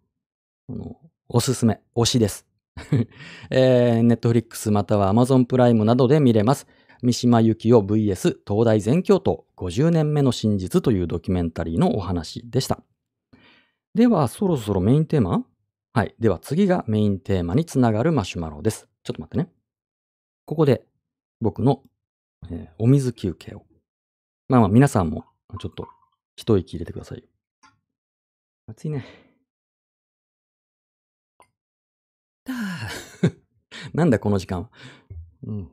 [0.69, 2.45] あのおすすめ、推しです。
[3.49, 6.67] えー、ネットフリックスまたは Amazon プライムなどで見れます。
[7.01, 12.83] 三島由紀夫 VS 東大全教頭50年目の真実というドキュメンタリーのお話でした。
[13.93, 15.45] では、そろそろメインテーマ？
[15.93, 16.15] はい。
[16.19, 18.87] では次がメインテーマにつながるマシュマロです。
[19.03, 19.49] ちょっと待ってね。
[20.45, 20.85] ここで
[21.41, 21.83] 僕の、
[22.49, 23.65] えーお水休憩を。
[24.49, 25.25] まあまあ皆さんも
[25.59, 25.87] ちょっと
[26.35, 27.25] 一息入れてくださいよ。
[28.67, 29.05] 暑いね。
[32.43, 33.35] だー
[33.93, 34.71] なんだこの時間は。
[35.43, 35.71] うん。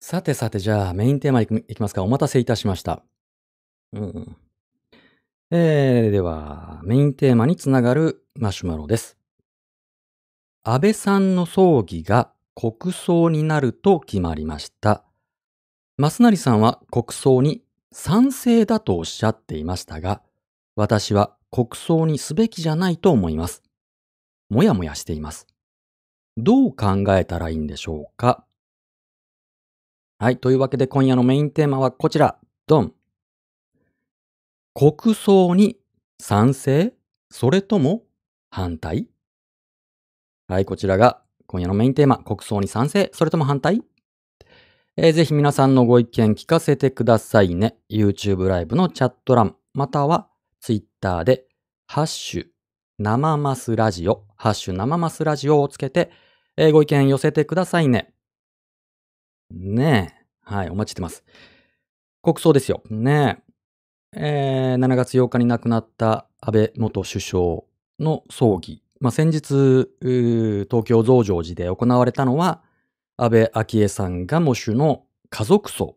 [0.00, 2.02] さてさて、じゃあメインテーマいきますか。
[2.02, 3.04] お待たせいたしました。
[3.92, 4.36] うんうん。
[5.50, 9.18] えー、では、メインテーマにつながるマシュマロです。
[10.64, 15.04] 安倍さんの葬儀が国葬になると決まりました。
[15.98, 17.62] 増成さんは国葬に
[17.92, 20.22] 賛成だとおっしゃっていましたが、
[20.74, 23.62] 私は国葬にすべきじゃないと思います。
[24.48, 25.46] もやもやしています。
[26.38, 28.44] どう考えたらいいんでしょうか？
[30.18, 30.38] はい。
[30.38, 32.38] というわけで今夜のメインテーマはこちら。
[32.66, 32.94] ドン。
[34.74, 35.76] 国葬に
[36.18, 36.94] 賛成？
[37.30, 38.02] それとも
[38.50, 39.08] 反対？
[40.48, 40.64] はい。
[40.64, 42.16] こちらが今夜のメインテーマ。
[42.18, 43.10] 国葬に賛成？
[43.12, 43.82] それとも反対？
[44.98, 47.78] えーぜひ皆さんのご意見聞かせてくださいね。
[47.90, 50.28] YouTube ライブのチャット欄、または
[50.60, 51.46] Twitter で、
[51.86, 52.46] ハッシュ、
[52.98, 56.10] 生マスラジオ、ハッシュ生マスラジオをつけて、
[56.58, 58.12] えーご意見寄せてくださいね。
[59.50, 60.26] ねえ。
[60.42, 61.24] はい、お待ちしてます。
[62.22, 62.82] 国葬ですよ。
[62.90, 63.42] ね
[64.14, 64.20] え。
[64.74, 67.60] えー7月8日に亡くなった安倍元首相
[67.98, 68.82] の葬儀。
[69.00, 72.62] まあ、先日、東京増上寺で行われたのは、
[73.22, 75.96] 安倍昭恵さんが喪主の家族葬。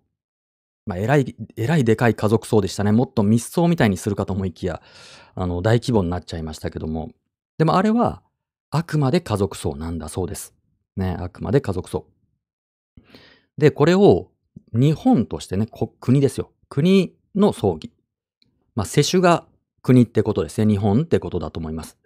[0.86, 2.92] まあ、えらい、えらいでかい家族葬でしたね。
[2.92, 4.84] もっと密葬みたいにするかと思いきや、
[5.34, 7.10] あの、大規模になっちゃいましたけども。
[7.58, 8.22] でもあれは、
[8.70, 10.54] あくまで家族葬なんだそうです。
[10.98, 12.06] ね、あくまで家族葬。
[13.58, 14.30] で、これを
[14.72, 15.68] 日本としてね、
[16.00, 16.52] 国ですよ。
[16.70, 17.92] 国の葬儀。
[18.76, 19.48] まあ、世襲が
[19.82, 20.72] 国ってことですね。
[20.72, 21.98] 日本ってことだと思います。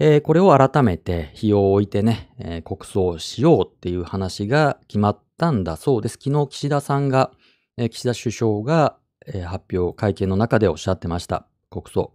[0.00, 6.18] えーこれを改めて日を置いてね、えー国葬しようっていう話が決まったんだそうです。
[6.20, 7.30] 昨日岸田さんが、
[7.76, 11.46] えー岸田首相が、えー発表、会見の中でおっしゃってました。
[11.70, 12.12] 国葬。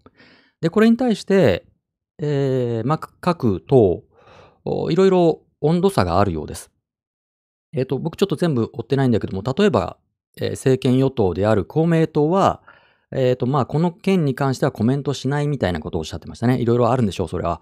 [0.62, 1.66] で、これに対して、
[2.22, 4.04] えーまあ、各党、
[4.90, 6.70] いろいろ温度差があるようです。
[7.74, 9.98] えっ、と、僕ちょっと全部追ってないんだけども、例えば、
[10.36, 12.62] えー政権与党である公明党は、
[13.12, 16.60] えっ、と、まあ、この件に関してはコメントしないみたいなことをおっしゃってましたね。
[16.60, 17.62] いろいろあるんでしょう、それは。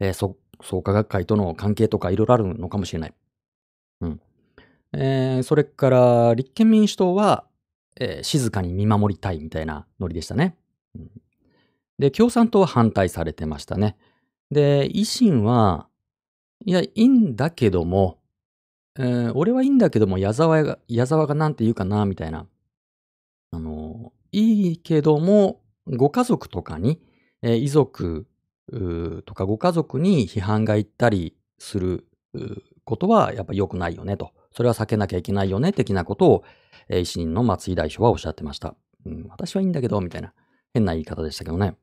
[0.00, 3.14] えー創価学会との関係とかいろいろあるのかもしれない。
[4.02, 4.20] うん。
[4.92, 7.44] えーそれから、立憲民主党は、
[8.00, 10.56] えー静かに見守りたいみたいなノリでしたね。
[10.96, 11.10] うん
[11.98, 13.96] で、共産党は反対されてましたね。
[14.50, 15.88] で、維新は、
[16.64, 18.18] いや、いいんだけども、
[18.98, 22.46] えー俺はいいんだけども、矢沢が、矢沢がなんて言うかな、みたいな。
[23.52, 23.83] あの、
[24.34, 27.00] いいけども、ご家族とかに、
[27.42, 28.26] えー遺族
[29.26, 32.08] とかご家族に批判がいったりする
[32.84, 34.32] ことはやっぱり良くないよねと。
[34.52, 36.44] それは避けなきゃいけないよね、的なことを、
[36.88, 38.74] えー維新の松井代表はおっしゃってました。
[39.06, 40.32] うん、私はいいんだけど、みたいな
[40.72, 41.76] 変な言い方でしたけどね。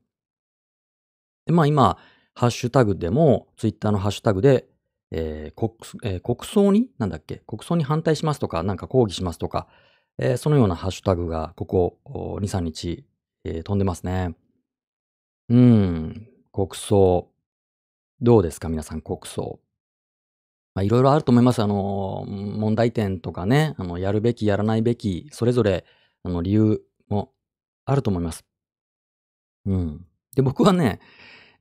[1.46, 1.96] で、まあ今、
[2.34, 4.68] ハッシュタグでも、ツイッターのハッシュタグで、
[5.10, 5.72] えー国
[6.02, 9.68] えー国葬に、なんだっけ、国葬に反対しますとか、なんか抗議しますとか、
[10.18, 13.04] えーそのようなハッシュタグがここ2、3日、
[13.44, 14.34] えー飛んでますね。
[15.48, 17.28] うん、国葬。
[18.20, 19.58] どうですか皆さん、国葬。
[20.80, 21.60] いろいろあると思います。
[21.62, 25.84] あの、問題点とかね、あの、やるべき、やらないべき、それぞれ、
[26.22, 27.32] あの、理由も
[27.84, 28.44] あると思います。
[29.66, 30.06] うん。
[30.34, 31.00] で、僕はね、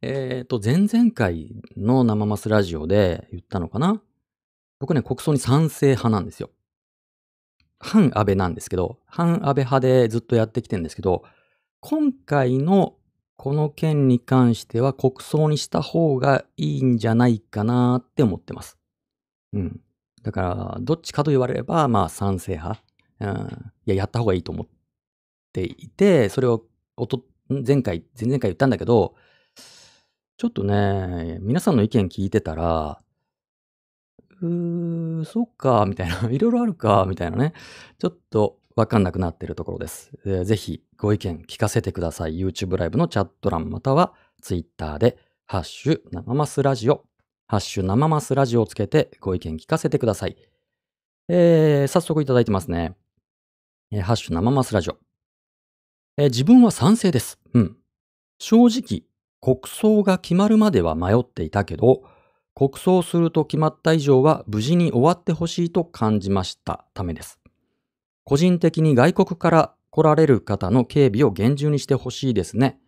[0.02, 4.02] えっ、と、前々回の生マスラジオで言ったのかな
[4.80, 6.49] 僕ね、国葬に賛成派なんですよ。
[7.82, 11.24] 反安倍なんですけど、反安倍派でずっとやってきてるんですけど、
[11.80, 12.96] 今回の
[13.36, 18.78] この件に関しては国葬にした方がいいんじゃないかなって思ってます。
[19.54, 19.82] うん。
[20.22, 22.84] だから、どっちかと言われれば、まあ賛成派。
[23.20, 23.72] うん。
[23.88, 24.68] いや、やった方がいいと思っ
[25.52, 26.64] ていて、それを
[26.96, 29.16] おと、前回、前々回言ったんだけど、
[30.38, 33.02] ちょっとね、皆さんの意見聞いてたら、
[34.42, 37.54] うー、そっか、みたいな、 いろいろあるか、みたいなね、
[38.00, 40.12] ちょっとわかんなくなってるところです。
[40.26, 42.39] えーぜひご意見聞かせてください。
[42.39, 47.06] YouTube ライブのチャット欄または Twitter で、ハッシュ生マスラジオ、
[47.48, 50.38] ハッシュ生マスラジオをつけてご意見聞かせてください。
[51.28, 52.96] えー早速いただいてますね。
[53.92, 54.98] えーハッシュ生マスラジオ。
[56.18, 57.39] えー自分は賛成です。
[57.54, 57.78] うん。
[58.39, 59.04] 正直、
[59.42, 62.04] 国葬が決まるまでは迷っていたけど、
[62.54, 67.39] 国葬すると決まった以上は無事に終わってほしいと感じましたためです。
[68.24, 72.80] 個人的に外国から来られる方の警備を厳重にしてほしいですね。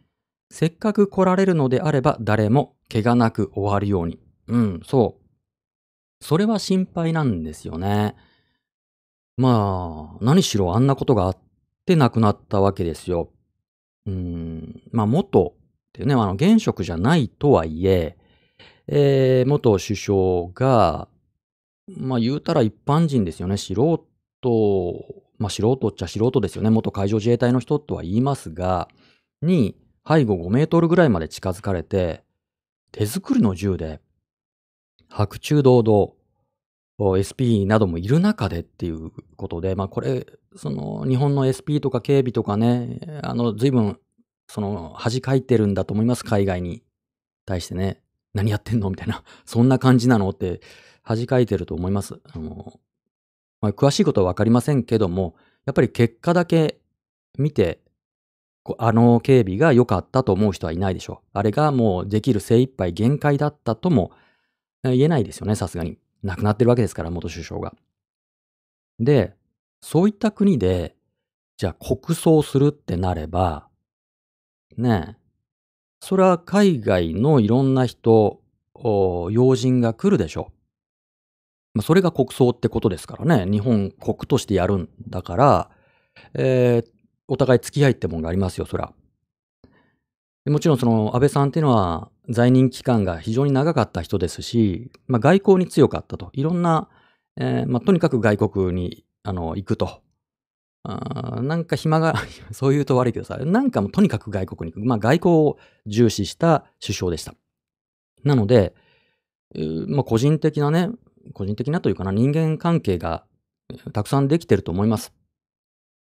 [0.50, 4.20] せっかく来られるのであれば誰も怪我なく終わるように。
[4.48, 5.24] うん、そう。
[6.24, 8.16] それは心配なんですよね。
[9.36, 11.38] まあ、何しろあんなことがあっ
[11.86, 13.32] て亡くなったわけですよ。
[14.06, 18.18] うん、まあ元っていうね、あの現職じゃないとはいえ、
[18.88, 21.08] えー元首相が、
[21.88, 23.58] まあ言うたら一般人ですよね。
[23.58, 26.70] 素人、まあ素人っちゃ素人ですよね。
[26.70, 28.90] 元海上自衛隊の人とは言いますが、
[29.42, 29.76] に
[30.08, 32.24] 背後5メートルぐらいまで近づかれて、
[32.92, 34.02] 手作りの銃で、
[35.10, 36.14] 白昼堂々、
[37.20, 44.00] SP などもいる中でっていうことで、まあこれ、その日本の SP とか警備とかね、あの随分
[44.48, 46.84] その恥かいてるんだと思います、海外に
[47.46, 48.03] 対してね。
[48.34, 48.90] 何やってんの？
[48.90, 49.24] みたいな。
[49.46, 50.30] そんな感じなの？
[50.30, 50.62] って
[51.04, 52.20] 恥かいてると思います。
[52.32, 52.80] あの、
[53.62, 56.80] まあ、詳しいことはわかりませんけども、やっぱり結果だけ
[57.38, 57.82] 見て、
[58.78, 61.28] あの警備が良かったと思う人はいないでしょう。
[61.34, 64.12] あれがもうできる精一杯限界だったとも
[64.84, 65.98] 言えないですよね、さすがに。
[66.24, 67.76] 亡くなってるわけですから、元首相が。
[69.00, 69.36] で、
[69.82, 70.96] そういった国で、
[71.58, 73.68] じゃあ国葬するってなれば、
[74.78, 75.23] ねえ、
[76.04, 78.42] それは海外のいろんな人、
[78.76, 80.54] 要人が来るでしょう。
[81.76, 83.50] まあ、それが国葬ってことですからね。
[83.50, 85.70] 日本国としてやるんだから、
[86.34, 86.94] えー
[87.30, 88.92] お互い付き合いってもんがありますよ、そら。
[90.46, 96.32] もちろんその安倍さんっていうのは在任期間が非常に長かった人ですし、まあ、外交に強かったと。
[96.34, 96.90] いろんな、
[97.38, 100.03] えー、まあ、とにかく外国にあの行くと。
[100.84, 102.16] あなんか暇が
[102.52, 104.86] そう言うと悪いけどさ、なんかもうとにかく外国に行く。
[104.86, 107.36] まあ外交を重視した首相でした。
[108.24, 108.76] なので、
[109.88, 110.90] まあ個人的なね、
[111.34, 113.26] 個人的なというかな、人間関係が
[113.94, 115.14] たくさんできてると思います。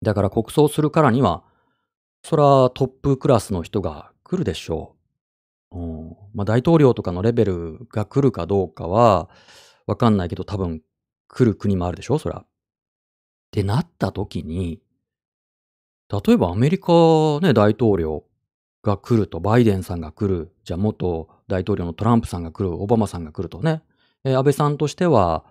[0.03, 1.45] だから国葬するからには、
[2.23, 4.97] そらトップクラスの人が来るでしょ
[5.73, 5.79] う。
[5.79, 9.29] うんまあ、大統領とかのレベルが来るかどうかは
[9.87, 10.83] わかんないけど多分
[11.29, 12.47] 来る国もあるでしょうそら。
[13.55, 14.81] ってなった時に、
[16.11, 16.93] 例えばアメリカ
[17.41, 18.25] ね、大統領
[18.83, 23.83] が来ると、バイデンさんが来る、じゃあ元大統領のトランプさんが来る、オバマさんが来るとね、
[24.25, 25.45] えー、安倍さんとしては、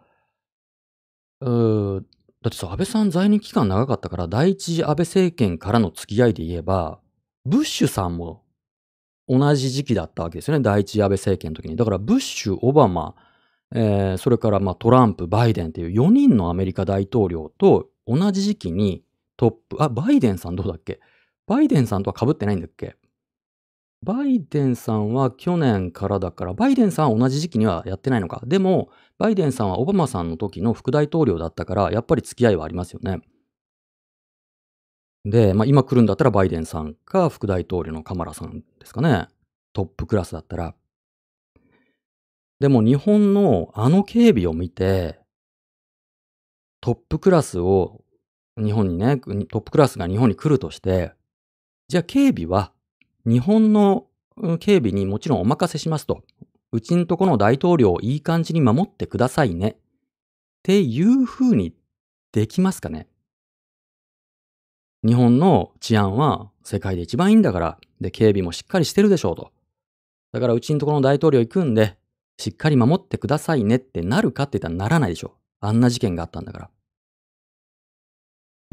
[1.39, 2.03] うー
[2.41, 6.99] だってさ、安倍さん在任期間長かったから、第一次安倍政権からの付き合いで言えば、
[7.45, 8.43] ブッシュさんも
[9.29, 11.77] 同じ時期だったわけですよね、第一次安倍政権の時に。
[11.77, 13.15] だから、ブッシュ、オバマ、
[13.73, 19.03] えー、それからまあトランプ、バイデンっていう4人のアメリカ大統領と同じ時期に
[19.37, 20.99] トップ、あ、バイデンさんどうだっけ？
[21.47, 22.95] バイデンさんとは被ってないんだっけ？
[24.03, 28.41] バイデンさんは去年からだから、バイデンさんは同じ時期にはやってないのか。
[28.45, 33.21] でも、バイデンさんはオバマさんの時の副大統領だったから、やっぱり付き合いはありますよね。
[35.23, 39.27] で、まあ、今来るんだったらバイデンさんか副大統領のカマラさんですかね。
[39.71, 40.75] トップクラスだったら。
[42.59, 45.22] でも日本のあの警備を見て、
[46.83, 48.01] トップクラスを
[48.57, 51.13] 日本にね、トップクラスが日本に来るとして、
[51.87, 52.73] じゃあ警備は
[53.25, 54.07] 日本の
[54.59, 56.23] 警備にもちろんお任せしますと。
[56.73, 59.69] うちんとこの大統領をいい感じに守ってくださいね。
[59.69, 59.75] っ
[60.63, 61.73] ていう風に
[62.33, 63.07] できますかね
[65.05, 69.53] 日本の治安は世界で一番いいんだから、で、警備もしっかりしてるでしょうと。
[70.33, 71.95] だからうちんとこの大統領行くんで、
[72.37, 75.31] しっかり守ってくださいねってなるかって言ったらならないでしょう。
[75.65, 76.69] あんな事件があったんだから。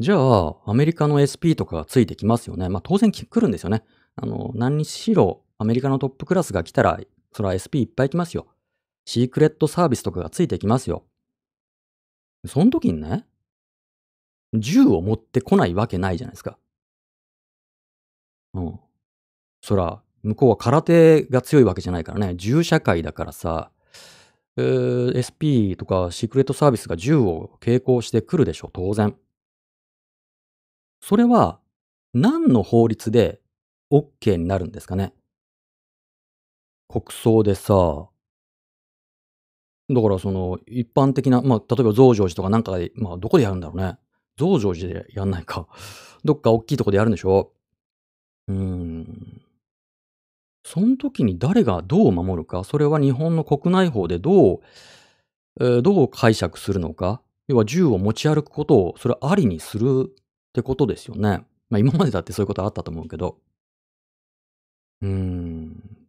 [0.01, 2.69] じゃあ、アメリカの SP とかがついてきますよね。
[2.69, 3.83] まあ当然来るんですよね。
[4.15, 6.99] あの、何にしろアメリカのトップクラスが来たら、
[7.31, 8.47] それは SP いっぱい来ますよ。
[9.05, 11.03] シークレットサービスとかがついてきますよ。
[12.47, 13.27] その時にね、
[14.55, 16.57] 銃を持ってこないわけないじゃないですか。
[18.55, 18.79] うん。
[19.61, 23.69] そら、向こうは空手が強いわけじゃないからね、銃社会だからさ、
[24.57, 29.15] えー、SP とかシークレットサービスが銃を携行してくるでしょ、当然。
[31.01, 31.59] それは
[32.13, 33.41] 何の法律で
[33.91, 35.13] OK になるんですかね？
[36.87, 38.07] 国葬でさ、
[39.89, 43.97] だからその一般的な、まあ例えば増上寺とかなんかで、まあどこでやるんだろうね。
[44.37, 45.67] 増上寺でやんないか。
[46.23, 47.51] どっか大きいとこでやるんでしょ？
[48.47, 49.41] うーん。
[50.63, 54.59] その時に誰がどう守るか、それは日本の国内法でどう、
[55.59, 60.15] えー、どう解釈するのか、要は銃を持ち歩くことをそれはありにする
[60.51, 61.45] ってことですよね。
[61.69, 63.37] まあ今までだってそういうことあったと思うけど。
[65.01, 66.07] うーん。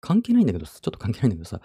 [0.00, 1.60] 関係ないんだけど、ちょっと関係ないんだけどさ、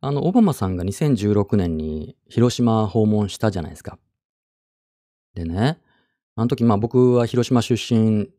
[0.00, 3.98] あの、オバマさんが2016年に広島訪問したじゃないですか。
[5.34, 5.80] でね、
[6.36, 8.30] あの時まあ僕は広島出身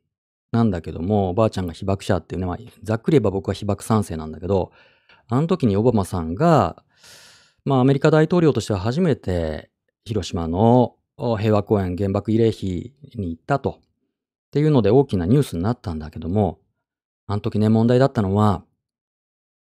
[0.51, 4.71] なんだけども、おばあちゃんが被爆者っていうね、まあ、ざっくり言えば僕は被爆賛成なんだけど、
[5.27, 6.83] あの時にオバマさんが、
[7.65, 9.71] まあ、アメリカ大統領としては初めて
[10.05, 13.79] 広島の平和公園原爆慰霊碑に行ったと。
[13.79, 13.79] っ
[14.51, 16.59] ていうので大きなニュースになったんだけども、
[17.25, 18.63] あの時ね、問題だったのは、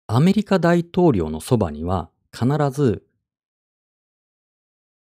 [0.07, 3.05] アメリカ大統領のそばには必ず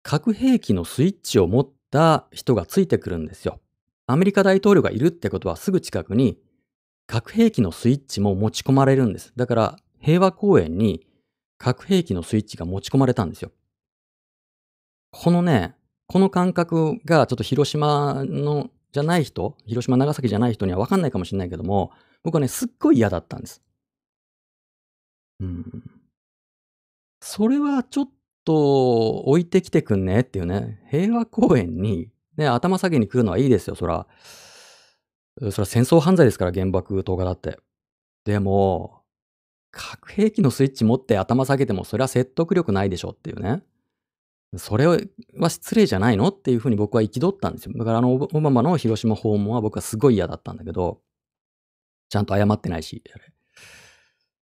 [0.03, 3.61] 核兵器のスイッチを持った人がついてくるんですよ。
[4.07, 6.39] アメリカ大統領がいるってことはすぐ近くに
[7.07, 9.33] 核兵器のスイッチも持ち込まれるんです。
[9.37, 11.07] だから平和公園に
[11.59, 13.51] 核兵器のスイッチが持ち込まれたんですよ。
[15.11, 15.75] このね、
[16.07, 21.93] この感覚がちょっと広島のじゃない人、広島長崎じゃない人には分かんないかもしれないけども、
[22.23, 23.63] 僕はね、すっごい嫌だったんです。
[25.41, 25.65] うん。
[27.21, 28.11] それはちょっ
[28.45, 34.07] と置いてきてくんねっていうね、平和公園にね、頭下げに来るのはいいですよ、そら。
[35.39, 37.59] それは戦争犯罪ですから、原爆投下だって。
[38.25, 39.03] でも、
[39.71, 43.63] 核兵器のスイッチ持って頭下げても、それは説得力ないでしょっていうね。
[44.57, 44.99] それは
[45.51, 46.29] 失礼じゃないの？
[46.29, 47.73] っていうふうに僕は憤ったんですよ。
[47.77, 51.01] だからあの、オバマの広島訪問は僕はすごい嫌だったんだけど、
[52.09, 53.13] ちゃんと謝ってないし、っ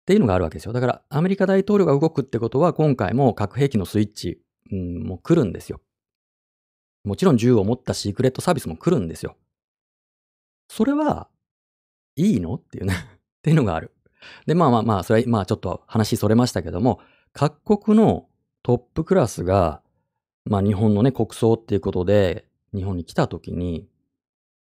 [0.05, 0.73] ていうのがあるわけですよ。
[0.73, 4.41] だからアメリカ大統領が動くってことは、今回も核兵器のスイッチ、
[4.71, 5.81] うん、もう来るんですよ。
[7.03, 9.35] もちろん銃を持ったシークレットサービスも来るんですよ。
[10.69, 11.29] それは、
[12.15, 12.55] いいの？
[12.55, 12.93] っていうね
[13.39, 13.91] っていうのがある。
[14.45, 16.99] で、まあまあまあ、それは、まあちょっと話それましたけども、
[17.33, 18.29] 各国の
[18.63, 19.81] トップクラスが、
[20.47, 23.87] まあ日本のね、国葬っていうことで、日本に来た時に、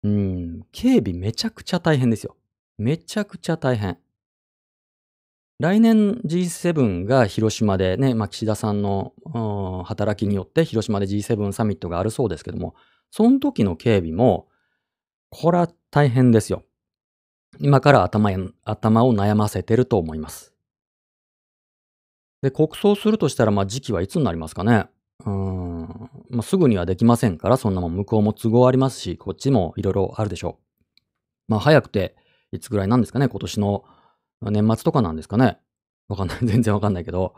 [0.02, 2.36] うん、警備めちゃくちゃ大変ですよ。
[2.78, 3.98] めちゃくちゃ大変。
[5.58, 9.12] 来年 G7 が広島でね、まあ、岸田さんの、
[9.86, 12.74] 働きによって広島で G7 サミットがあるそうですけども、
[13.12, 14.48] その時の警備も、
[15.30, 16.64] これは大変ですよ。
[17.60, 18.30] 今から頭
[18.64, 20.52] 頭を悩ませてると思います。
[22.42, 24.86] で、国葬するとしたら、まあ、時期はいつになりますかね？
[25.24, 31.02] うん、まあ、すぐにはできませんから、そんなもん向こうも都合ありますし、こっちもいろいろあるでしょう。
[31.48, 32.16] まあ、早くて、
[32.50, 33.84] いつぐらいなんですかね、今年の
[34.42, 35.58] 年末とかなんですかね。
[36.08, 36.38] わかんない。
[36.44, 37.34] 全然わかんないけど。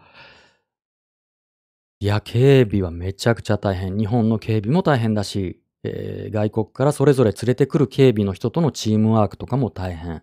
[2.01, 3.97] いや、警備はめちゃくちゃ大変。
[3.97, 10.23] 日本の警備も大変だし、えー、外国からそれぞれ連れてくる警備の人とのチームワークとかも大変。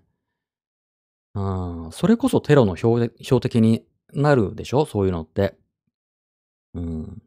[1.33, 3.09] うん、それこそテロの標
[3.39, 5.55] 的になるでしょそういうのって。
[6.73, 7.21] うん。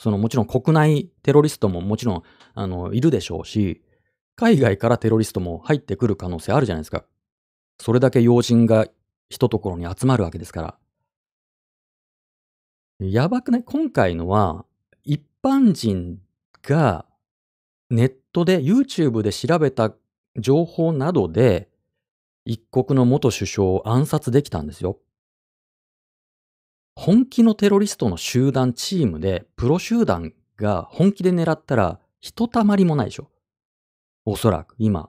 [0.00, 2.22] そのもちろん国内テロリストももちろん、
[2.54, 3.82] あの、いるでしょうし、
[4.34, 7.04] 海外からテロリストも入ってくる可能性あるじゃないですか。
[7.78, 8.86] それだけ要人が
[9.28, 10.62] 一ところに集まるわけですか
[12.98, 13.06] ら。
[13.06, 13.62] やばくない？
[13.62, 14.64] 今回のは、
[15.04, 16.18] 一般人
[16.62, 17.04] が
[17.90, 19.92] ネットで YouTube で調べた
[20.38, 21.68] 情報などで、
[22.46, 24.98] 一国の元首相を暗殺できたんですよ。
[27.02, 33.30] 本気のテロリストの集団チームで、プロ集団が本気で狙ったら、ひとたまりもないでしょ。
[34.26, 35.08] おそらく、今。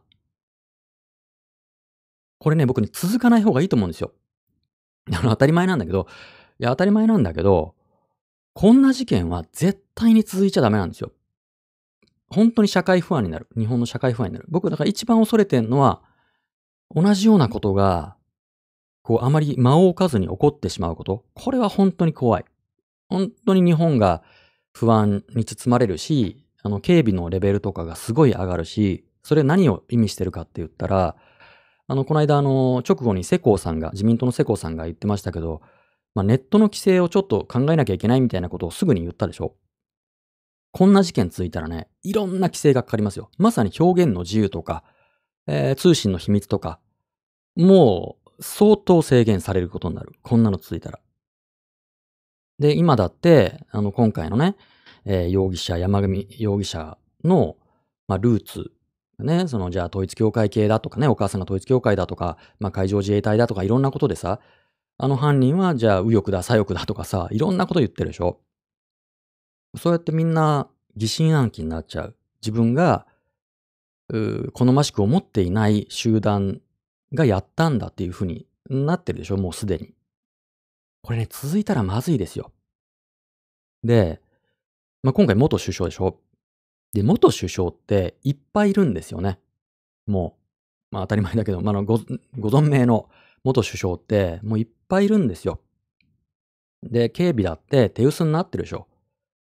[2.39, 4.13] これね、僕に続かない方がいいと思うんですよ。
[5.11, 6.07] あの、当たり前なんだけど、
[6.59, 7.75] いや、当たり前なんだけど、
[8.53, 11.11] こんな事件は絶対に続いちゃダメなんですよ。
[12.29, 13.49] 本当に社会不安になる。
[13.57, 14.45] 日本の社会不安になる。
[14.47, 16.01] 僕、だから一番恐れてんのは、
[16.95, 18.15] 同じようなことが、
[19.03, 21.23] こう、あまり間を置かずに起こってしまうこと。
[21.33, 22.45] これは本当に怖い。
[23.09, 24.23] 本当に日本が
[24.73, 31.15] 不安に包まれるし、あの、警備のレベルとかがすごい上がるし、それ何を意味してるかって言ったら、
[31.87, 35.61] あの、この間、あの、直後に世耕さんが、自民党の世耕さんが言ってましたけど、
[36.13, 39.55] まあ、ネットの規制をちょっと考えなきゃいけないみたいなことをすぐに言ったでしょ
[40.71, 43.29] こんな事件続いたらね、いろんな規制がかかりますよ。
[43.37, 44.83] まさに表現の自由とか、
[45.47, 46.79] えー、通信の秘密とか、
[47.57, 50.13] もう相当制限されることになる。
[50.21, 50.99] こんなの続いたら。
[52.59, 54.55] で、今だって、あの、今回のね、
[55.05, 57.57] えー、容疑者、山上容疑者の、
[58.07, 58.71] まあ、ルーツ
[59.23, 64.39] ね、そのじゃあ統一教会系だとかね、お母さんが統一教会だとか、まあ海上自衛隊だとかいろんなことでさ、
[64.97, 68.39] あの犯人はじゃあ右翼だ、左翼だとかさ、いろんなこと言ってるでしょ。
[69.77, 72.15] そうやってみんな疑心暗鬼になっちゃう。
[72.41, 73.05] 自分が
[74.09, 76.61] う、好ましく思っていない集団
[77.13, 79.93] がやったんだっていうふうになってるでしょ、もうすでに。
[81.01, 82.51] これね、続いたらまずいですよ。
[83.83, 84.21] で、
[85.03, 86.19] まあ、今回元首相でしょ？
[86.93, 89.39] で、元首相っていっぱいいるんですよね。
[90.05, 90.37] も
[90.91, 91.99] う、まあ当たり前だけど、まあ、ご
[92.37, 93.09] ご存命の
[93.43, 95.59] 元首相ってもういっぱいいるんですよ。
[96.83, 98.87] で、警備だって手薄になってるでしょ。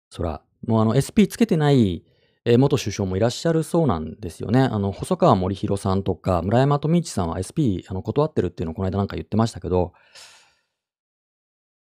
[0.09, 2.05] そら、もうあの SP つけてない
[2.45, 4.59] え元首相もいらっしゃるそうなんですよね。
[4.59, 9.93] あの、細川森弘さんとか村山富一さんは SP あの断ってるっていうのをこの間なんか言ってましたけど、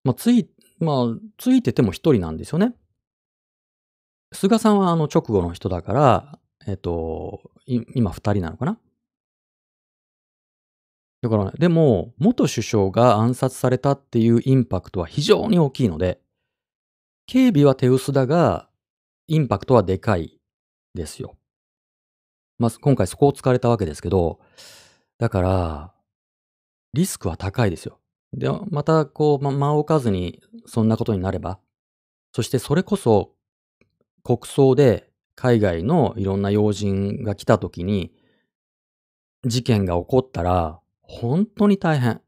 [0.03, 0.49] まあ、つい、
[0.79, 1.05] まあ、
[1.37, 2.73] ついてても一人なんですよね。
[4.33, 8.79] 菅さんはあの直後の人だから、えっと、今二人なのかな
[11.21, 16.19] だから、ね、でも、元首相が暗殺されたっていうインパクトは非常に大きいので、
[17.25, 18.69] 警備は手薄だが、
[19.27, 20.36] インパクトはでかい
[20.93, 21.37] ですよ。
[22.59, 24.39] まあ、今回そこを突かれたわけですけど、
[25.19, 25.93] だから、
[26.93, 27.99] リスクは高いですよ。
[28.33, 31.59] で、また、こう、ま、間を置かずにそんなことになれば、
[32.33, 33.33] そしてそれこそ
[34.23, 38.11] 国葬で海外のいろんな要人が来た時に、
[39.45, 42.21] 事件が起こったら、本当に大変。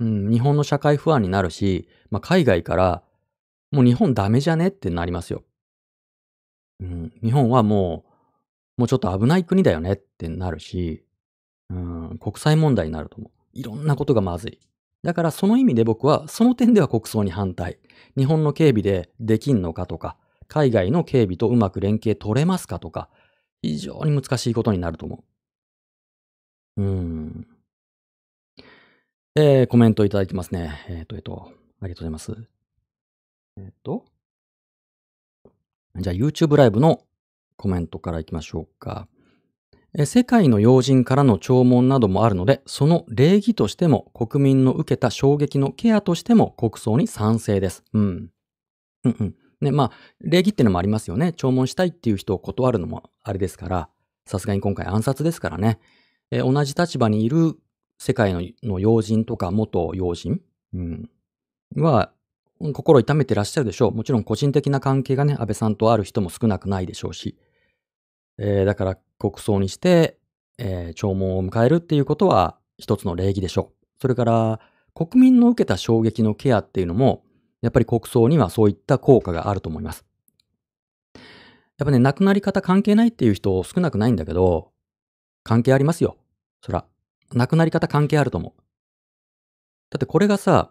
[0.00, 3.02] うん、日本の社会不安になるし、まあ、海外から、
[3.70, 5.44] もう日本ダメじゃねってなりますよ。
[6.80, 8.04] うん、日本はも
[8.78, 11.04] う、もうちょっと危ない国だよねってなるし、
[11.70, 13.30] うん、国際問題になると思う。
[13.52, 14.60] いろんなことがまずい。
[15.02, 17.78] だからその意味で僕は、その点では国葬に反対。
[18.16, 20.16] 日本の警備でできんのかとか、
[20.48, 23.08] 海外の警備とうまく連携取れますかとか、
[23.62, 25.24] 非常に難しいことになると思
[26.76, 26.82] う。
[26.82, 27.46] うん。
[29.34, 30.84] えー、コメントいただいてますね。
[30.88, 32.36] えっ、ー、と、えっ、ー、と、ありがとうございます。
[33.58, 34.04] えっ、ー、と、
[35.98, 37.02] じゃあ YouTube ライブの
[37.56, 39.08] コメントからいきましょうか。
[40.04, 47.82] 世界の要人からの弔問などもあるので、その礼儀としても国民の受けた衝撃のケアとしても国葬に賛成です。
[47.94, 48.30] うん。
[49.04, 49.34] うんうん。
[49.62, 49.90] ね、まあ、
[50.20, 51.32] 礼儀ってのもありますよね。
[51.32, 53.88] 弔問したいっていう人を断るのもあれですから、
[54.26, 55.78] さすがに今回暗殺ですからね。
[56.30, 57.54] え同じ立場にいる
[57.98, 60.42] 世界のの要人とか元要人、
[60.74, 61.10] うん、
[61.76, 62.12] は、
[62.58, 63.92] 心痛めてらっしゃるでしょう。
[63.92, 67.36] もちろん個人的な関係がね、安倍さんとある人も少なくないでしょうし。
[68.38, 70.18] えー、だから国葬にして、
[70.58, 73.86] えー、弔問を迎えるっていうことは一つの礼儀でしょう。
[74.00, 74.60] それから
[74.94, 77.24] 国民の受けた衝撃のケアっていうのも、
[77.60, 80.04] やっぱり国葬にはそういった効果があると思います。
[81.14, 84.72] やっぱね、亡くなり方関係ないっていう人少なくないんだけど、
[85.42, 86.16] 関係ありますよ。
[86.62, 86.86] そら、
[87.32, 88.62] 亡くなり方関係あると思う。
[89.90, 90.70] だってこれがさ、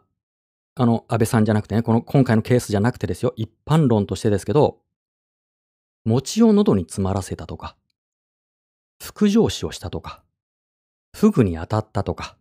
[0.75, 4.79] あの、安倍さんじゃなくてね、この今回のケースじゃなくてですよ、一般論としてですけど、
[6.03, 7.77] 餅を喉に詰まらせたとか、
[9.01, 10.21] 副上司をしたとか、
[11.15, 12.35] フグに当たったとか、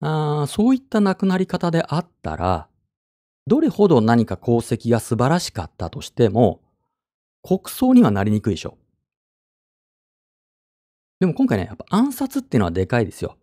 [0.00, 2.68] あそういった亡くなり方であったら、
[3.46, 6.60] どれほど何か功績が素晴らしかったとしても、
[7.42, 8.76] 国葬にはなりにくいでしょ。
[11.20, 13.36] でも今回ね、やっぱ暗殺っていうのはでかいですよ。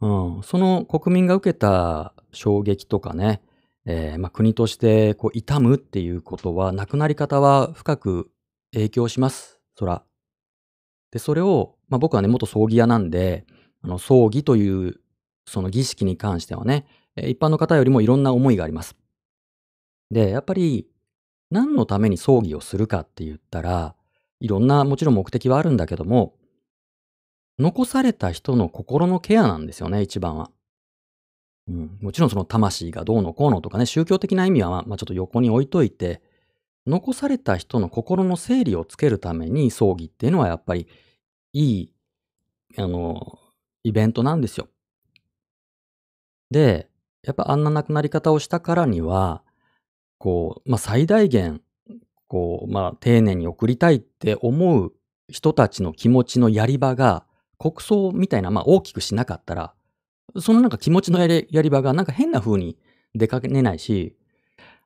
[0.00, 0.42] うん。
[0.42, 3.42] その国民が受けた衝撃とかね、
[3.86, 8.30] えー、まあ、国としてこう痛むっていうことは、亡くなり方は深く
[8.72, 9.60] 影響します。
[9.74, 10.02] そら。
[11.10, 13.46] で、それを、まあ、僕はね、元葬儀屋なんで、
[13.82, 15.00] あの、葬儀という
[15.46, 18.96] その儀式に関してはね、一般の方よりもいろんな思いがあります。
[20.10, 20.88] で、やっぱり、
[21.50, 23.94] 何のために葬儀をするかって言ったら、
[24.40, 26.34] いろんなもちろん目的はあるんだけども、
[27.58, 30.50] 残された人の心のケアなんですよね、一番は。
[31.68, 36.22] うん、もちろんその魂がどうのこうのとかね、宗教的な意味は、まあ、ちょっと横に置いといて、
[36.86, 40.86] 残された人の心の整理をつけるために葬儀っていうのはやっぱり
[41.52, 41.92] いい、
[42.76, 43.38] あの、
[43.82, 44.68] イベントなんですよ。
[46.50, 46.88] で、
[47.24, 49.42] やっぱあんな亡くなり方をしたからには、
[50.18, 51.60] こう、まあ、最大限、
[52.28, 54.92] こう、まあ、丁寧に送りたいって思う
[55.28, 57.24] 人たちの気持ちのやり場が、
[57.58, 59.74] 国葬みたいな、まあ、大きくしなかったら、
[60.38, 62.76] そのなんか気持ちのやりやり場がなんか変な風に
[63.14, 64.16] 出かけねないし、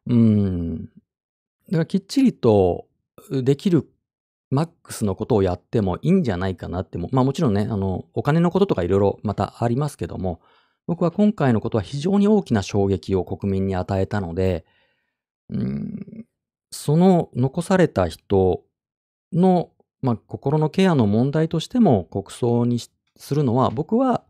[0.07, 0.89] うん、だ
[1.73, 2.87] からきっちりと
[3.31, 3.89] できる
[4.51, 10.41] マックスのことをやってもいいんじゃないかなっても、まあもちろんね、あの、お金のこととかいろいろまたありますけども、
[10.87, 14.65] 僕は今回のことは非常に大きな衝撃を国民に与えたので、
[15.49, 16.27] うん、
[16.73, 18.65] その残された人
[19.33, 19.71] の、
[20.03, 22.81] まあ、心のケアの問題としても国葬に
[23.17, 24.25] するのは僕は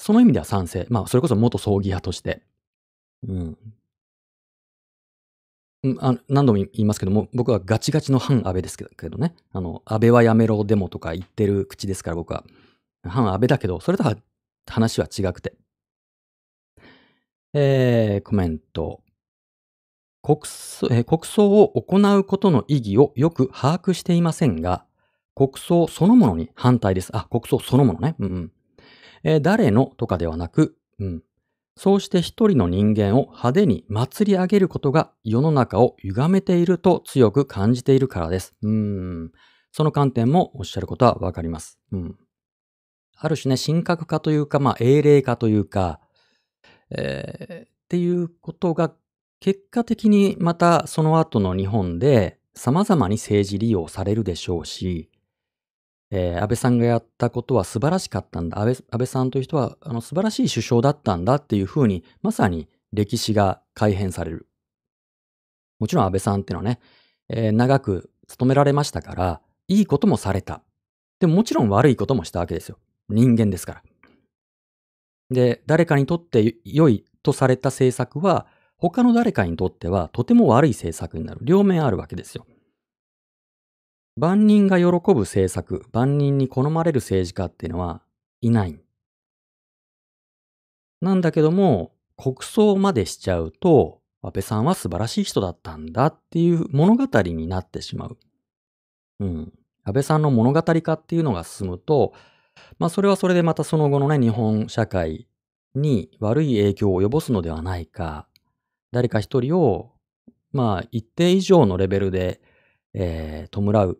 [0.00, 0.86] その意味では賛成。
[0.88, 2.42] まあそれこそ元葬儀屋として。
[3.28, 3.58] うん。
[6.00, 9.34] あ何度も言いますけども、僕はガチガチの反安倍ですけどね。
[9.52, 12.44] あの、安倍はやめろデモとか言ってる口ですから僕は。
[13.06, 14.16] 反安倍だけど、それとは
[14.66, 15.54] 話は違くて。
[17.52, 19.02] えー、コメント。
[20.22, 24.86] 国葬えー、国葬を行うことの意義をよく把握していませんが、
[25.34, 27.10] 国葬そのものに反対です。
[27.14, 28.16] あ、国葬そのものね。
[28.18, 28.52] うん、うん。
[29.22, 29.86] えー、誰の？
[29.96, 31.22] とかではなく、うん。
[31.76, 38.54] そうして一人の人間を派手に祭り上げることが世の中を歪めていると強く感じているからです。
[38.62, 39.32] うん。
[39.72, 41.78] その観点もおっしゃることはわかります。
[41.92, 42.18] うん。
[43.16, 46.00] ある種ね、神格化というか、まあ、英霊化というか、
[46.90, 48.92] えー、っていうことが
[49.38, 55.10] 結果的にまたその後の日本で様々に政治利用されるでしょうし、
[56.10, 58.58] えー、安倍さんがやったことは素晴らしかったんだ。
[58.58, 64.46] 安倍安倍さんという人はあの素晴らしい首相だったんだっていうふうに、まさに歴史が改変される。
[65.78, 66.80] もちろん安倍さんっていうのはね、
[67.28, 70.62] えー、長く務められましたから、いいこともされた。
[71.20, 72.78] でももちろん悪いこともしたわけですよ。
[73.08, 73.82] 人間ですから。
[75.30, 78.46] で、誰かにとって良いとされた政策は、
[78.76, 81.40] 他の誰かにとってはとても悪い政策になる。
[81.42, 82.46] 両面あるわけですよ。
[84.20, 88.02] 万人が喜ぶ政策、万人に好まれる政治家っていうのは
[88.42, 88.78] いない。
[91.00, 98.18] なんだけども、国葬までしちゃうと、安倍さんは素晴らしい人だったんだっていう物語になってしまう。
[99.20, 99.52] うん。
[99.84, 102.12] 安倍さんの物語化っていうのが進むと、
[102.78, 105.28] まあそれはそれでまたその後のね、日本社会
[105.74, 108.28] に悪い影響を及ぼすのではないか。
[108.92, 109.92] 誰か一人を、
[110.52, 112.42] まあ一定以上のレベルで、
[112.92, 113.98] えー、弔う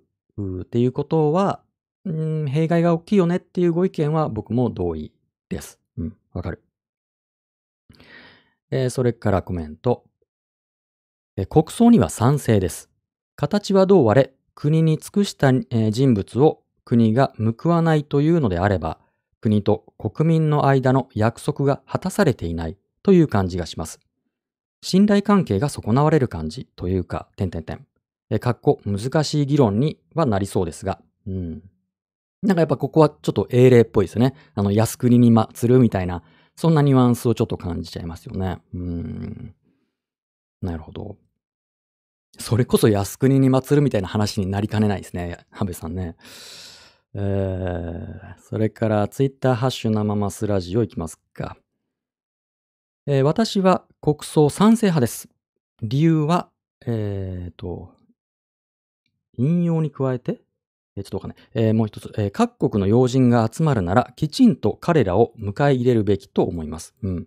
[0.63, 1.61] っていうことは、
[2.05, 5.13] うん、弊害が大きいよねっていうご意見は僕も同意
[5.49, 5.79] です。
[5.99, 6.63] うん、わかる。
[8.71, 10.05] えー、それからコメント、
[11.37, 12.89] えー、国葬には賛成です。
[13.37, 18.99] 形はどうあれ、国に尽くした、えー、人物を国が報わないというのであれば、
[19.41, 24.01] 国と国民の間の約束が果たされていないという感じがします。
[24.83, 27.87] 信頼関係が損なわれる感じというか、点々点。
[28.31, 31.63] え、かっこ難しい議論にはなりそうですが、うん。
[32.43, 34.35] なんかやっぱここはちょっと英霊っぽいですね。
[34.55, 36.23] あの、靖国に祭るみたいな、
[36.57, 38.63] そんなニュアンスをちょっと感じちゃいますよね。
[38.73, 39.55] うん。
[40.63, 41.17] なるほど。
[42.39, 45.39] それこそ靖国に祀るみたいな話になりかねないですね。
[45.51, 46.17] ハベさんね。
[47.15, 51.57] えー、それからツイッターハッシュ生マスラジオいきますか。
[53.07, 55.29] えー、私は国葬賛成派です。
[55.83, 56.51] 理由は、
[56.87, 57.93] えーと、
[59.41, 60.41] 引用に加えて、
[60.97, 61.39] え、ちょっとわかんない。
[61.55, 66.95] えー、もう一つ、えー、各国の要人が集まるなら、きちんと彼らを迎え入れるべきと思います。
[67.03, 67.27] うん。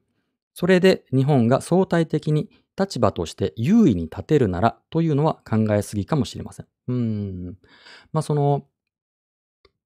[0.54, 6.68] それで日本が相対的に立場として優位に立てるならというのは考えすぎかもしれません。
[6.88, 7.58] うん。
[8.12, 8.66] まあ、その、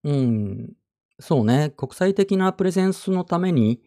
[0.04, 0.74] うん、
[1.20, 3.82] そうね、国際的なプレゼンスのために、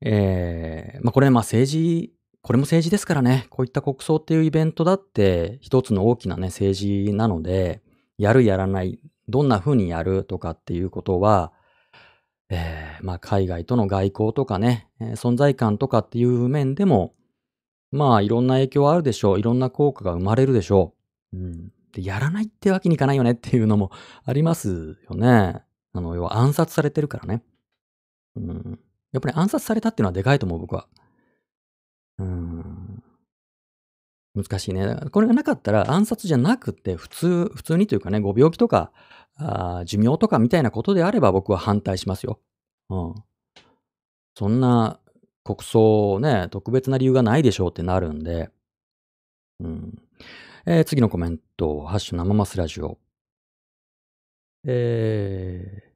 [0.00, 2.14] えー、まあ、これ、ま、政治、
[2.44, 7.80] これも政治ですからね、こういった国葬っていうイベントだって、一つの大きなね、政治なので、
[8.18, 9.00] やるやらない、
[9.30, 11.54] どんな風にやるとかっていうことは、
[12.50, 17.14] えー、まあ、海外との外交とかね、存在感とかっていう面でも、
[17.92, 19.40] まあ、いろんな影響はあるでしょう。
[19.40, 20.92] いろんな効果が生まれるでしょ
[21.32, 21.38] う。
[21.38, 21.72] うん。
[21.92, 23.90] で、やらないってわけにいかないよねっていうのも
[24.26, 25.62] ありますよね。
[25.94, 27.42] あの、要は暗殺されてるからね。
[28.36, 28.78] うん。
[29.12, 30.88] やっぱり暗殺されたっていうのはでかいと思う、僕は。
[32.18, 33.02] うん。
[34.34, 34.96] 難しいね。
[35.12, 38.92] これがなかったら暗殺じゃなくて、普通、普通にというかね、ご病気とか、
[39.36, 42.40] あ寿命とかみたいなことであれば僕は反対しますよ。
[42.90, 43.14] うん。
[44.36, 45.00] そんな
[45.44, 48.50] 国葬ね、特別な理由がないでしょうってなるんで。
[49.60, 50.02] うん。
[50.66, 52.98] えー、次のコメント、ハッシュ生マスラジオ。
[54.66, 55.93] えー、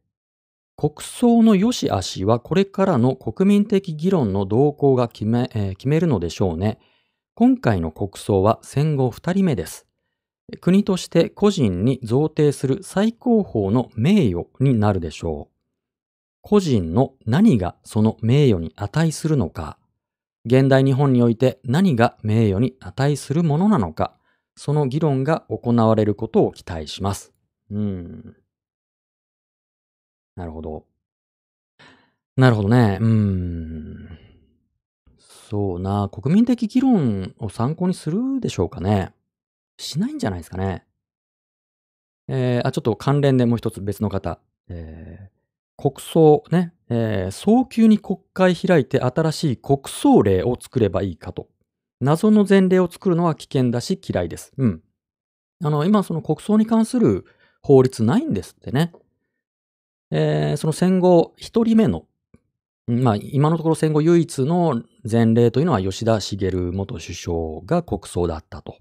[0.81, 6.79] 国葬の良し悪しはこれからの国民的議論の動向が決め,、えー、決めるのでしょうね。
[7.35, 9.89] 今回の国葬は戦後2人目です。
[10.61, 15.55] 国として個人に贈呈する最高峰の名誉になるでしょう。
[16.43, 19.79] 個人の何がその名誉に値するのか、
[20.45, 24.15] 現代日本において何が名誉に値するものなのか、
[24.55, 27.33] その議論が行われることを期待します。
[27.69, 28.37] うん。
[30.39, 30.87] なるほど。
[32.37, 32.99] なるほどね。
[33.01, 34.19] うん。
[35.19, 39.13] そうな、国民的議論を参考にするでしょうかね。
[39.79, 40.87] しないんじゃないですかね。
[42.29, 44.39] えー、あ、ちょっと関連でもう一つ別の方。
[44.69, 51.49] えー、国葬ね、えー、早急に国会開いて新しい国葬令を作ればいいかと。
[52.01, 54.53] 謎の前例を作るのは危険だし嫌いです。
[54.57, 54.83] うん。
[55.65, 57.25] あの、今その国葬に関する
[57.61, 58.93] 法律ないんですってね。
[60.11, 62.07] えー、その戦後一人目の、
[62.87, 67.37] まあ今のところ戦後唯一の前例というのは吉田茂元首相
[67.67, 68.79] が国葬だったと。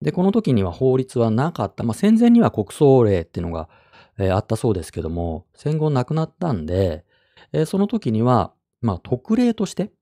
[0.00, 1.84] で、この時には法律はなかった。
[1.84, 3.68] まあ戦前には国葬令っていうのが
[4.18, 7.04] えー、あったそうですけども、戦後亡くなったんで、
[7.52, 9.92] えー、その時には、まあ、特例として、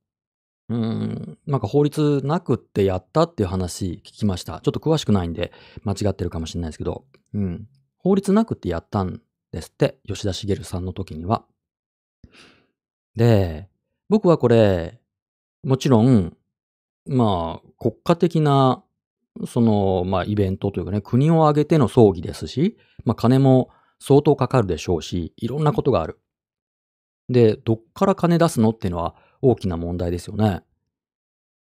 [0.68, 4.60] うん、なんか法律なくってやったっていう話聞きました。
[4.60, 5.52] ちょっと詳しくないんで
[5.84, 7.04] 間違ってるかもしれないですけど、
[7.34, 7.68] うん。
[7.98, 9.20] 法律なくってやったん
[9.54, 11.44] ですって、吉田茂さんの時には。
[13.14, 13.68] で、
[14.08, 15.00] 僕はこれ、
[15.62, 16.36] もちろん、
[17.06, 18.82] まあ、国家的な、
[19.46, 23.70] その、まあ、イベントというかね、国を挙げての葬儀ですし、まあ、金も
[24.00, 26.18] 相当かかるでしょうし、いろんなことがある。
[27.28, 30.62] で、どっから金出すのっていうのは大きな問題ですよね。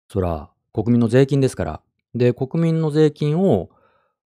[0.09, 1.81] そら、国民の税金ですから。
[2.15, 3.69] で、国民の税金を、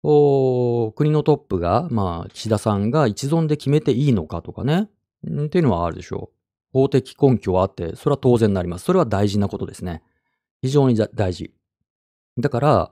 [0.08, 4.90] 国のトップが、まあ、岸田さんが一存で決めていいのかとかね。
[5.26, 6.38] っていうのはあるでしょう。
[6.72, 8.86] 法的根拠はあって、それは当然になります。
[8.86, 10.04] それは大事なことですね。
[10.62, 11.54] 非常に大事。
[12.38, 12.92] だから、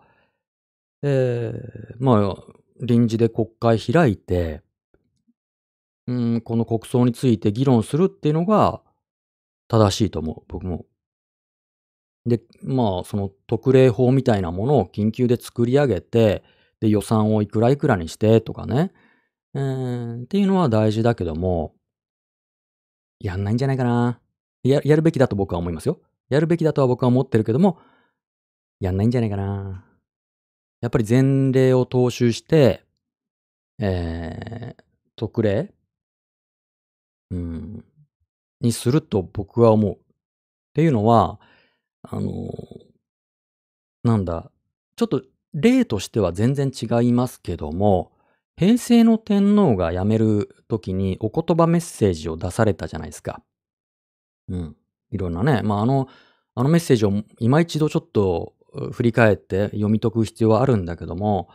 [1.04, 4.62] えー、まあ、臨時で国会開いて、
[6.08, 8.82] うん、この国葬について議論するっていうのが
[9.68, 10.86] 正しいと思う、僕も。
[12.26, 16.44] で、まあ、その特例法みたいなものを緊急で作り上げて、
[16.86, 18.92] で、予算をいくらいくらにしてとかね、
[19.56, 21.74] えー、っていうのは大事だけども、
[23.20, 24.22] やんないんじゃないかな。
[24.64, 26.00] や、やるべきだと僕は思いますよ。
[26.30, 27.80] やるべきだとは僕は思ってるけども、
[28.80, 29.84] やんないんじゃないかな。
[30.82, 32.84] やっぱり前例を踏襲して、
[33.80, 34.84] えー、
[35.16, 35.74] 特例
[37.32, 37.84] うん、
[38.62, 39.96] にすると僕は思う。
[39.96, 39.98] っ
[40.74, 41.40] ていうのは、
[42.04, 42.52] あの、
[44.04, 44.52] なんだ、
[44.96, 45.24] ちょっと
[45.56, 48.12] 例としては全然違いますけども、
[48.58, 53.42] 平成の天皇が辞める時にお言葉メッセージを出されたじゃないですか。
[54.50, 54.76] うん。
[55.12, 56.08] いろんなね、まあ、あの、
[56.54, 58.54] あのメッセージを今一度ちょっと
[58.92, 61.50] 振り返って読み解く必要はあるんだけども、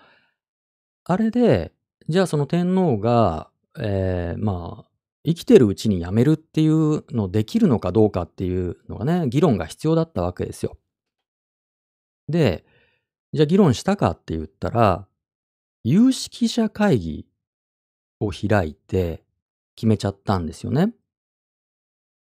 [1.04, 1.72] あれで、
[2.08, 4.90] じゃあその天皇が、えー、まあ、
[5.24, 10.78] 生きてるうちに辞めるっていうのできるのかどうかっていうのがね、議論が必要だったわけですよ。
[12.28, 12.64] で、
[13.32, 15.06] じゃあ議論したかって言ったら、
[15.84, 17.26] 有識者会議
[18.18, 19.22] を開いて
[19.76, 20.92] 決めちゃったんですよね。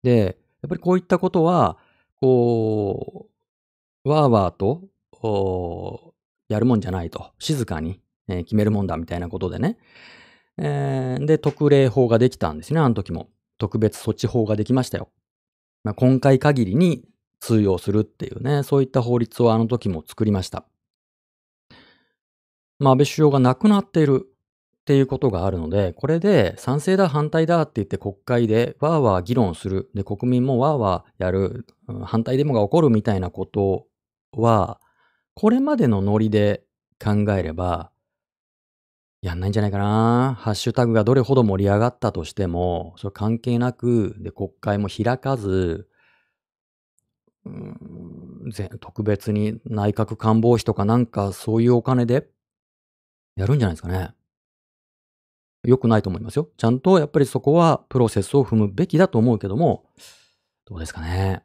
[0.02, 1.78] で、やっぱりこういったことは、
[2.20, 3.28] こ
[4.04, 6.14] う、わーわーと、
[6.48, 7.32] やるもんじゃないと。
[7.38, 9.78] 静かに、えー、決めるもんだみたいなことでね。
[10.58, 13.28] えー、で、特例法ができたんですね、あの時も。
[13.58, 15.08] 特別措置法ができましたよ。
[15.84, 17.04] まあ、今回限りに
[17.40, 20.64] 通用するっていうね、そういった法律をあの時も作りました。
[22.78, 29.90] まあ、安倍首相が亡くなっているっていうことがあるので、これで賛成だ、反対だって言って国会でわーわー議論する。
[29.94, 31.66] で、国民もわーわーやる。
[32.04, 33.86] 反対デモが起こるみたいなこと
[34.32, 34.80] は、
[35.34, 36.64] これまでのノリで
[36.98, 37.90] 考えれば、
[39.20, 40.36] やんないんじゃないかな。
[40.38, 45.88] ハッシュタグがどれほど盛り上がったとしても、それ関係なく、で、国会も開かず、
[47.44, 52.28] うん、特別に内閣官房費とかなんかそういうお金で
[53.38, 54.10] やるんじゃないですかね。
[55.62, 56.48] 良くないと思いますよ。
[56.56, 59.84] ちゃんとやっぱりそこはプロセスを踏むべきだと思うけども、
[60.64, 61.44] どうですかね。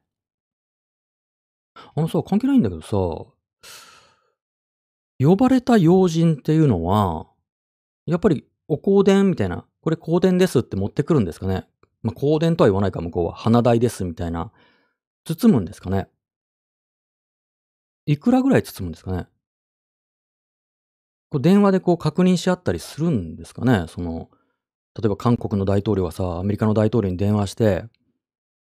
[1.76, 2.98] あのさ、関係ないんだけどさ、
[5.20, 7.28] 呼ばれた要人っていうのは、
[8.08, 11.68] やっぱりお香典みたいな、これ香典ですって持ってくるんですかね。
[12.02, 13.36] まあ、香典とは言わないか、向こうは。
[13.36, 14.52] 花代ですみたいな。
[15.26, 16.10] 包むんですかね。
[18.08, 19.28] いくらぐらい包むんですかね。
[21.34, 23.86] こう電話でこう確認し合ったりするんですかね？
[23.90, 24.30] その、
[24.96, 27.86] 例えば韓国の大統領がさ、アメリカの大統領に電話して、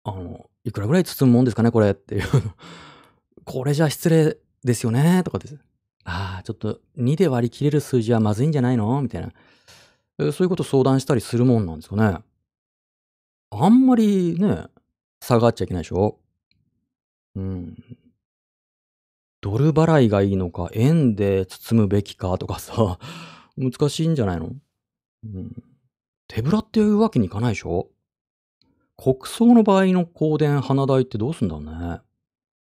[0.03, 2.23] あの、いくらぐらい包むもんですかねこれっていう
[3.45, 5.21] これじゃ失礼ですよね？
[5.23, 5.59] とかです。
[6.05, 8.99] ああ、ちょっと2で割り切れる数字はまずいんじゃないの？
[9.01, 9.31] みたいな。
[10.31, 12.17] そういうこと相談したりするもんなんですかね？
[13.51, 14.65] あんまりね、
[15.21, 16.17] 下がっちゃいけないでしょ？
[17.35, 17.75] うん。
[19.45, 22.97] ドル払いがいいのか、円で包むべきかとかさ、
[23.57, 24.49] 難しいんじゃないの？
[25.23, 25.63] うん。
[26.27, 27.89] 手ぶらっていうわけにいかないでしょ？
[28.97, 31.99] 国葬の場合の香典花代ってどうすんだろうね。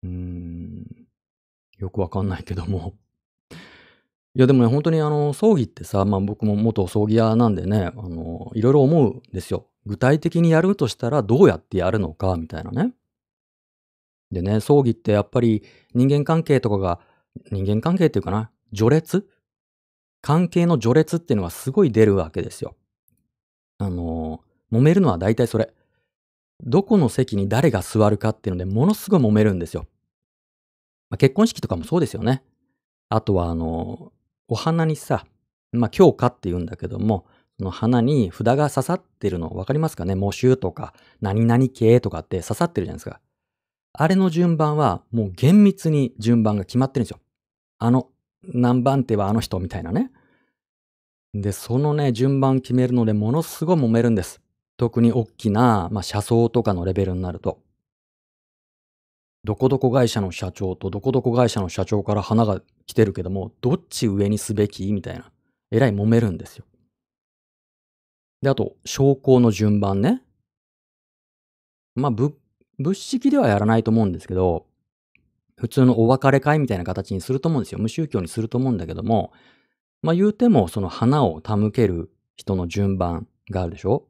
[0.04, 1.08] うーん。
[1.78, 2.96] よくわかんないけども。
[4.36, 9.68] いやでもね、本当にあの、葬儀ってさ、まあ僕も元葬儀屋なんでね、あの、いろいろ思うんですよ。
[9.86, 12.94] 具体的にやるとしたらどうやってやるのか、みたいなね。
[14.32, 15.64] でね、葬儀ってやっぱり
[15.94, 17.00] 人間関係とかが、
[17.52, 19.28] 人間関係っていうかな、序列？
[20.22, 22.76] 関係の序列っていうのがすごい出るわけですよ。
[23.78, 24.42] あの、
[24.72, 25.72] 揉めるのは大体それ。
[26.64, 29.86] どこの席に誰が座るかっていうのでものすごい揉めるんですよ。
[31.10, 32.44] まあ、結婚式とかもそうですよね。
[33.10, 34.12] あとはあの、
[34.48, 35.26] お花にさ、
[35.72, 37.26] まあ、強化って言うんだけども、
[37.60, 40.16] その花に札が刺さってるの分かりますかね？
[40.16, 43.22] 模集とか、何々系とかって刺さってるじゃないですか。
[44.00, 47.20] あれの順番はもう厳密に順番が決まってるんですよ。
[47.80, 48.10] あの、
[48.44, 50.12] 何番手はあの人みたいなね。
[51.34, 54.40] で、そのね、順番決めるのでものすごい揉めるんです。
[54.78, 57.60] 特に大きな、まあ、車窓とかのレベルになると。
[59.44, 65.32] どこどこ会社の社長とどこどこ会社の社長から花が来てるけども、どっち上にすべきみたいな。
[65.72, 66.66] えらい揉めるんですよ。
[68.44, 70.22] で、あと、昇降の順番ね。
[71.96, 72.36] まあ、物
[72.80, 74.66] 物式ではやらないと思うんですけど、
[75.56, 77.80] 普通のお別れ会みたいな形にすると思うんですよ。
[77.80, 79.34] 無宗教にすると思うんだけども、
[80.04, 84.08] まあ言うてもその花を手向ける人の順番があるでしょ？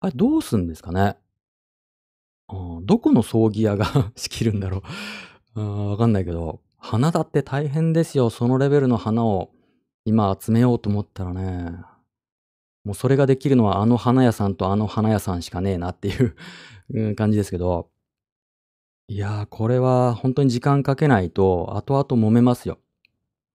[0.00, 1.16] あれどうすんですかね？
[2.84, 4.82] どこの葬儀屋が 仕切るんだろ
[5.54, 5.60] う？
[5.90, 8.30] わかんないけど、花だって大変ですよ。
[8.30, 9.50] そのレベルの花を
[10.06, 11.76] 今集めようと思ったらね、
[12.84, 16.34] もうそれができるのはあの花屋さんとあの花屋さんしかねえなっていう
[17.16, 17.90] 感じですけど、
[19.08, 22.78] いやー、これは本当に時間かけないと、後々揉めますよ。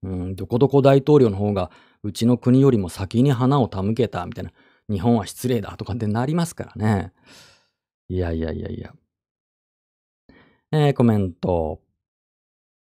[0.01, 1.69] うん、どこどこ大統領の方が、
[2.01, 4.51] うちの国よりも先に花を手向けた、みたいな。
[4.89, 7.13] 日本は失礼だとかってなりますからね。
[8.09, 8.93] いやいやいやいや。
[10.71, 11.81] えー、コメント。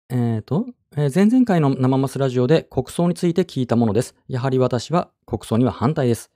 [0.09, 0.65] えっ、ー、と、
[0.97, 4.15] えー、前々回の生マスラジオで国葬について聞いたものです。
[4.27, 6.31] やはり私は国葬には反対です。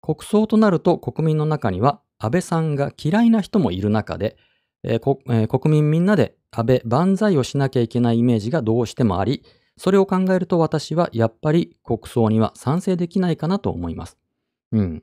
[0.00, 4.36] 国葬となると国民の中には安倍さんが嫌いな人もいる中で、
[4.84, 9.42] えーえ、国民みんなで安倍万歳をしなきゃいけないイメージがどうしてもあり、
[9.76, 14.18] それを考えると私はやっぱり国葬には賛成できないかなと思います。
[14.72, 15.02] うん。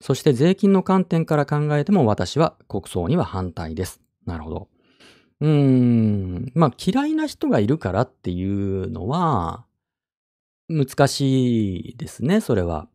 [0.00, 4.00] そして税金の観点から考えても私は国葬には反対です。
[4.26, 4.68] なるほど。
[5.40, 6.52] うーん。
[6.54, 9.64] まあ嫌いな人がいるからっていうのは
[10.68, 12.88] 難しいですね、それは。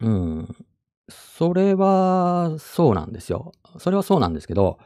[0.00, 0.56] うん。
[1.08, 3.52] それはそうなんですよ。
[3.78, 4.78] それはそうなんですけど、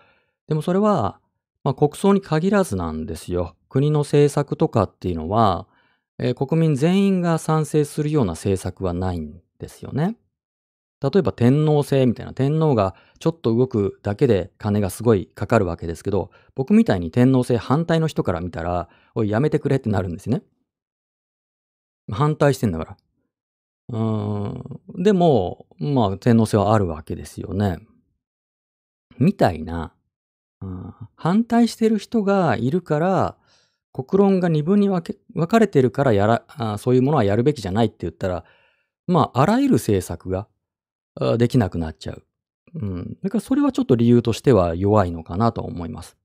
[0.49, 1.21] でもそれは、
[1.65, 3.57] まあ、国葬に限らずなんですよ。
[3.69, 5.67] 国の政策とかっていうのは、
[6.19, 10.17] えー国民全員が賛成するような政策はないんですよね。
[11.01, 20.43] 例えば天皇制みたいな天皇がちょっと動くだけで金がすごいかかるわけですけど、僕みたいに天皇制反対の人から見たら、おいやめてくれってなるんですね。
[22.11, 22.97] 反対してんだから。
[23.91, 24.81] うん。
[25.03, 27.79] でも、まあ天皇制はあるわけですよね。
[29.19, 29.93] みたいな、
[30.61, 33.37] うん反対してる人がいるから、
[33.93, 38.45] 国論が二分に分け分かれてるからやらあ、そういうものはやるべきじゃないって言ったら、
[39.07, 40.49] まあ、あらゆる政策が
[41.39, 42.23] できなくなっちゃう。
[42.75, 43.19] うん。
[43.23, 46.17] だからそれはちょっと理由としては弱いのかなと思います。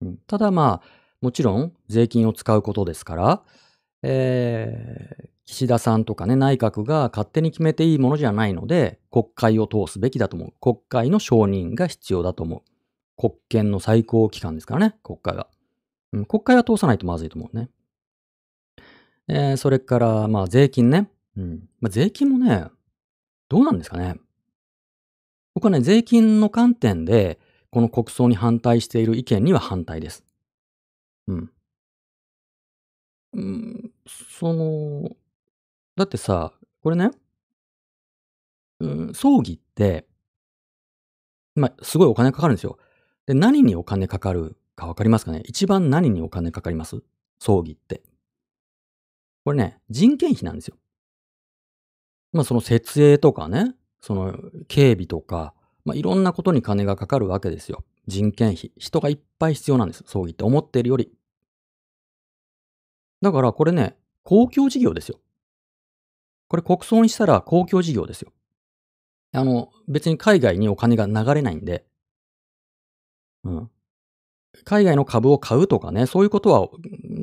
[0.00, 0.88] うん、ただまあ、
[1.20, 3.42] もちろん税金を使うことですから、
[4.02, 10.52] えー岸田さんとかね、内閣が勝手に決めていいものじゃないので、国会を通すべきだと思う。
[10.60, 12.62] 国会の承認が必要だと思う。
[13.16, 15.48] 国権の最高機関ですからね、国会が。
[16.12, 17.70] うん、国会は通さないとまずいと思うね。
[19.28, 21.10] えーそれから、まあ、税金ね。
[21.34, 21.68] うん。
[21.80, 22.66] まあ、税金もね、
[23.48, 24.16] どうなんですかね。
[25.54, 27.38] 僕はね、税金の観点で、
[27.70, 30.24] この国葬に反対している意見には反対です。
[31.26, 31.50] うん。
[33.32, 35.16] うん、その、
[35.98, 37.10] だってさ、これね、
[38.78, 40.06] うん、葬儀って、
[41.56, 42.78] まあ、すごいお金かかるんですよ。
[43.26, 45.42] で、何にお金かかるかわかりますかね？
[45.44, 47.02] 一番何にお金かかります？
[47.40, 48.02] 葬儀って。
[49.44, 50.76] これね、人件費なんですよ。
[52.32, 54.38] まあ、その設営とかね、その
[54.68, 55.52] 警備とか、
[55.84, 57.84] まあ、いろんなことに金がかかるわけですよ。
[58.06, 58.70] 人件費。
[58.76, 60.04] 人がいっぱい必要なんです。
[60.06, 61.12] 葬儀って思ってるより。
[63.20, 65.18] だからこれね、公共事業ですよ。
[66.48, 68.32] これ国葬にしたら公共事業ですよ。
[69.32, 71.84] あの、別に海外にお金が流れないんで。
[73.44, 73.70] うん。
[74.64, 76.68] 海外の株を買うとかね、そういうことは、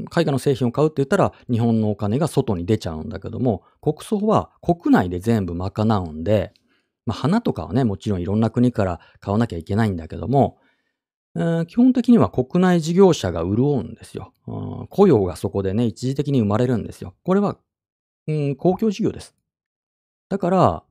[0.09, 6.53] 海外の製品を買うって言ったら、日本のお金が外に出ちゃうんだけども、国葬は国内で全部賄うんで、
[7.05, 10.57] まあ、花とかはね、もちろんいろんな国から買わなきゃいけないんだけども、
[11.35, 17.13] えー基本的には国内事業者が潤うんですよ、うん雇用がそこでね、一時的に生まれるんですよ。
[17.23, 17.57] これは、
[18.27, 19.35] うん、公共事業です。
[20.29, 20.83] だから、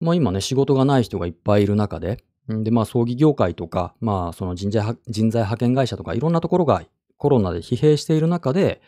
[0.00, 6.82] まあ今ね、仕事がない人がいっぱいいる中で、で、まあ葬儀業界とか、まあその人材派人材派遣会社とかいろんなところが
[7.16, 8.80] コロナで疲弊している中で、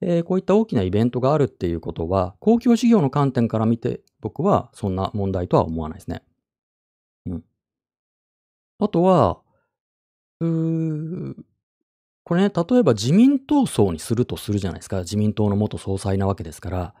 [0.00, 6.22] えーこういった大きなイベントがあるっていうことは、公共事業の観点から見て、僕はそんな問題とは思わないですね。
[7.26, 7.44] うん。
[8.78, 9.40] あとは、
[10.40, 11.34] うー
[12.26, 14.98] これね、例えば自民党葬にするとするじゃないですか。
[14.98, 16.94] 自民党の元総裁なわけですから、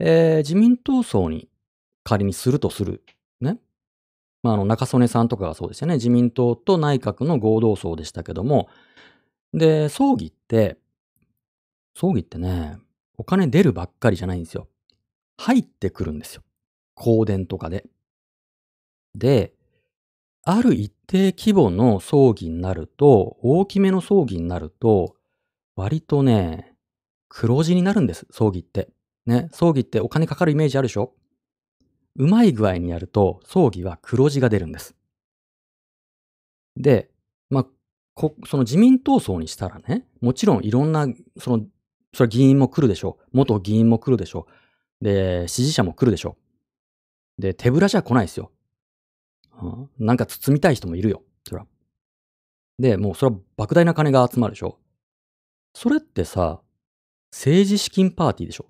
[0.00, 1.48] えー自民党葬に
[2.02, 3.04] 仮にするとする。
[3.40, 3.60] ね。
[4.42, 5.94] まあ、あの、中曽根さんとかがそうですよね。
[5.94, 8.68] 自民党と内閣の合同葬でしたけども、
[9.54, 10.78] で、葬儀って、
[11.94, 12.76] 葬儀ってね、
[13.18, 14.66] お金出るばっかりじゃないんですよ。
[15.38, 16.42] 入ってくるんですよ。
[16.96, 17.86] 香典とかで。
[19.14, 19.55] で、
[20.48, 25.16] ある一定規模の葬儀になると、大きめの葬儀になると、
[25.74, 26.76] 割とね、
[27.28, 28.88] 黒字になるんです、葬儀って。
[29.26, 31.14] ね、葬儀ってお金かかるイメージあるでしょ？
[32.14, 34.94] うまい具合にやると、葬儀は黒字が出るんです。
[36.76, 37.10] で、
[37.50, 37.66] まあ、
[38.14, 41.08] こその自民党葬にしたらね、もちろんいろんな、
[41.38, 41.64] その、
[42.14, 43.18] それは議員も来るでしょ？
[43.20, 43.36] う。
[43.36, 44.46] 元議員も来るでしょ？
[45.02, 45.04] う。
[45.04, 46.36] で、支持者も来るでしょ？
[47.36, 47.42] う。
[47.42, 48.52] で、手ぶらじゃ来ないですよ。
[49.62, 51.22] うんなんか包みたい人もいるよ。
[51.48, 51.66] そら。
[52.78, 54.78] で、もうそれは莫大な金が集まるでしょ。
[55.74, 56.60] それってさ、
[57.32, 58.66] 政治資金パーティーでしょ。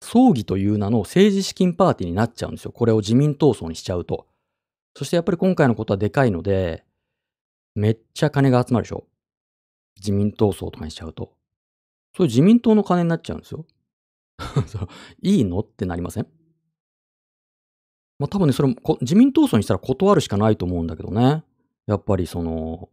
[0.00, 2.72] 葬儀という名の政治資金パーティーになっちゃうんですよ。
[2.72, 4.26] これを自民党葬にしちゃうと。
[4.96, 6.84] そしてやっぱり今回のことはでかいので、
[7.74, 9.06] めっちゃ金が集まるでしょ。
[9.96, 11.32] 自民党葬とかにしちゃうと。
[12.16, 13.66] それ自民党の金になっちゃうんですよ。
[15.22, 15.60] いいの？
[15.60, 16.26] ってなりません？
[18.18, 21.42] まあ多分ね、それも自民党葬にしたら断るしかないと思うんだけどね。
[21.86, 22.88] やっぱりその、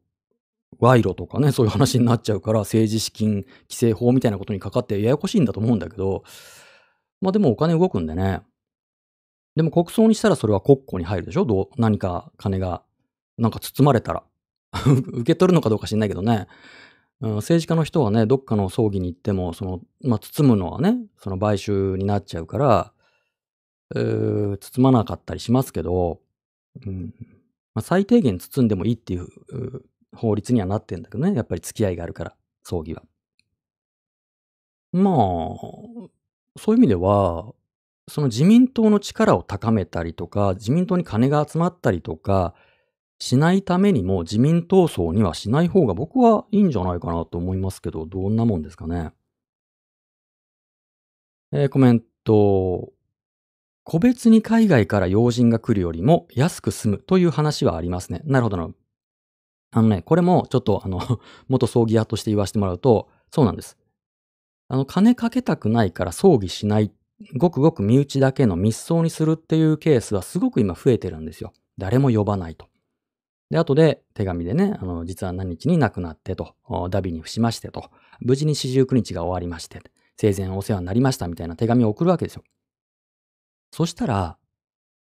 [0.79, 6.23] 賄賂とかね、そういう話になっちゃうから、政治資金規正法みたいなことにかかってややこしいんだと思うんだけど、
[7.21, 8.41] まあでもお金動くんでね。
[9.55, 11.45] でも国葬にしたらそれは国庫に入るでしょ？
[11.45, 12.83] どう何か金が、
[13.37, 14.23] なんか包まれたら。
[14.85, 16.47] 受け取るのかどうか知んないけどね。
[17.19, 22.93] うん、政治家の人はね、どっかの葬儀に行っても、その、まあ、包むのはね、その買収になっちゃうから、
[23.93, 26.21] 包まなかったりしますけど、
[26.85, 27.13] うん、
[27.73, 29.27] まあ、最低限包んでもいいっていう
[30.15, 33.03] 法律にはなってんだけどね、やっぱり付き合いがあるから、葬儀は。
[34.93, 35.13] まあ、
[36.57, 37.53] そういう意味では、
[38.07, 42.53] その自民党の力を高めたりとか、自民党に金が集まったりとか、
[43.19, 49.13] しないためにも自民党層にはしない方が僕はいいんじゃないかなと思いますけど、どんなもんですかね。
[51.53, 52.91] えー、コメント。
[53.91, 58.21] 個別に海外から要人が来るよりも安く済むという話はありますね。
[58.23, 58.69] なるほどな。
[59.71, 61.01] あのね、これもちょっとあの、
[61.49, 63.77] 元葬儀屋として言わせてもらうと、そうなんです。
[64.69, 66.93] あの、金かけたくないから葬儀しない、
[67.35, 71.51] ごくごく身内だけの密葬にするっていうケースはすごく今増えてるんですよ。
[71.77, 72.69] 誰も呼ばないと。
[73.49, 76.55] で、後で手紙でね、あの、実は何日に亡くなってと、
[76.89, 77.91] ダビに伏しましてと、
[78.21, 79.81] 無事に四十九日が終わりまして、
[80.15, 82.43] 生前お世話になりましたみたいな手紙を送るわけですよ。
[83.71, 84.37] そしたら、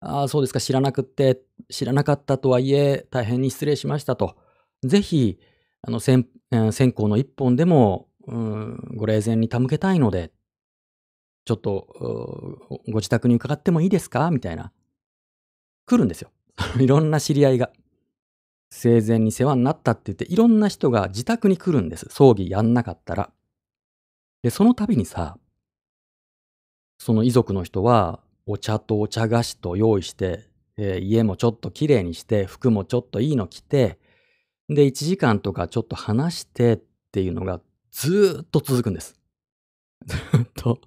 [0.02, 4.36] ああ、そうですか、知らなくって、知らなかったとはいえ、大変に失礼しましたと。
[4.84, 5.40] ぜひ、
[5.82, 6.28] あの、線
[6.72, 10.32] 線香の一本でもうん、ご霊前に手向けたいので、
[11.46, 14.32] ちょっと、ご自宅に伺ってもいいですか？
[14.32, 14.72] みたいな。
[15.86, 16.32] 来るんですよ。
[16.80, 17.72] いろんな知り合いが。
[18.72, 22.08] 生前に世話になったって言って、いろんな人が自宅に来るんです。
[22.10, 23.32] 葬儀やんなかったら。
[24.42, 25.38] で、その度にさ、
[26.98, 30.48] その遺族の人は、お茶とお茶菓子と用意して、
[30.78, 34.00] えー、家もちょっときれいにして、服もちょっといいの着て、
[34.70, 36.80] で、1時間とかちょっと話してっ
[37.12, 37.62] ていうのが
[37.92, 39.16] ずーっと続くんです。
[40.06, 40.80] ずっと。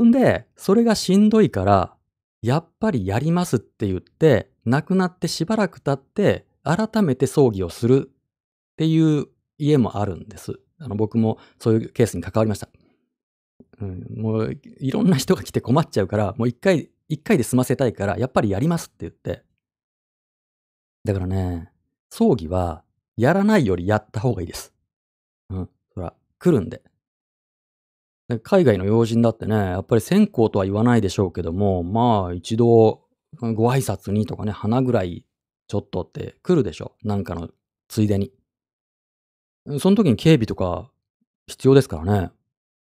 [0.00, 1.96] んで、それがしんどいから、
[2.42, 9.26] やっぱりやりますって言って、亡くなってしばらく経って、改めて葬儀をするっていう
[9.58, 10.60] 家もあるんです。
[10.78, 12.68] あの僕もそういうケースに関わりました。
[13.80, 19.42] うん、もういろんな人が来て困っちゃうから、もう一回、一回で済ませたいから、やっぱりやりますって言って。
[21.04, 21.70] だからね、
[22.10, 22.82] 葬儀は
[23.16, 24.72] やらないよりやった方がいいです。
[25.50, 25.70] うん。
[25.94, 26.82] そら、来るんで。
[28.28, 33.02] で海外の要人だってね、やっぱり線香とは言わないでしょうけども、まあ一度
[33.40, 35.24] ご挨拶にとかね、花ぐらい
[35.68, 36.96] ちょっとって来るでしょ。
[37.04, 37.50] なんかの
[37.88, 38.32] ついでに。
[39.78, 40.90] その時に警備とか
[41.46, 42.30] 必要ですからね。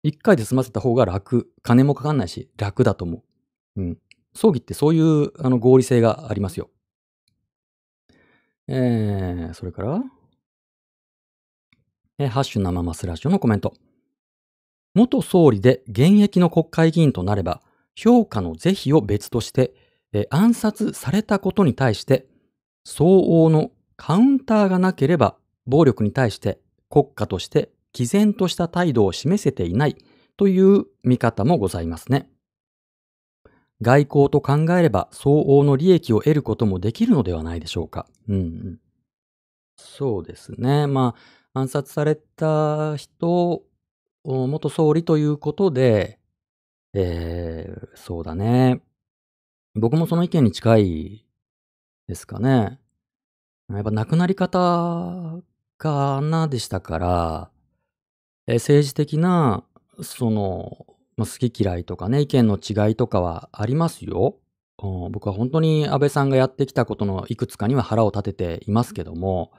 [0.07, 1.51] 一回で済ませた方が楽。
[1.63, 3.23] 金もかかんないし、楽だと思
[3.75, 3.81] う。
[3.81, 3.97] うん。
[4.35, 6.69] 葬儀ってそういうあの合理性がありますよ。
[8.67, 10.03] えー、それから？
[12.19, 13.73] えハッシュ生マスラジオのコメント。
[14.93, 17.63] 元総理で現役の国会議員となれば、
[17.95, 19.73] 評価の是非を別として、
[20.13, 22.27] え暗殺されたことに対して、
[22.83, 26.59] 相応のカウンターがなければ、暴力に対して
[26.91, 29.95] 国家として毅然とした態度を示せていない
[30.35, 32.29] という見方もございますね。
[33.81, 38.05] 外交と考えれば相応の利益を得ることもできるのではないでしょうか。
[38.27, 38.79] うん、
[39.77, 40.87] そうですね。
[40.87, 41.15] ま
[41.53, 43.63] あ、暗殺された人、
[44.25, 46.19] 元総理ということで、
[46.93, 48.81] えー、そうだね。
[49.73, 51.25] 僕もその意見に近い
[52.07, 52.79] ですかね。
[53.69, 55.41] やっぱ亡くなり方
[55.77, 57.51] があんなでしたから、
[58.47, 59.63] え政治的な、
[60.01, 60.85] その、
[61.17, 64.37] ま好き嫌いとかね、意見の違いとかはありますよ。
[64.77, 69.51] 僕は本当に安倍さんがやってきたことのいくつかには腹を立てていますけども、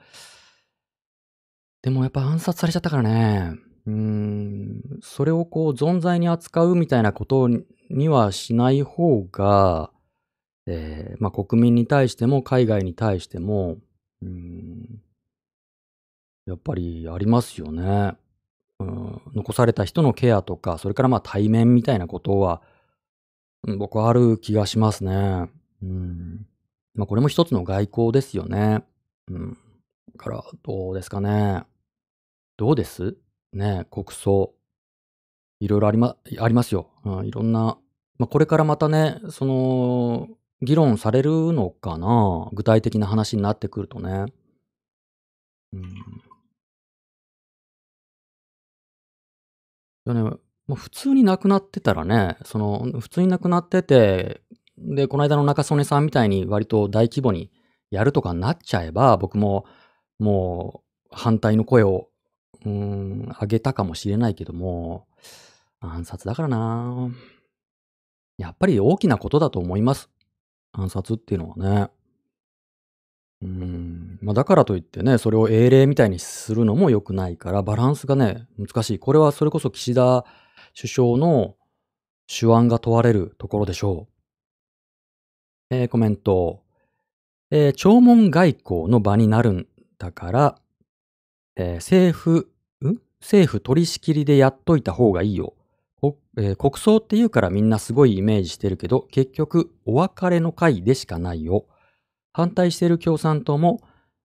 [1.81, 3.55] でもやっぱ暗殺されちゃったからね、
[3.87, 7.49] うん、それをこう存在に扱うみたいなこと
[7.89, 9.91] にはしない方が、
[10.67, 13.77] えー、まあ国民に対しても海外に対しても、
[14.21, 15.01] うん、
[16.45, 18.13] やっぱりありますよね。
[18.79, 22.61] うん、残された人のケアとか、それからまあ対面みたいなことは、
[23.77, 25.49] 僕はある気がしますね。
[25.81, 26.45] うん。
[26.95, 28.85] まあこれも一つの外交ですよね。
[29.29, 29.57] うん。
[30.17, 31.63] から、どうですかね。
[32.55, 33.17] どうです？
[33.53, 34.53] ね国葬。
[35.59, 36.89] いろいろありま、ありますよ。
[37.03, 37.77] うん、いろんな、
[38.19, 40.27] まあ、これからまたね、その、
[40.61, 44.25] 議論されるのかな具体的な話になってくるとね。
[45.73, 45.93] うん。
[50.07, 50.39] やね、も
[50.69, 54.41] う普通に亡くなってたらね、その、普通に亡くなってて、
[54.77, 57.51] で、この間の中曽根さんみたいに割と大規模に
[57.89, 59.65] やるとかになっちゃえば、僕も
[60.19, 62.09] もう反対の声を、
[62.65, 65.07] うん、上げたかもしれないけども、
[65.79, 67.09] 暗殺だからな
[68.37, 70.09] やっぱり大きなことだと思います。
[70.73, 71.89] 暗殺っていうのはね。
[73.41, 78.99] うん、まあ、だからといってね、それを英霊みたいにするのも良くないから、バランスがね、難しい。
[78.99, 80.25] これはそれこそ岸田
[80.75, 81.55] 首相の
[82.27, 85.75] 手腕が問われるところでしょう。
[85.75, 86.63] えー、コメント。
[87.51, 89.67] えー、弔問外交の場になるん
[89.99, 90.59] だから、
[91.55, 92.49] えー、政府、
[92.83, 92.97] ん？
[93.21, 95.53] 政府取り仕切りでやっといた方がいいよ。
[96.39, 101.65] えー、国葬って言うからみんなすごいイメージしてるけど、結局お別れの会でしかないよ。
[102.37, 103.81] 反対している共産党も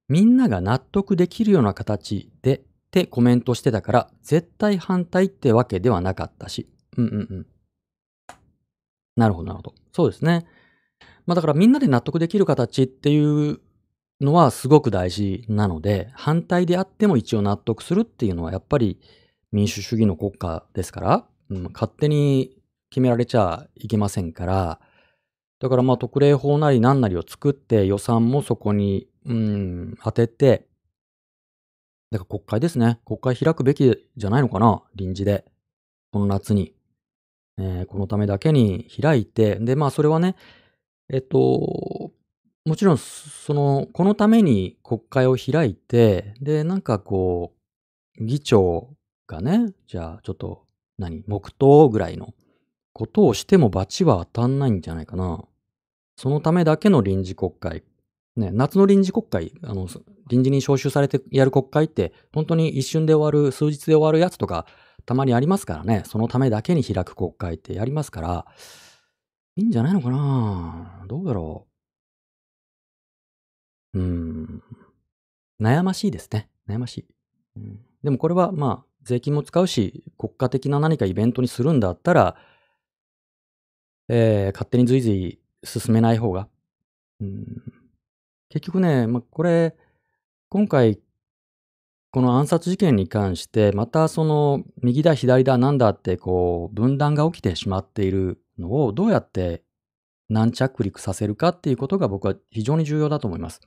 [0.06, 2.60] みんなが納得できるような形でっ
[2.90, 6.68] てコメントしてたから、絶対反対ってわけではなかったし。
[6.98, 7.46] うんうんうん。
[9.16, 9.74] なるほど、なるほど。
[9.94, 10.44] そうですね。
[11.24, 13.60] まあだからみんなで納得できる形っていう
[14.20, 19.00] のはすごく大事なので、反対であっても一応納得するっていうのはやっぱり
[19.52, 22.58] 民主主義の国家ですから、うん、勝手に
[22.90, 24.80] 決められちゃいけませんから、
[25.62, 30.66] だからまあ特例法なり何なりを作って予算もそこに、うん、当てて、
[32.10, 32.98] だから国会ですね。
[33.06, 35.44] 国会開くべきじゃないのかな臨時で。
[36.10, 36.74] この夏に。
[37.58, 40.34] えー、このためだけに開いて、で、まあそれはね、
[41.08, 42.10] えっと、
[42.64, 47.54] もちろん、その、このために国会を開いて、で、なんかこ
[48.18, 48.90] う、議長
[49.28, 50.66] がね、じゃあちょっと、
[50.98, 52.34] 何、黙祷ぐらいの
[52.92, 55.44] ことをしても罰は当たんないんじゃないかな。
[56.16, 57.82] そのためだけの臨時国会。
[58.36, 59.88] ね、夏の臨時国会、あの、
[60.28, 64.66] 臨時に招集されてやる国会って、本当に一瞬で終わる、数日で終わるやつとか、
[65.04, 66.02] たまにありますからね。
[66.06, 68.46] そのためだけに開く国会ってやりますから、
[69.56, 71.04] いいんじゃないのかな？
[71.08, 71.66] どうだろ
[73.92, 73.98] う？
[73.98, 74.62] うーん。
[75.60, 76.48] 悩ましいですね。
[76.66, 77.06] 悩ましい。
[78.02, 82.36] でもこれはまあ、税金も使うし、国家的な何かイベントにするんだったら、
[84.08, 86.48] えー、勝手にずいずい進めない方が。
[87.20, 87.62] うん、
[88.48, 89.76] 結局ね、まあ、これ、
[90.48, 91.00] 今回、
[92.10, 99.62] この暗殺事件に関して、またその、右だ左だなんだってこう、分断が起きてしまっているのをどうやって
[100.28, 103.60] 軟着陸させるかっていうことが僕は非常に重要だと思います。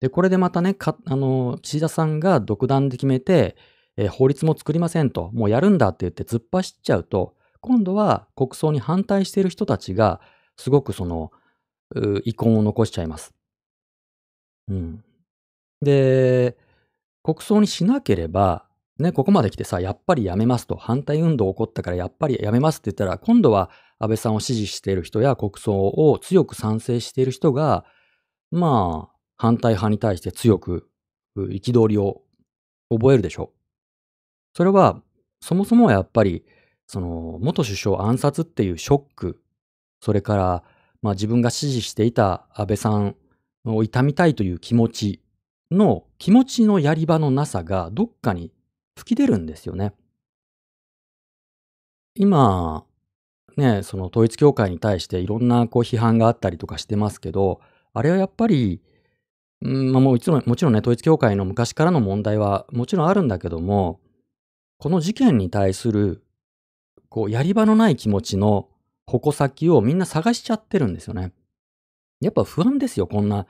[0.00, 3.56] で、これでまたね、かあの、岸田さんが独断で決めて、
[3.96, 10.20] えー、法律も作りませんと、もうやるんだって言って突っ走っちゃうと、今度は国葬に反対している人たちが、
[10.56, 11.30] すごくその、
[12.24, 13.34] 遺恨を残しちゃいます。
[14.68, 15.04] うん。
[15.80, 16.56] で、
[17.22, 18.66] 国葬にしなければ、
[18.98, 27.84] ね、ここまで来てさ、やっぱりやめますと、反対運動起こったからやっぱりやめますって言ったら、今度は安倍さんを支持している人や国葬を強く賛成している人が、
[28.50, 30.88] まあ、反対派に対して強く
[31.36, 32.22] 憤りを
[32.88, 33.58] 覚えるでしょう。
[34.56, 35.02] それは、
[35.40, 36.44] そもそもやっぱり、
[36.86, 39.40] その、元首相暗殺っていうショック、
[40.04, 40.62] それから、
[41.00, 43.16] まあ自分が支持していた安倍さん
[43.64, 45.20] を悼みたいという気持ち
[45.70, 48.52] の、気持ちのやり場のなさがどっかに
[48.98, 49.94] 吹き出るんですよね。
[52.14, 52.84] 今、
[53.56, 57.62] ね、その統一教会に対していろんなこう批判があったりとかしてますけど、
[57.94, 58.82] あれはやっぱり、
[59.62, 64.00] うん、まあ、もちろん、もちろんね、統一教会の昔からの問題はもちろんあるんだけども、
[64.76, 66.22] この事件に対する、
[67.08, 68.68] こう、やり場のない気持ちの
[69.06, 71.32] 矛先をみんな探しちゃってるんですよね。
[72.20, 73.46] やっぱ不安ですよ、こんな、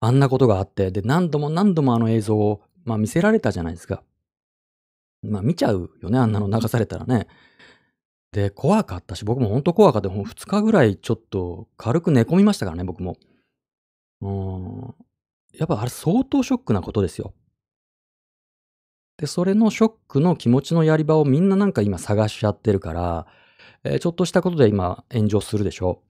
[0.00, 0.90] あんなことがあって。
[0.90, 4.02] で、何度も何度もあの映像を、まあ見せられたじゃないですか。
[5.22, 7.28] まあ見ちゃうよね、あんなの流されたらね。
[8.32, 10.08] で、怖かったし、僕も本当怖かった。
[10.08, 13.16] 2日ぐらいちょっと軽く寝込みましたからね、僕も。
[14.20, 14.94] うん。
[15.58, 17.32] やっぱあれ相当ショックなことですよ。
[19.18, 23.26] で、それのショックの気持ちのやり場をみんななんか今探しちゃってるから、
[23.94, 26.02] え、ちょっとしたことで今炎上するでしょ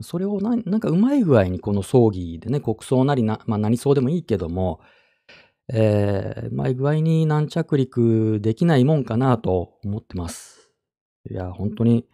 [0.00, 0.02] う。
[0.02, 4.80] それをななんかうまい具合にこの葬儀でね、国葬なりな、まあ何葬でもいいけども、
[5.72, 10.70] えー、うまい具合に軟着陸できないもんかなと思ってます。
[11.30, 12.06] いや、本当に、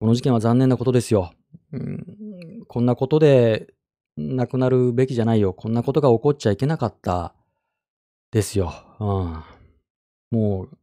[0.00, 1.32] この事件は残念なことですよ。
[1.72, 3.74] うん、こんなことで
[4.16, 5.52] 亡くなるべきじゃないよ。
[5.52, 7.34] こんなことが起こっちゃいけなかった
[8.30, 8.72] ですよ。
[9.00, 10.78] うん、もう、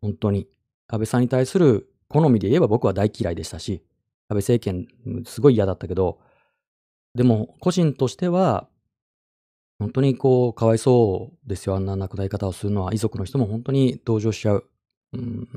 [0.00, 0.48] 本当に、
[0.88, 3.82] 安倍さんに対する好みで言えば僕は大嫌いでしたし、
[4.28, 6.18] 安倍政権、すごい嫌だったけど、
[7.14, 8.68] でも、個人としては、
[9.78, 11.76] 本当にこう、かわいそうですよ。
[11.76, 14.68] あんな亡くなり方をするのは、遺族の人も本当に同情しちゃう。
[15.12, 15.48] うん、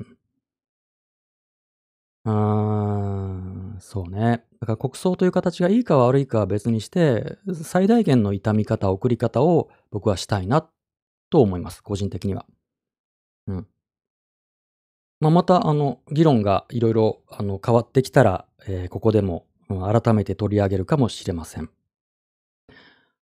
[2.25, 4.43] うーん、そうね。
[4.59, 10.67] だから国葬という形がいいか悪いかは別にして、最大限の痛み方、送り方を僕はしたいな
[11.29, 11.81] と思います。
[11.81, 12.45] 個人的には。
[13.47, 13.67] うん。
[15.19, 21.69] まあ、また、あの、議論がいろいろ、あの、変わってきたら、えー、ここでも、改めて取り上げるかもしれません。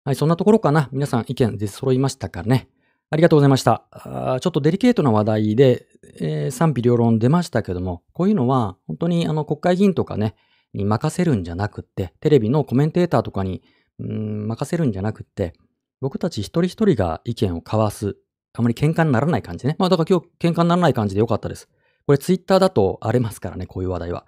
[0.04, 0.90] はい、そんなところかな。
[0.92, 2.68] 皆さん意見出揃いましたかね。
[3.10, 3.86] ありがとうございました。
[3.92, 5.88] あちょっとデリケートな話題で、
[6.20, 10.36] えー、賛否両論出ましたけども、こういうのは本当にあの国会議員とかね、
[10.74, 13.64] に任せるんじゃなくって、テレビのコメンテーターとかに
[14.00, 15.54] うん任せるんじゃなくって、
[16.02, 18.18] 僕たち一人一人が意見を交わす。
[18.54, 19.76] あまり喧嘩にならない感じね。
[19.80, 21.70] まあだから今日喧嘩にならない感じでよかったです。
[22.06, 24.26] これツイッターだと荒れますからね、こういう話題は。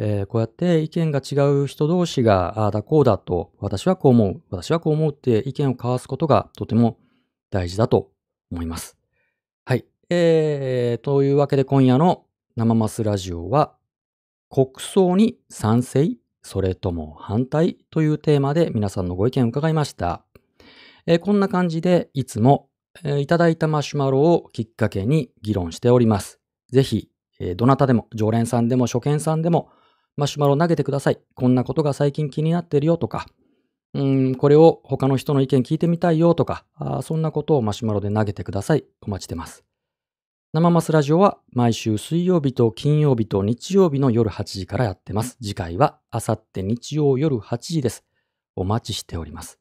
[0.00, 6.98] えー、こうやって意見が違う人同士が、ああだこうだと、私はこう思う、私はこう思うって意見を交わすことがとても
[7.50, 8.12] 大事だと
[8.50, 8.96] 思います。
[9.64, 9.84] はい。
[10.08, 12.24] えー、というわけで今夜の
[12.56, 13.74] 生マスラジオは、
[14.48, 16.08] 国葬に賛成、
[16.42, 20.24] それとも反対というテーマで皆さんのご意見を伺いました。
[21.06, 22.70] えー、こんな感じでいつも、
[23.02, 26.37] えー、いただいたマシュマロをきっかけに議論しております。
[26.70, 29.70] ぜひ、えー、どなたでも、常連さんでも初見さんでも、
[30.16, 31.20] マシュマロ投げてください。
[31.34, 33.26] こんなことが最近気になってるよとか、
[33.94, 38.84] うん、これを他の人の意見聞いてみたいよとか、あそんなことをマシュマロで投げてください。
[39.00, 39.64] お待ちしてます。
[40.52, 45.36] 生マスラジオは毎週水曜日と金曜日と日曜日の夜8時からやってます。
[45.42, 48.04] 次回はあさって日曜夜8時です。
[48.56, 49.58] お待ちしております。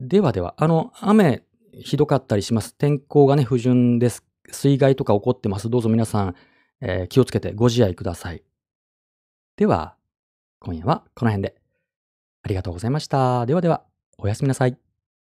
[0.00, 1.42] ではでは、あの、雨
[1.72, 2.74] ひどかったりします。
[2.74, 4.24] 天候がね、不順です。
[4.50, 5.70] 水害とか起こってます。
[5.70, 6.34] どうぞ皆さん、
[6.80, 8.42] えー、気をつけてご自愛ください。
[9.56, 9.96] では、
[10.60, 11.56] 今夜はこの辺で。
[12.42, 13.46] ありがとうございました。
[13.46, 13.84] ではでは、
[14.16, 14.87] おやすみなさい。